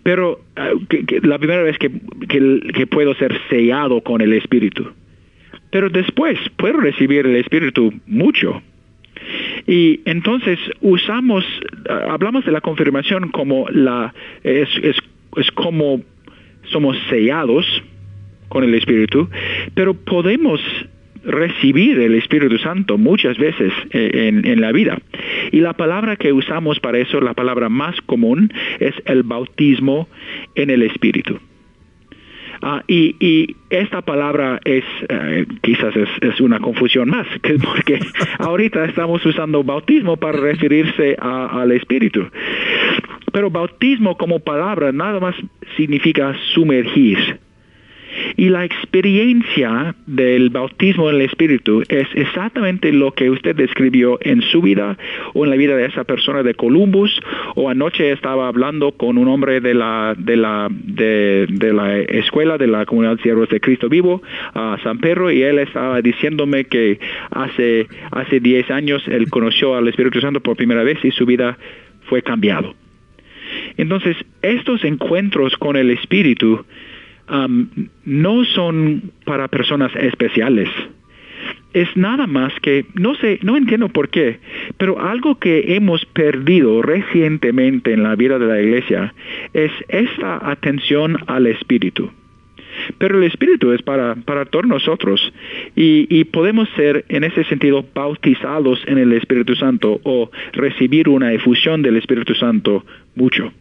Pero 0.02 0.40
ah, 0.56 0.70
la 1.22 1.38
primera 1.38 1.62
vez 1.62 1.78
que, 1.78 1.90
que 2.28 2.86
puedo 2.86 3.14
ser 3.14 3.38
sellado 3.48 4.00
con 4.02 4.20
el 4.20 4.32
Espíritu. 4.32 4.90
Pero 5.70 5.88
después 5.88 6.38
puedo 6.56 6.80
recibir 6.80 7.26
el 7.26 7.36
Espíritu 7.36 7.92
mucho, 8.06 8.62
y 9.66 10.00
entonces 10.04 10.58
usamos, 10.80 11.44
hablamos 11.88 12.44
de 12.44 12.52
la 12.52 12.60
confirmación 12.60 13.30
como 13.30 13.68
la, 13.68 14.14
es, 14.42 14.68
es, 14.82 14.96
es 15.36 15.50
como 15.52 16.02
somos 16.70 16.96
sellados 17.08 17.66
con 18.48 18.64
el 18.64 18.74
Espíritu, 18.74 19.28
pero 19.74 19.94
podemos 19.94 20.60
recibir 21.24 21.98
el 21.98 22.14
Espíritu 22.14 22.58
Santo 22.58 22.96
muchas 22.98 23.36
veces 23.36 23.72
eh, 23.90 24.28
en, 24.28 24.46
en, 24.46 24.60
la 24.60 24.72
vida. 24.72 24.98
Y 25.52 25.60
la 25.60 25.74
palabra 25.74 26.16
que 26.16 26.32
usamos 26.32 26.80
para 26.80 26.98
eso, 26.98 27.20
la 27.20 27.34
palabra 27.34 27.68
más 27.68 28.00
común, 28.02 28.52
es 28.78 28.94
el 29.04 29.22
bautismo 29.22 30.08
en 30.54 30.70
el 30.70 30.82
Espíritu. 30.82 31.38
Ah, 32.62 32.82
y, 32.86 33.56
esta 33.70 34.02
palabra 34.02 34.60
es, 34.64 34.84
eh, 35.08 35.46
quizás 35.62 35.94
es, 35.96 36.40
una 36.40 36.58
confusión 36.58 37.08
más, 37.08 37.26
porque 37.64 38.00
ahorita 38.38 38.84
estamos 38.84 39.24
usando 39.24 39.62
bautismo 39.62 40.16
para 40.16 40.38
referirse 40.38 41.16
al 41.18 41.72
Espíritu. 41.72 42.26
Pero 43.32 43.50
bautismo 43.50 44.16
como 44.16 44.40
palabra 44.40 44.92
nada 44.92 45.20
más 45.20 45.36
significa 45.76 46.34
sumergir. 46.52 47.38
Y 48.36 48.48
la 48.48 48.64
experiencia 48.64 49.94
del 50.06 50.50
bautismo 50.50 51.10
en 51.10 51.16
el 51.16 51.22
Espíritu 51.22 51.82
es 51.88 52.08
exactamente 52.14 52.92
lo 52.92 53.12
que 53.12 53.30
usted 53.30 53.54
describió 53.54 54.18
en 54.22 54.42
su 54.42 54.62
vida 54.62 54.96
o 55.34 55.44
en 55.44 55.50
la 55.50 55.56
vida 55.56 55.76
de 55.76 55.86
esa 55.86 56.04
persona 56.04 56.42
de 56.42 56.54
Columbus 56.54 57.20
o 57.54 57.68
anoche 57.68 58.12
estaba 58.12 58.48
hablando 58.48 58.92
con 58.92 59.18
un 59.18 59.28
hombre 59.28 59.60
de 59.60 59.74
la 59.74 60.14
de 60.16 60.36
la 60.36 60.68
de, 60.70 61.46
la 61.72 61.98
escuela 61.98 62.58
de 62.58 62.66
la 62.66 62.86
comunidad 62.86 63.16
de 63.16 63.22
siervos 63.22 63.48
de 63.48 63.60
Cristo 63.60 63.88
vivo 63.88 64.22
a 64.54 64.78
San 64.82 64.98
Pedro 64.98 65.30
y 65.30 65.42
él 65.42 65.58
estaba 65.58 66.00
diciéndome 66.02 66.64
que 66.64 66.98
hace 67.30 67.86
hace 68.10 68.40
10 68.40 68.70
años 68.70 69.02
él 69.06 69.28
conoció 69.30 69.76
al 69.76 69.88
Espíritu 69.88 70.20
Santo 70.20 70.40
por 70.40 70.56
primera 70.56 70.82
vez 70.82 70.98
y 71.04 71.10
su 71.10 71.26
vida 71.26 71.58
fue 72.08 72.22
cambiado. 72.22 72.74
Entonces, 73.76 74.16
estos 74.42 74.84
encuentros 74.84 75.56
con 75.56 75.76
el 75.76 75.90
Espíritu 75.90 76.64
no 78.04 78.44
son 78.44 79.12
para 79.24 79.48
personas 79.48 79.94
especiales. 79.96 80.68
Es 81.72 81.96
nada 81.96 82.26
más 82.26 82.52
que, 82.60 82.84
no 82.94 83.14
sé, 83.14 83.38
no 83.42 83.56
entiendo 83.56 83.88
por 83.88 84.08
qué, 84.08 84.40
pero 84.76 85.00
algo 85.00 85.38
que 85.38 85.76
hemos 85.76 86.04
perdido 86.04 86.82
recientemente 86.82 87.92
en 87.92 88.02
la 88.02 88.16
vida 88.16 88.38
de 88.38 88.46
la 88.46 88.60
iglesia 88.60 89.14
es 89.54 89.70
esta 89.88 90.50
atención 90.50 91.16
al 91.28 91.46
Espíritu. 91.46 92.10
Pero 92.98 93.18
el 93.18 93.24
Espíritu 93.24 93.72
es 93.72 93.82
para, 93.82 94.14
para 94.16 94.44
todos 94.46 94.66
nosotros 94.66 95.32
y, 95.76 96.24
podemos 96.24 96.68
ser 96.76 97.04
en 97.08 97.24
ese 97.24 97.44
sentido 97.44 97.84
bautizados 97.94 98.82
en 98.86 98.98
el 98.98 99.12
Espíritu 99.12 99.54
Santo 99.56 100.00
o 100.04 100.30
recibir 100.52 101.08
una 101.08 101.32
efusión 101.32 101.82
del 101.82 101.96
Espíritu 101.96 102.34
Santo 102.34 102.84
mucho. 103.14 103.52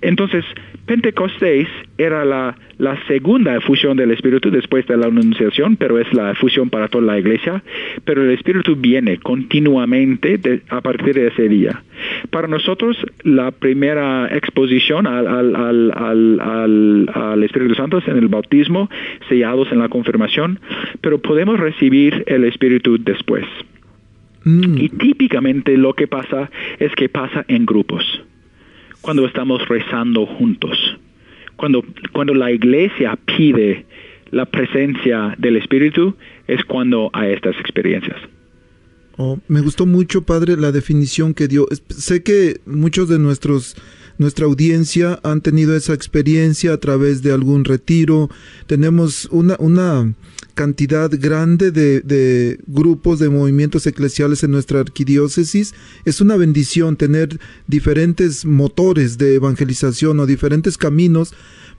Entonces, 0.00 0.44
Pentecostés 0.86 1.68
era 1.98 2.24
la, 2.24 2.56
la 2.78 2.98
segunda 3.06 3.56
efusión 3.56 3.96
del 3.96 4.10
Espíritu 4.10 4.50
después 4.50 4.86
de 4.86 4.96
la 4.96 5.06
anunciación, 5.06 5.76
pero 5.76 5.98
es 5.98 6.12
la 6.12 6.32
efusión 6.32 6.70
para 6.70 6.88
toda 6.88 7.04
la 7.04 7.18
iglesia. 7.18 7.62
Pero 8.04 8.24
el 8.24 8.30
Espíritu 8.30 8.76
viene 8.76 9.18
continuamente 9.18 10.38
de, 10.38 10.62
a 10.68 10.80
partir 10.80 11.14
de 11.14 11.28
ese 11.28 11.48
día. 11.48 11.82
Para 12.30 12.48
nosotros, 12.48 12.96
la 13.22 13.50
primera 13.50 14.28
exposición 14.34 15.06
al, 15.06 15.26
al, 15.26 15.56
al, 15.56 16.40
al, 16.40 17.10
al 17.12 17.42
Espíritu 17.44 17.74
Santo 17.74 17.98
es 17.98 18.08
en 18.08 18.16
el 18.16 18.28
bautismo, 18.28 18.88
sellados 19.28 19.70
en 19.72 19.78
la 19.78 19.88
confirmación, 19.88 20.60
pero 21.00 21.18
podemos 21.18 21.60
recibir 21.60 22.24
el 22.26 22.44
Espíritu 22.44 22.98
después. 22.98 23.44
Mm. 24.44 24.78
Y 24.78 24.88
típicamente 24.88 25.76
lo 25.76 25.92
que 25.92 26.06
pasa 26.06 26.50
es 26.78 26.92
que 26.94 27.08
pasa 27.08 27.44
en 27.48 27.66
grupos 27.66 28.22
cuando 29.00 29.26
estamos 29.26 29.66
rezando 29.68 30.26
juntos. 30.26 30.78
Cuando, 31.56 31.84
cuando 32.12 32.34
la 32.34 32.50
iglesia 32.50 33.18
pide 33.26 33.84
la 34.30 34.46
presencia 34.46 35.34
del 35.38 35.56
Espíritu, 35.56 36.16
es 36.46 36.64
cuando 36.64 37.10
hay 37.12 37.32
estas 37.32 37.56
experiencias. 37.58 38.16
Oh, 39.16 39.38
me 39.48 39.60
gustó 39.60 39.84
mucho, 39.84 40.22
Padre, 40.22 40.56
la 40.56 40.72
definición 40.72 41.34
que 41.34 41.48
dio. 41.48 41.66
Sé 41.88 42.22
que 42.22 42.60
muchos 42.64 43.08
de 43.08 43.18
nuestros 43.18 43.76
nuestra 44.20 44.44
audiencia 44.44 45.18
han 45.22 45.40
tenido 45.40 45.74
esa 45.74 45.94
experiencia 45.94 46.74
a 46.74 46.76
través 46.76 47.22
de 47.22 47.32
algún 47.32 47.64
retiro. 47.64 48.28
Tenemos 48.66 49.26
una, 49.32 49.56
cantidad 50.52 51.10
grande 51.10 51.70
de, 51.70 52.02
de, 52.02 52.60
grupos 52.66 53.18
de 53.18 53.30
movimientos 53.30 53.86
eclesiales 53.86 54.44
en 54.44 54.50
nuestra 54.50 54.80
arquidiócesis. 54.80 55.72
Es 56.04 56.20
una 56.20 56.36
bendición 56.36 56.96
tener 56.96 57.40
diferentes 57.66 58.44
motores 58.44 59.16
de 59.16 59.36
evangelización 59.36 60.20
o 60.20 60.26
diferentes 60.26 60.76
caminos 60.76 61.32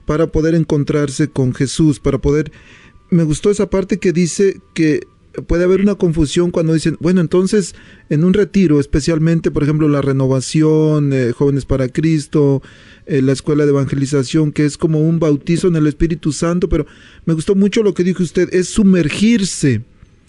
para 0.04 0.26
poder 0.26 0.56
encontrarse 0.56 1.28
con 1.28 1.54
Jesús, 1.54 2.00
para 2.00 2.18
poder... 2.18 2.50
Me 3.08 3.22
gustó 3.22 3.52
esa 3.52 3.70
parte 3.70 4.00
que 4.00 4.12
dice 4.12 4.60
que 4.74 5.06
puede 5.46 5.64
haber 5.64 5.80
una 5.80 5.94
confusión 5.94 6.50
cuando 6.50 6.74
dicen, 6.74 6.96
bueno, 7.00 7.20
entonces 7.20 7.74
en 8.10 8.24
un 8.24 8.34
retiro, 8.34 8.80
especialmente, 8.80 9.50
por 9.50 9.62
ejemplo, 9.62 9.88
la 9.88 10.02
renovación, 10.02 11.12
eh, 11.12 11.32
jóvenes 11.32 11.64
para 11.64 11.88
Cristo, 11.88 12.62
eh, 13.06 13.22
la 13.22 13.32
escuela 13.32 13.64
de 13.64 13.70
evangelización, 13.70 14.52
que 14.52 14.66
es 14.66 14.76
como 14.76 15.00
un 15.00 15.18
bautizo 15.18 15.68
en 15.68 15.76
el 15.76 15.86
Espíritu 15.86 16.32
Santo, 16.32 16.68
pero 16.68 16.86
me 17.24 17.34
gustó 17.34 17.54
mucho 17.54 17.82
lo 17.82 17.94
que 17.94 18.04
dijo 18.04 18.22
usted, 18.22 18.52
es 18.52 18.68
sumergirse, 18.68 19.82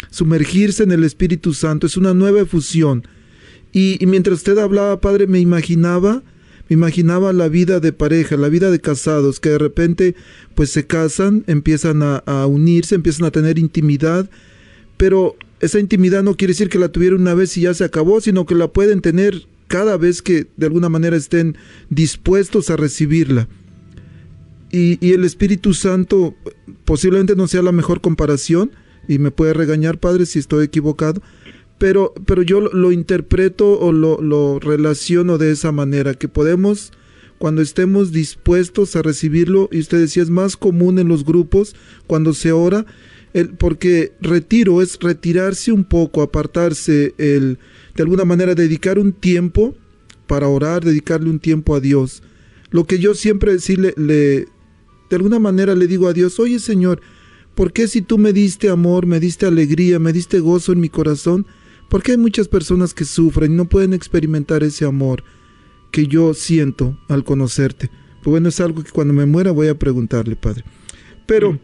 sumergirse 0.09 0.83
en 0.83 0.93
el 0.93 1.03
Espíritu 1.03 1.53
Santo, 1.53 1.85
es 1.85 1.97
una 1.97 2.13
nueva 2.13 2.41
efusión. 2.41 3.05
Y, 3.73 3.97
mientras 4.05 4.37
usted 4.37 4.57
hablaba, 4.59 5.01
Padre, 5.01 5.27
me 5.27 5.39
imaginaba, 5.39 6.23
me 6.69 6.75
imaginaba 6.75 7.33
la 7.33 7.49
vida 7.49 7.79
de 7.79 7.91
pareja, 7.91 8.37
la 8.37 8.47
vida 8.47 8.71
de 8.71 8.79
casados, 8.79 9.39
que 9.39 9.49
de 9.49 9.57
repente 9.57 10.15
pues 10.55 10.69
se 10.69 10.85
casan, 10.85 11.43
empiezan 11.47 12.01
a 12.03 12.45
unirse, 12.45 12.95
empiezan 12.95 13.25
a 13.25 13.31
tener 13.31 13.57
intimidad, 13.57 14.29
pero 14.97 15.35
esa 15.59 15.79
intimidad 15.79 16.23
no 16.23 16.35
quiere 16.35 16.51
decir 16.53 16.69
que 16.69 16.79
la 16.79 16.89
tuvieron 16.89 17.21
una 17.21 17.33
vez 17.33 17.57
y 17.57 17.61
ya 17.61 17.73
se 17.73 17.83
acabó, 17.83 18.19
sino 18.19 18.45
que 18.45 18.55
la 18.55 18.67
pueden 18.67 19.01
tener 19.01 19.47
cada 19.67 19.97
vez 19.97 20.21
que 20.21 20.47
de 20.57 20.65
alguna 20.65 20.89
manera 20.89 21.15
estén 21.15 21.57
dispuestos 21.89 22.69
a 22.69 22.75
recibirla. 22.75 23.47
Y, 24.71 25.13
el 25.13 25.23
Espíritu 25.23 25.73
Santo 25.73 26.35
posiblemente 26.83 27.35
no 27.35 27.47
sea 27.47 27.61
la 27.61 27.71
mejor 27.71 28.01
comparación, 28.01 28.71
y 29.07 29.19
me 29.19 29.31
puede 29.31 29.53
regañar, 29.53 29.99
Padre, 29.99 30.25
si 30.25 30.39
estoy 30.39 30.65
equivocado, 30.65 31.21
pero, 31.77 32.13
pero 32.25 32.41
yo 32.41 32.59
lo, 32.59 32.71
lo 32.73 32.91
interpreto 32.91 33.79
o 33.79 33.91
lo, 33.91 34.21
lo 34.21 34.59
relaciono 34.59 35.37
de 35.37 35.51
esa 35.51 35.71
manera, 35.71 36.15
que 36.15 36.27
podemos, 36.27 36.91
cuando 37.37 37.61
estemos 37.61 38.11
dispuestos 38.11 38.95
a 38.95 39.01
recibirlo, 39.01 39.69
y 39.71 39.79
usted 39.79 39.99
decía, 39.99 40.23
es 40.23 40.29
más 40.29 40.57
común 40.57 40.97
en 40.97 41.07
los 41.07 41.23
grupos, 41.23 41.75
cuando 42.07 42.33
se 42.33 42.51
ora, 42.51 42.85
el, 43.33 43.49
porque 43.49 44.13
retiro 44.21 44.81
es 44.81 44.97
retirarse 44.99 45.71
un 45.71 45.83
poco, 45.83 46.21
apartarse, 46.21 47.13
el, 47.17 47.57
de 47.95 48.03
alguna 48.03 48.25
manera 48.25 48.55
dedicar 48.55 48.99
un 48.99 49.11
tiempo 49.11 49.75
para 50.27 50.47
orar, 50.47 50.83
dedicarle 50.83 51.29
un 51.29 51.39
tiempo 51.39 51.75
a 51.75 51.79
Dios. 51.79 52.23
Lo 52.71 52.85
que 52.85 52.99
yo 52.99 53.13
siempre 53.13 53.59
sí 53.59 53.75
le, 53.75 53.93
le, 53.97 54.47
de 55.09 55.15
alguna 55.15 55.39
manera 55.39 55.75
le 55.75 55.87
digo 55.87 56.07
a 56.07 56.13
Dios, 56.13 56.39
oye 56.39 56.59
Señor, 56.59 57.01
¿por 57.55 57.73
qué 57.73 57.87
si 57.87 58.01
tú 58.01 58.17
me 58.17 58.33
diste 58.33 58.69
amor, 58.69 59.05
me 59.05 59.19
diste 59.19 59.45
alegría, 59.45 59.99
me 59.99 60.13
diste 60.13 60.39
gozo 60.39 60.71
en 60.71 60.79
mi 60.79 60.89
corazón? 60.89 61.45
¿Por 61.89 62.01
qué 62.01 62.13
hay 62.13 62.17
muchas 62.17 62.47
personas 62.47 62.93
que 62.93 63.05
sufren 63.05 63.51
y 63.51 63.55
no 63.55 63.69
pueden 63.69 63.93
experimentar 63.93 64.63
ese 64.63 64.85
amor 64.85 65.23
que 65.91 66.07
yo 66.07 66.33
siento 66.33 66.97
al 67.09 67.23
conocerte? 67.23 67.89
Pues 68.23 68.31
bueno, 68.31 68.49
es 68.49 68.59
algo 68.59 68.83
que 68.83 68.91
cuando 68.91 69.13
me 69.13 69.25
muera 69.25 69.51
voy 69.51 69.67
a 69.67 69.77
preguntarle, 69.77 70.35
Padre. 70.35 70.63
Pero, 71.27 71.59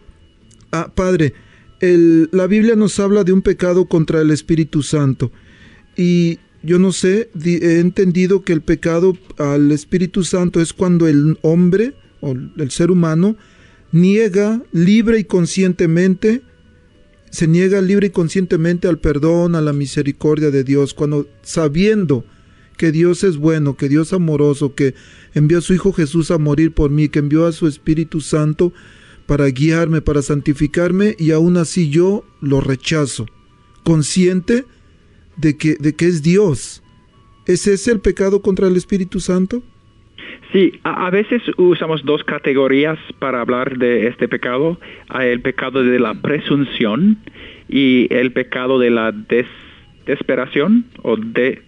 ah, 0.71 0.91
Padre, 0.93 1.33
la 1.81 2.47
Biblia 2.47 2.75
nos 2.75 2.99
habla 2.99 3.23
de 3.23 3.31
un 3.31 3.41
pecado 3.41 3.85
contra 3.85 4.21
el 4.21 4.31
Espíritu 4.31 4.83
Santo. 4.83 5.31
Y 5.95 6.39
yo 6.61 6.79
no 6.79 6.91
sé, 6.91 7.29
he 7.43 7.79
entendido 7.79 8.43
que 8.43 8.53
el 8.53 8.61
pecado 8.61 9.17
al 9.37 9.71
Espíritu 9.71 10.23
Santo 10.23 10.61
es 10.61 10.73
cuando 10.73 11.07
el 11.07 11.37
hombre 11.41 11.93
o 12.21 12.31
el 12.31 12.71
ser 12.71 12.91
humano 12.91 13.37
niega 13.91 14.61
libre 14.71 15.19
y 15.19 15.23
conscientemente, 15.23 16.41
se 17.29 17.47
niega 17.47 17.81
libre 17.81 18.07
y 18.07 18.09
conscientemente 18.11 18.87
al 18.87 18.99
perdón, 18.99 19.55
a 19.55 19.61
la 19.61 19.73
misericordia 19.73 20.51
de 20.51 20.63
Dios, 20.63 20.93
cuando 20.93 21.27
sabiendo 21.41 22.25
que 22.77 22.91
Dios 22.91 23.23
es 23.23 23.37
bueno, 23.37 23.77
que 23.77 23.89
Dios 23.89 24.07
es 24.07 24.13
amoroso, 24.13 24.73
que 24.73 24.95
envió 25.33 25.59
a 25.59 25.61
su 25.61 25.73
Hijo 25.73 25.93
Jesús 25.93 26.31
a 26.31 26.37
morir 26.37 26.73
por 26.73 26.91
mí, 26.91 27.09
que 27.09 27.19
envió 27.19 27.45
a 27.45 27.51
su 27.51 27.67
Espíritu 27.67 28.21
Santo 28.21 28.73
para 29.29 29.45
guiarme, 29.45 30.01
para 30.01 30.23
santificarme, 30.23 31.15
y 31.19 31.29
aún 31.29 31.57
así 31.57 31.91
yo 31.91 32.23
lo 32.41 32.61
rechazo, 32.61 33.27
consciente 33.83 34.65
de 35.37 35.55
que, 35.55 35.75
de 35.75 35.95
que 35.95 36.05
es 36.05 36.23
Dios. 36.23 36.81
¿Es 37.45 37.67
ese 37.67 37.91
el 37.91 37.99
pecado 37.99 38.41
contra 38.41 38.67
el 38.67 38.75
Espíritu 38.75 39.19
Santo? 39.19 39.61
Sí, 40.51 40.79
a, 40.83 41.05
a, 41.05 41.11
veces 41.11 41.43
usamos 41.57 42.03
dos 42.05 42.23
categorías 42.23 42.97
para 43.19 43.41
hablar 43.41 43.77
de 43.77 44.07
este 44.07 44.27
pecado. 44.27 44.79
Hay 45.09 45.29
el 45.29 45.41
pecado 45.41 45.83
de 45.83 45.99
la 45.99 46.15
presunción 46.15 47.19
y 47.67 48.07
el 48.09 48.31
pecado 48.31 48.79
de 48.79 48.89
la 48.89 49.11
des, 49.11 49.45
desesperación, 50.07 50.85
o 51.03 51.17
de, 51.17 51.61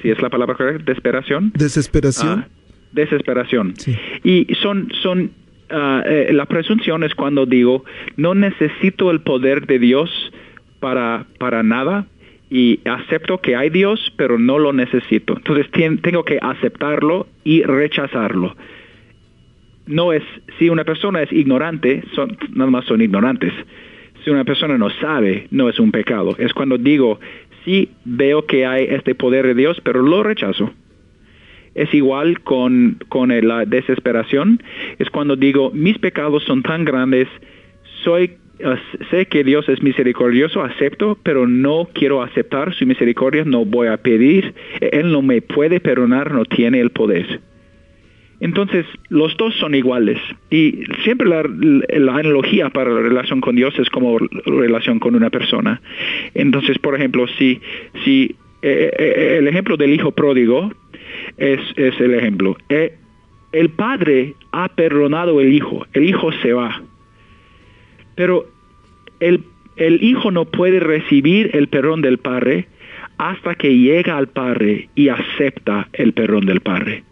si 0.00 0.10
es 0.10 0.22
la 0.22 0.30
palabra 0.30 0.54
correcta, 0.54 0.84
desesperación. 0.84 1.50
Desesperación. 1.56 2.44
Ah, 2.44 2.48
desesperación. 2.92 3.74
Sí. 3.76 3.96
Y 4.22 4.54
son, 4.54 4.92
son 5.02 5.32
uh, 5.70 6.02
eh, 6.06 6.32
la 6.32 6.46
presunción 6.46 7.04
es 7.04 7.14
cuando 7.14 7.46
digo, 7.46 7.84
no 8.16 8.34
necesito 8.34 9.10
el 9.10 9.20
poder 9.20 9.66
de 9.66 9.78
Dios 9.78 10.10
para, 10.80 11.26
para 11.38 11.62
nada 11.62 12.06
y 12.50 12.80
acepto 12.84 13.38
que 13.38 13.54
hay 13.56 13.70
Dios, 13.70 14.12
pero 14.16 14.38
no 14.38 14.58
lo 14.58 14.72
necesito. 14.72 15.36
Entonces 15.36 15.70
tengo 16.02 16.24
que 16.24 16.38
aceptarlo 16.42 17.28
y 17.44 17.62
rechazarlo. 17.62 18.56
No 19.86 20.12
es, 20.12 20.22
si 20.58 20.68
una 20.68 20.84
persona 20.84 21.22
es 21.22 21.32
ignorante, 21.32 22.02
nada 22.52 22.70
más 22.70 22.84
son 22.86 23.00
ignorantes. 23.00 23.52
Si 24.24 24.30
una 24.30 24.44
persona 24.44 24.76
no 24.76 24.90
sabe, 24.90 25.46
no 25.50 25.68
es 25.68 25.78
un 25.78 25.92
pecado. 25.92 26.34
Es 26.38 26.52
cuando 26.52 26.76
digo, 26.76 27.20
sí 27.64 27.90
veo 28.04 28.44
que 28.46 28.66
hay 28.66 28.84
este 28.90 29.14
poder 29.14 29.46
de 29.46 29.54
Dios, 29.54 29.80
pero 29.82 30.02
lo 30.02 30.22
rechazo 30.22 30.72
es 31.80 31.92
igual 31.94 32.40
con, 32.40 32.98
con 33.08 33.28
la 33.46 33.64
desesperación. 33.64 34.62
Es 34.98 35.10
cuando 35.10 35.36
digo, 35.36 35.70
mis 35.72 35.98
pecados 35.98 36.44
son 36.44 36.62
tan 36.62 36.84
grandes 36.84 37.28
soy 38.04 38.36
sé 39.10 39.26
que 39.26 39.42
Dios 39.42 39.68
es 39.68 39.82
misericordioso, 39.82 40.62
acepto, 40.62 41.18
pero 41.22 41.46
no 41.46 41.88
quiero 41.94 42.22
aceptar 42.22 42.74
su 42.74 42.86
misericordia, 42.86 43.44
no 43.44 43.64
voy 43.64 43.88
a 43.88 43.96
pedir, 43.96 44.54
Él 44.80 45.12
no 45.12 45.22
me 45.22 45.40
puede 45.40 45.80
perdonar, 45.80 46.32
no 46.32 46.44
tiene 46.44 46.80
el 46.80 46.90
poder. 46.90 47.40
Entonces, 48.40 48.86
los 49.08 49.36
dos 49.36 49.54
son 49.56 49.74
iguales. 49.74 50.18
Y 50.50 50.84
siempre 51.04 51.28
la, 51.28 51.42
la, 51.42 52.16
analogía 52.16 52.70
para 52.70 52.90
la 52.90 53.00
relación 53.00 53.40
con 53.40 53.56
Dios 53.56 53.78
es 53.78 53.90
como 53.90 54.18
relación 54.18 54.98
con 54.98 55.14
una 55.14 55.30
persona. 55.30 55.80
Entonces, 56.34 56.78
por 56.78 56.94
ejemplo, 56.94 57.26
si, 57.38 57.60
si 58.04 58.36
eh, 58.62 58.90
eh, 58.98 59.36
el 59.38 59.48
ejemplo 59.48 59.76
del 59.76 59.92
hijo 59.92 60.12
pródigo 60.12 60.70
es, 61.36 61.60
es 61.76 61.98
el 62.00 62.14
ejemplo. 62.14 62.56
Eh, 62.68 62.94
el 63.52 63.70
padre 63.70 64.34
ha 64.52 64.68
perdonado 64.68 65.40
el 65.40 65.52
hijo, 65.52 65.86
el 65.92 66.04
hijo 66.04 66.32
se 66.42 66.52
va. 66.52 66.82
Pero 68.14 68.46
el, 69.20 69.44
el 69.76 70.02
hijo 70.02 70.30
no 70.30 70.44
puede 70.44 70.80
recibir 70.80 71.50
el 71.54 71.68
perdón 71.68 72.02
del 72.02 72.18
padre 72.18 72.66
hasta 73.18 73.54
que 73.54 73.76
llega 73.76 74.16
al 74.16 74.28
padre 74.28 74.88
y 74.94 75.08
acepta 75.08 75.88
el 75.92 76.12
perdón 76.12 76.46
del 76.46 76.60
padre. 76.60 77.04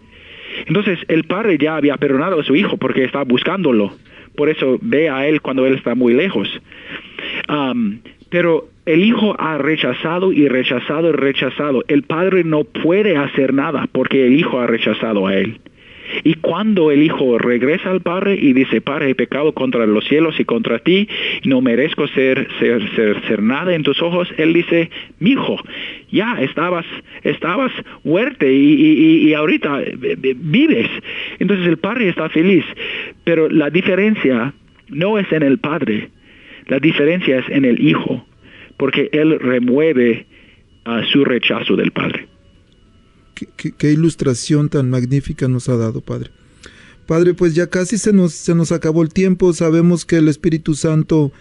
Entonces 0.66 0.98
el 1.08 1.24
padre 1.24 1.58
ya 1.58 1.76
había 1.76 1.96
perdonado 1.96 2.40
a 2.40 2.44
su 2.44 2.56
hijo 2.56 2.76
porque 2.76 3.04
estaba 3.04 3.24
buscándolo. 3.24 3.92
Por 4.36 4.48
eso 4.48 4.78
ve 4.80 5.10
a 5.10 5.26
él 5.26 5.40
cuando 5.42 5.66
él 5.66 5.74
está 5.74 5.94
muy 5.94 6.14
lejos. 6.14 6.48
Pero 8.30 8.68
el 8.88 9.04
hijo 9.04 9.36
ha 9.38 9.58
rechazado 9.58 10.32
y 10.32 10.48
rechazado 10.48 11.10
y 11.10 11.12
rechazado. 11.12 11.84
El 11.88 12.04
padre 12.04 12.42
no 12.42 12.64
puede 12.64 13.18
hacer 13.18 13.52
nada 13.52 13.86
porque 13.92 14.26
el 14.26 14.38
hijo 14.38 14.58
ha 14.60 14.66
rechazado 14.66 15.26
a 15.26 15.36
él. 15.36 15.60
Y 16.24 16.34
cuando 16.36 16.90
el 16.90 17.02
hijo 17.02 17.36
regresa 17.36 17.90
al 17.90 18.00
padre 18.00 18.38
y 18.40 18.54
dice, 18.54 18.80
Padre, 18.80 19.10
he 19.10 19.14
pecado 19.14 19.52
contra 19.52 19.86
los 19.86 20.06
cielos 20.06 20.40
y 20.40 20.46
contra 20.46 20.78
ti, 20.78 21.06
no 21.44 21.60
merezco 21.60 22.08
ser, 22.08 22.48
nada 23.42 23.74
en 23.74 23.82
tus 23.82 24.00
ojos, 24.00 24.26
él 24.38 24.54
dice, 24.54 24.88
mi 25.18 25.32
hijo, 25.32 25.58
ya 26.10 26.40
estabas, 26.40 26.86
estabas 27.24 27.70
fuerte 28.02 28.50
y, 28.50 28.72
y, 28.72 29.28
y 29.28 29.34
ahorita 29.34 29.82
vives. 30.16 30.88
Entonces 31.38 31.66
el 31.66 31.76
padre 31.76 32.08
está 32.08 32.30
feliz. 32.30 32.64
Pero 33.24 33.50
la 33.50 33.68
diferencia 33.68 34.54
no 34.88 35.18
es 35.18 35.30
en 35.30 35.42
el 35.42 35.58
padre, 35.58 36.08
la 36.68 36.78
diferencia 36.78 37.40
es 37.40 37.48
en 37.50 37.66
el 37.66 37.86
hijo, 37.86 38.24
porque 38.78 39.10
él 39.12 39.38
remueve 39.38 40.26
uh, 40.86 41.04
su 41.12 41.24
rechazo 41.24 41.76
del 41.76 41.92
padre. 41.92 42.28
Qué, 43.34 43.72
qué, 43.76 43.92
ilustración 43.92 44.68
tan 44.68 44.90
magnífica 44.90 45.46
nos 45.46 45.68
ha 45.68 45.76
dado, 45.76 46.00
Padre. 46.00 46.30
Padre, 47.06 47.34
pues 47.34 47.54
ya 47.54 47.68
casi 47.68 47.96
se 47.96 48.12
nos, 48.12 48.32
se 48.32 48.54
nos 48.54 48.72
acabó 48.72 49.02
el 49.02 49.10
tiempo. 49.10 49.52
Sabemos 49.52 50.04
que 50.04 50.16
el 50.16 50.28
Espíritu 50.28 50.74
Santo 50.74 51.32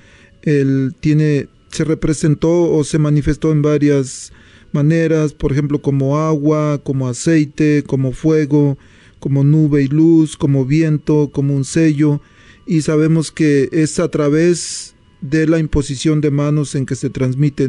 él 0.43 0.93
tiene, 0.99 1.47
se 1.69 1.83
representó 1.83 2.71
o 2.71 2.83
se 2.83 2.99
manifestó 2.99 3.51
en 3.51 3.61
varias 3.61 4.31
maneras, 4.71 5.33
por 5.33 5.51
ejemplo, 5.51 5.81
como 5.81 6.17
agua, 6.19 6.79
como 6.83 7.07
aceite, 7.07 7.83
como 7.85 8.11
fuego, 8.11 8.77
como 9.19 9.43
nube 9.43 9.83
y 9.83 9.88
luz, 9.88 10.38
como 10.38 10.65
viento, 10.65 11.31
como 11.33 11.55
un 11.55 11.65
sello. 11.65 12.21
Y 12.65 12.81
sabemos 12.81 13.31
que 13.31 13.69
es 13.71 13.99
a 13.99 14.09
través 14.09 14.95
de 15.22 15.47
la 15.47 15.59
imposición 15.59 16.22
de 16.22 16.32
manos 16.32 16.76
en 16.76 16.86
que 16.86 16.95
se 16.95 17.09
transmite. 17.09 17.68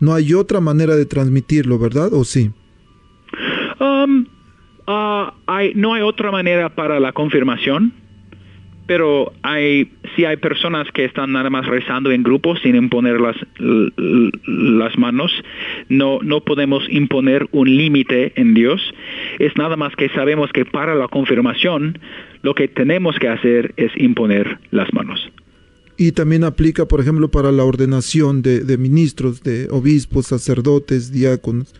No 0.00 0.14
hay 0.14 0.34
otra 0.34 0.60
manera 0.60 0.96
de 0.96 1.06
transmitirlo, 1.06 1.78
¿verdad? 1.78 2.12
¿O 2.12 2.24
sí? 2.24 2.50
Um, 3.80 4.26
uh, 4.86 5.30
hay, 5.46 5.72
no 5.74 5.94
hay 5.94 6.02
otra 6.02 6.30
manera 6.30 6.74
para 6.74 7.00
la 7.00 7.12
confirmación, 7.12 7.92
pero 8.86 9.32
hay 9.42 9.90
si 10.14 10.24
hay 10.24 10.36
personas 10.36 10.86
que 10.92 11.04
están 11.04 11.32
nada 11.32 11.48
más 11.50 11.66
rezando 11.66 12.10
en 12.10 12.22
grupo 12.22 12.56
sin 12.56 12.76
imponer 12.76 13.20
las, 13.20 13.36
las 13.58 14.98
manos. 14.98 15.32
No, 15.88 16.18
no 16.22 16.40
podemos 16.42 16.84
imponer 16.90 17.48
un 17.52 17.74
límite 17.74 18.32
en 18.36 18.54
Dios. 18.54 18.82
Es 19.38 19.56
nada 19.56 19.76
más 19.76 19.96
que 19.96 20.08
sabemos 20.10 20.52
que 20.52 20.64
para 20.64 20.94
la 20.94 21.08
confirmación 21.08 21.98
lo 22.42 22.54
que 22.54 22.68
tenemos 22.68 23.18
que 23.18 23.28
hacer 23.28 23.72
es 23.76 23.92
imponer 23.96 24.58
las 24.70 24.92
manos. 24.92 25.32
Y 25.96 26.12
también 26.12 26.44
aplica, 26.44 26.86
por 26.86 27.00
ejemplo, 27.00 27.30
para 27.30 27.52
la 27.52 27.64
ordenación 27.64 28.42
de, 28.42 28.60
de 28.60 28.78
ministros, 28.78 29.42
de 29.42 29.68
obispos, 29.70 30.26
sacerdotes, 30.26 31.12
diáconos. 31.12 31.74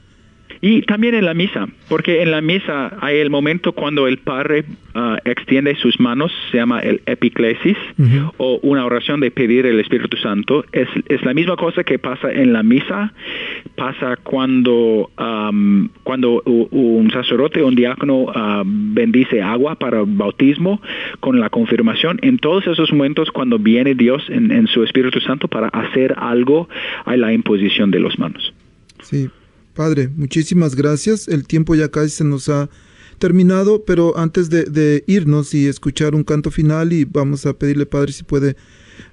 Y 0.65 0.83
también 0.83 1.17
en 1.17 1.25
la 1.25 1.35
misa, 1.35 1.67
porque 1.89 2.23
en 2.23 2.31
la 2.31 2.41
misa 2.41 2.97
hay 3.01 3.19
el 3.19 3.31
momento 3.31 3.73
cuando 3.73 4.07
el 4.07 4.19
Padre 4.19 4.65
uh, 4.95 5.17
extiende 5.25 5.75
sus 5.75 5.99
manos, 5.99 6.31
se 6.53 6.59
llama 6.59 6.79
el 6.79 7.03
epiclesis, 7.07 7.77
uh 7.99 8.03
-huh. 8.03 8.33
o 8.37 8.61
una 8.63 8.87
oración 8.87 9.19
de 9.19 9.33
pedir 9.33 9.67
el 9.67 9.81
Espíritu 9.81 10.17
Santo. 10.19 10.65
Es, 10.71 10.87
es, 11.09 11.21
la 11.25 11.35
misma 11.35 11.57
cosa 11.57 11.83
que 11.83 11.99
pasa 11.99 12.31
en 12.31 12.53
la 12.53 12.63
misa, 12.63 13.13
pasa 13.75 14.17
cuando, 14.23 15.11
um, 15.19 15.89
cuando 16.05 16.41
un 16.45 17.11
sacerdote 17.11 17.61
o 17.61 17.67
un 17.67 17.75
diácono 17.75 18.19
uh, 18.21 18.63
bendice 18.65 19.43
agua 19.43 19.75
para 19.75 20.05
bautismo 20.07 20.81
con 21.19 21.41
la 21.41 21.51
confirmación. 21.51 22.21
En 22.23 22.39
todos 22.39 22.69
esos 22.69 22.93
momentos 22.93 23.33
cuando 23.33 23.59
viene 23.59 23.97
Dios 23.97 24.23
en, 24.29 24.53
en 24.53 24.69
su 24.69 24.85
Espíritu 24.85 25.19
Santo 25.23 25.49
para 25.49 25.67
hacer 25.71 26.15
algo, 26.19 26.69
hay 27.05 27.19
la 27.19 27.33
imposición 27.33 27.91
de 27.91 27.99
las 27.99 28.17
manos. 28.17 28.55
Sí, 29.01 29.29
Padre, 29.75 30.09
muchísimas 30.15 30.75
gracias. 30.75 31.29
El 31.29 31.47
tiempo 31.47 31.75
ya 31.75 31.89
casi 31.89 32.11
se 32.11 32.25
nos 32.25 32.49
ha 32.49 32.69
terminado, 33.19 33.85
pero 33.85 34.19
antes 34.19 34.51
de, 34.51 35.05
irnos 35.07 35.55
y 35.55 35.67
escuchar 35.67 36.15
un 36.15 36.25
canto 36.25 36.51
final 36.51 36.93
y 36.93 37.05
vamos 37.05 37.47
a 37.47 37.53
pedirle, 37.55 37.87
Padre, 37.87 38.13
si 38.13 38.25
puede 38.25 38.57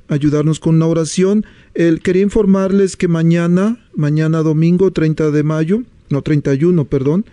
ayudarnos 0.08 0.60
con 0.60 0.76
una 0.76 0.88
oración, 0.88 1.46
quería 1.74 2.24
informarles 2.24 2.98
que 2.98 3.08
mañana, 3.08 3.78
mañana 3.96 4.40
domingo 4.40 4.92
30 4.92 5.32
de 5.32 5.44
mayo, 5.44 5.84
no 6.10 6.22
31, 6.24 6.86
perdón, 6.86 7.26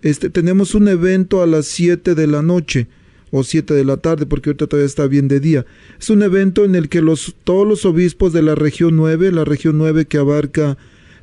este, 0.00 0.30
tenemos 0.30 0.74
un 0.74 0.88
evento 0.88 1.42
a 1.42 1.46
las 1.46 1.66
7 1.66 2.14
de 2.14 2.26
la 2.26 2.42
noche 2.42 2.88
o 3.30 3.44
7 3.44 3.74
de 3.74 3.84
la 3.84 3.98
tarde, 3.98 4.26
porque 4.26 4.50
ahorita 4.50 4.66
todavía 4.66 4.86
está 4.86 5.06
bien 5.06 5.28
de 5.28 5.38
día. 5.38 5.66
Es 6.00 6.10
un 6.10 6.22
evento 6.22 6.64
en 6.64 6.74
el 6.74 6.88
que 6.88 7.02
los, 7.02 7.34
todos 7.44 7.68
los 7.68 7.84
obispos 7.84 8.32
de 8.32 8.42
la 8.42 8.54
región 8.54 8.96
9, 8.96 9.30
la 9.32 9.44
región 9.44 9.78
9 9.78 10.06
que 10.06 10.18
abarca 10.18 10.76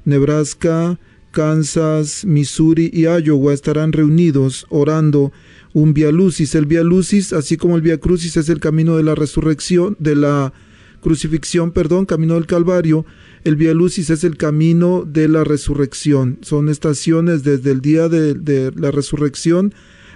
Nebraska, 0.06 0.98
Kansas, 1.32 2.26
Missouri 2.26 2.90
y 2.94 3.04
Iowa 3.04 3.54
estarán 3.54 3.94
reunidos 3.94 4.66
orando 4.70 5.32
un 5.74 5.94
Via 5.94 6.12
Lucis. 6.12 6.56
El 6.56 6.66
Via 6.66 6.84
Lucis, 6.84 7.34
así 7.34 7.58
como 7.58 7.76
el 7.76 7.82
Via 7.82 8.00
Crucis, 8.00 8.38
es 8.38 8.50
el 8.50 8.60
camino 8.60 8.98
de 8.98 9.04
la 9.04 9.16
resurrección, 9.16 9.96
de 10.00 10.16
la 10.16 10.54
crucifixión, 11.02 11.72
perdón, 11.72 12.06
camino 12.06 12.36
del 12.36 12.48
Calvario. 12.48 13.06
El 13.44 13.56
Via 13.56 13.74
Lucis 13.74 14.10
es 14.10 14.24
el 14.24 14.38
camino 14.38 15.06
de 15.06 15.28
la 15.28 15.44
resurrección. 15.44 16.40
Son 16.42 16.70
estaciones 16.70 17.44
desde 17.44 17.72
el 17.72 17.82
día 17.82 18.10
de, 18.10 18.34
de 18.34 18.72
la 18.76 18.92
resurrección 18.92 19.74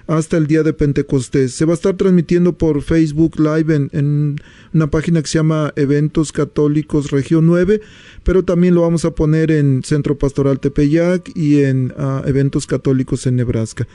hasta 0.08 0.38
el 0.38 0.48
día 0.48 0.64
de 0.64 0.74
Pentecostés. 0.74 1.54
Se 1.54 1.66
va 1.66 1.74
a 1.74 1.76
estar 1.76 1.96
transmitiendo 1.96 2.58
por 2.58 2.82
Facebook 2.82 3.40
Live 3.40 3.90
en, 3.92 4.36
una 4.74 4.88
página 4.90 5.22
que 5.22 5.28
se 5.28 5.40
llama 5.40 5.74
Eventos 5.76 6.32
Católicos 6.32 7.12
Región 7.12 7.46
9, 7.46 7.82
pero 8.24 8.44
también 8.44 8.76
lo 8.76 8.82
vamos 8.82 9.06
a 9.06 9.16
poner 9.16 9.52
en 9.52 9.82
Centro 9.84 10.18
Pastoral 10.18 10.60
Tepeyac 10.60 11.32
y 11.36 11.64
en 11.64 11.94
uh, 11.98 12.28
Eventos 12.28 12.68
Católicos 12.68 13.26
en 13.28 13.36
Nebraska. 13.36 13.88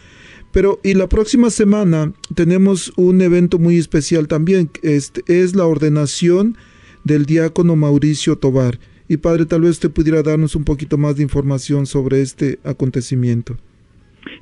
Pero 0.53 0.81
y 0.83 0.95
la 0.95 1.09
próxima 1.09 1.51
semana 1.51 2.13
tenemos 2.35 2.93
un 2.97 3.21
evento 3.21 3.59
muy 3.59 3.77
especial 3.77 4.29
también, 4.29 4.71
este 4.83 5.23
es 5.27 5.55
la 5.55 5.67
ordenación 5.67 6.57
del 7.05 7.27
diácono 7.27 7.77
Mauricio 7.77 8.37
Tobar. 8.37 8.79
Y 9.09 9.19
padre, 9.19 9.47
tal 9.47 9.63
vez 9.63 9.71
usted 9.71 9.91
pudiera 9.91 10.23
darnos 10.23 10.55
un 10.55 10.65
poquito 10.65 10.99
más 10.99 11.17
de 11.17 11.23
información 11.23 11.87
sobre 11.87 12.21
este 12.21 12.59
acontecimiento. 12.63 13.57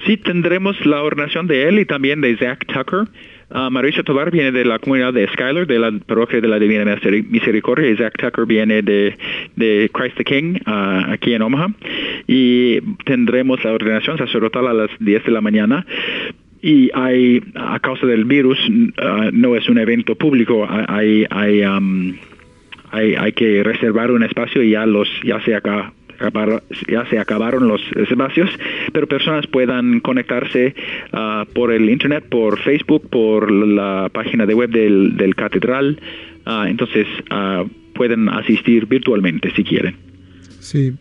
Sí, 0.06 0.16
tendremos 0.16 0.84
la 0.86 1.02
ordenación 1.02 1.46
de 1.46 1.68
él 1.68 1.78
y 1.78 1.84
también 1.84 2.20
de 2.20 2.36
Zach 2.36 2.64
Tucker. 2.66 3.08
Uh, 3.48 3.70
Mauricio 3.70 4.02
Tobar 4.02 4.30
viene 4.32 4.50
de 4.50 4.64
la 4.64 4.78
comunidad 4.80 5.12
de 5.12 5.28
Skyler, 5.28 5.66
de 5.66 5.78
la 5.78 5.92
parroquia 6.04 6.40
de 6.40 6.48
la 6.48 6.58
Divina 6.58 6.84
Misericordia, 6.84 7.88
y 7.88 7.96
Zach 7.96 8.14
Tucker 8.18 8.44
viene 8.44 8.82
de, 8.82 9.16
de 9.54 9.88
Christ 9.92 10.16
the 10.16 10.24
King, 10.24 10.56
uh, 10.66 11.12
aquí 11.12 11.32
en 11.32 11.42
Omaha. 11.42 11.68
Y 12.26 12.80
tendremos 13.04 13.62
la 13.64 13.72
ordenación 13.72 14.18
sacerdotal 14.18 14.66
a 14.66 14.74
las 14.74 14.90
10 14.98 15.24
de 15.24 15.30
la 15.30 15.40
mañana. 15.40 15.86
Y 16.60 16.90
hay, 16.94 17.40
a 17.54 17.78
causa 17.78 18.06
del 18.06 18.24
virus, 18.24 18.58
uh, 18.68 19.30
no 19.32 19.54
es 19.54 19.68
un 19.68 19.78
evento 19.78 20.16
público, 20.16 20.66
hay, 20.68 21.24
hay, 21.30 21.62
um, 21.62 22.14
hay, 22.90 23.14
hay 23.14 23.32
que 23.32 23.62
reservar 23.62 24.10
un 24.10 24.24
espacio 24.24 24.62
y 24.62 24.70
ya, 24.70 24.86
los, 24.86 25.08
ya 25.22 25.40
se 25.42 25.54
acaba 25.54 25.92
ya 26.88 27.06
se 27.08 27.18
acabaron 27.18 27.68
los 27.68 27.80
espacios, 27.96 28.50
pero 28.92 29.06
personas 29.06 29.46
puedan 29.46 30.00
conectarse 30.00 30.74
uh, 31.12 31.44
por 31.52 31.72
el 31.72 31.88
internet, 31.90 32.24
por 32.28 32.58
Facebook, 32.60 33.08
por 33.08 33.50
la 33.50 34.10
página 34.12 34.46
de 34.46 34.54
web 34.54 34.70
del, 34.70 35.16
del 35.16 35.34
catedral, 35.34 35.98
uh, 36.46 36.64
entonces 36.64 37.06
uh, 37.30 37.68
pueden 37.94 38.28
asistir 38.28 38.86
virtualmente 38.86 39.50
si 39.54 39.64
quieren. 39.64 39.96
Sí. 40.60 40.94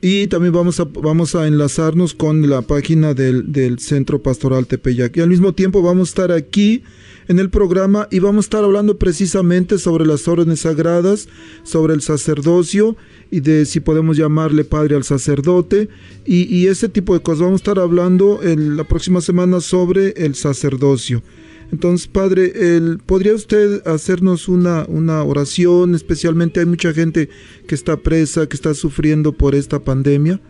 Y 0.00 0.26
también 0.26 0.52
vamos 0.52 0.78
a, 0.78 0.84
vamos 0.84 1.34
a 1.34 1.46
enlazarnos 1.46 2.14
con 2.14 2.48
la 2.48 2.62
página 2.62 3.14
del, 3.14 3.50
del 3.50 3.78
Centro 3.78 4.22
Pastoral 4.22 4.66
Tepeyac. 4.66 5.16
Y 5.16 5.20
al 5.20 5.30
mismo 5.30 5.54
tiempo 5.54 5.82
vamos 5.82 6.08
a 6.08 6.10
estar 6.10 6.32
aquí 6.32 6.82
en 7.28 7.38
el 7.38 7.50
programa 7.50 8.06
y 8.10 8.18
vamos 8.18 8.44
a 8.44 8.46
estar 8.46 8.64
hablando 8.64 8.98
precisamente 8.98 9.78
sobre 9.78 10.06
las 10.06 10.28
órdenes 10.28 10.60
sagradas, 10.60 11.28
sobre 11.64 11.94
el 11.94 12.02
sacerdocio 12.02 12.96
y 13.30 13.40
de 13.40 13.64
si 13.64 13.80
podemos 13.80 14.16
llamarle 14.16 14.64
padre 14.64 14.96
al 14.96 15.04
sacerdote 15.04 15.88
y, 16.24 16.54
y 16.54 16.68
ese 16.68 16.88
tipo 16.88 17.14
de 17.14 17.20
cosas. 17.20 17.40
Vamos 17.40 17.60
a 17.60 17.64
estar 17.64 17.78
hablando 17.78 18.42
en 18.42 18.76
la 18.76 18.84
próxima 18.84 19.20
semana 19.20 19.60
sobre 19.60 20.10
el 20.10 20.34
sacerdocio. 20.34 21.22
Entonces, 21.72 22.06
Padre, 22.08 22.52
el, 22.54 22.98
¿podría 23.04 23.34
usted 23.34 23.86
hacernos 23.86 24.48
una, 24.48 24.84
una 24.88 25.22
oración? 25.22 25.94
Especialmente 25.94 26.60
hay 26.60 26.66
mucha 26.66 26.92
gente 26.92 27.28
que 27.66 27.74
está 27.74 27.96
presa, 27.96 28.48
que 28.48 28.54
está 28.56 28.74
sufriendo 28.74 29.32
por 29.32 29.54
esta 29.54 29.80
pandemia. 29.80 30.40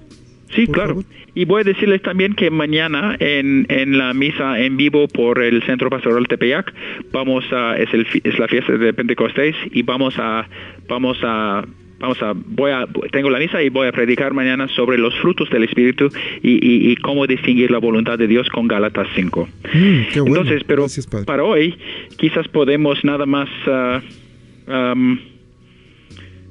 Sí, 0.55 0.67
Por 0.67 0.75
claro. 0.75 0.89
favor. 0.91 1.05
Y 1.35 1.45
voy 1.45 1.61
a 1.63 1.65
decirles 1.65 2.01
también 2.03 2.35
que 2.35 2.51
mañana 2.51 3.17
en, 3.19 3.67
en 3.69 3.99
la 3.99 4.15
misa 4.15 4.59
en 4.61 4.77
vivo 4.77 5.07
por 5.09 5.43
el 5.43 5.63
Centro 5.65 5.91
Pastoral 5.91 6.27
Tepeyac 6.29 6.73
vamos 7.13 7.45
a 7.53 7.77
es 7.77 7.93
el 7.93 8.07
es 8.25 8.39
la 8.39 8.49
fiesta 8.49 8.73
de 8.79 8.95
Pentecostés 8.95 9.55
y 9.71 9.83
vamos 9.83 10.15
a 10.19 10.49
vamos 10.89 11.19
a 11.23 11.63
vamos 11.99 12.21
a 12.23 12.33
voy 12.35 12.71
a 12.73 12.87
tengo 13.13 13.31
la 13.31 13.39
misa 13.39 13.63
y 13.63 13.69
voy 13.71 13.89
a 13.89 13.93
predicar 13.93 14.35
mañana 14.35 14.69
sobre 14.69 14.99
los 14.99 15.15
frutos 15.21 15.49
del 15.51 15.65
espíritu 15.65 16.09
y, 16.43 16.53
y- 16.53 16.91
y 16.93 16.97
cómo 16.97 17.27
distinguir 17.27 17.71
la 17.71 17.79
voluntad 17.79 18.19
de 18.19 18.27
Dios 18.27 18.49
con 18.51 18.69
Gálatas 18.69 19.09
5. 19.15 19.49
Mm, 19.75 19.79
qué 20.13 20.21
bueno. 20.21 20.37
Entonces, 20.43 20.63
pero 20.67 20.83
Gracias, 20.83 21.07
para 21.25 21.43
hoy 21.45 21.75
quizás 22.19 22.47
podemos 22.49 23.03
nada 23.05 23.25
más 23.27 23.49
ah, 23.67 24.01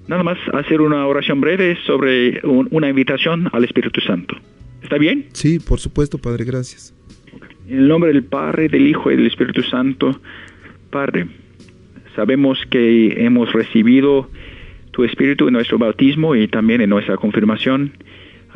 nada 0.08 0.24
más 0.24 0.38
hacer 0.54 0.82
una 0.82 1.06
oración 1.08 1.41
breve 1.41 1.78
sobre 1.86 2.39
un- 2.46 2.68
una 2.72 2.89
invitación 2.89 3.50
al 3.52 3.64
Espíritu 3.64 4.02
Santo. 4.02 4.36
¿Está 4.84 4.98
bien? 4.98 5.26
Sí, 5.34 5.60
por 5.60 5.80
supuesto, 5.80 6.18
Padre, 6.18 6.46
gracias. 6.46 6.93
En 7.68 7.80
el 7.80 7.88
nombre 7.88 8.12
del 8.14 8.24
Padre, 8.24 8.68
del 8.70 8.86
Hijo 8.88 9.12
y 9.12 9.16
del 9.16 9.26
Espíritu 9.26 9.64
Santo, 9.64 10.20
Padre, 10.91 11.26
sabemos 12.16 12.60
que 12.70 13.26
hemos 13.26 13.52
recibido 13.52 14.30
tu 14.96 15.04
Espíritu 15.04 15.48
en 15.48 15.54
nuestro 15.54 15.78
bautismo 15.78 16.36
y 16.36 16.48
también 16.48 16.80
en 16.82 16.89
nuestra 16.89 17.18
confirmación, 17.18 17.91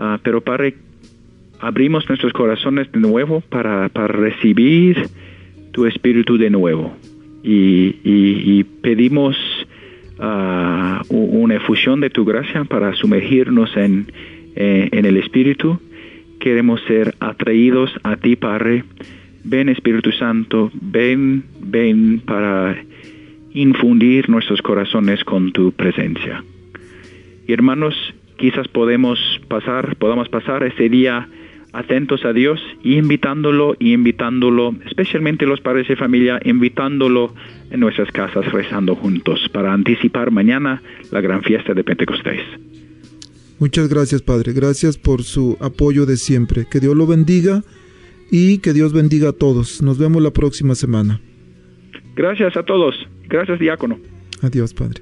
Ah, 0.02 0.18
pero 0.24 0.40
Padre, 0.40 0.76
abrimos 1.60 2.08
nuestros 2.08 2.32
corazones 2.32 2.90
de 2.94 3.02
nuevo 3.02 3.42
para, 3.42 3.90
para 3.90 4.08
recibir 4.08 5.10
tu 5.74 5.86
Espíritu 5.86 6.38
de 6.38 6.50
nuevo 6.50 6.96
y, 7.44 7.98
y- 8.06 8.64
pedimos 8.82 9.36
ah, 10.20 11.02
una 11.10 11.56
efusión 11.56 12.00
de 12.00 12.10
tu 12.10 12.24
gracia 12.24 12.64
para 12.64 12.94
sumergirnos 12.94 13.76
en, 13.76 14.06
eh, 14.56 14.88
en 14.94 15.04
el 15.06 15.18
Espíritu. 15.18 15.80
Queremos 16.40 16.80
ser 16.88 17.16
atraídos 17.20 17.92
a 18.04 18.16
ti, 18.16 18.38
Padre. 18.38 18.86
Ven 19.44 19.68
Espíritu 19.68 20.14
Santo, 20.14 20.72
ven, 20.82 21.44
ven 21.60 22.22
para 22.26 22.78
infundir 23.62 24.30
nuestros 24.30 24.62
corazones 24.62 25.24
con 25.24 25.51
tu 25.51 25.72
presencia. 25.72 26.43
Y 27.47 27.53
hermanos, 27.53 27.95
quizás 28.38 28.68
podemos 28.68 29.20
pasar, 29.47 29.95
podamos 29.97 30.30
pasar 30.30 30.64
ese 30.64 30.88
día 30.88 31.28
atentos 31.74 32.26
a 32.26 32.34
Dios 32.34 32.60
y 32.84 32.95
invitándolo 32.95 33.76
y 33.80 33.93
invitándolo, 33.93 34.76
especialmente 34.86 35.45
los 35.45 35.62
padres 35.62 35.88
de 35.88 35.95
familia, 35.95 36.39
invitándolo 36.43 37.34
en 37.70 37.80
nuestras 37.80 38.12
casas 38.12 38.51
rezando 38.51 38.95
juntos 38.95 39.47
para 39.51 39.74
anticipar 39.74 40.32
mañana 40.32 40.82
la 41.12 41.22
gran 41.22 41.43
fiesta 41.43 41.74
de 41.74 41.84
Pentecostés. 41.84 42.41
Muchas 43.60 43.89
gracias, 43.89 44.22
Padre. 44.22 44.53
Gracias 44.53 44.97
por 44.97 45.24
su 45.24 45.57
apoyo 45.60 46.05
de 46.05 46.16
siempre. 46.16 46.66
Que 46.72 46.80
Dios 46.80 46.95
lo 46.95 47.05
bendiga 47.05 47.62
y 48.32 48.60
que 48.60 48.72
Dios 48.72 48.93
bendiga 48.93 49.30
a 49.30 49.34
todos. 49.34 49.82
Nos 49.82 49.97
vemos 49.97 50.24
la 50.24 50.32
próxima 50.32 50.76
semana. 50.76 51.20
Gracias 52.20 52.57
a 52.57 52.63
todos. 52.63 53.07
Gracias, 53.30 53.59
diácono. 53.59 53.97
Adiós, 54.41 54.74
Padre. 54.74 55.01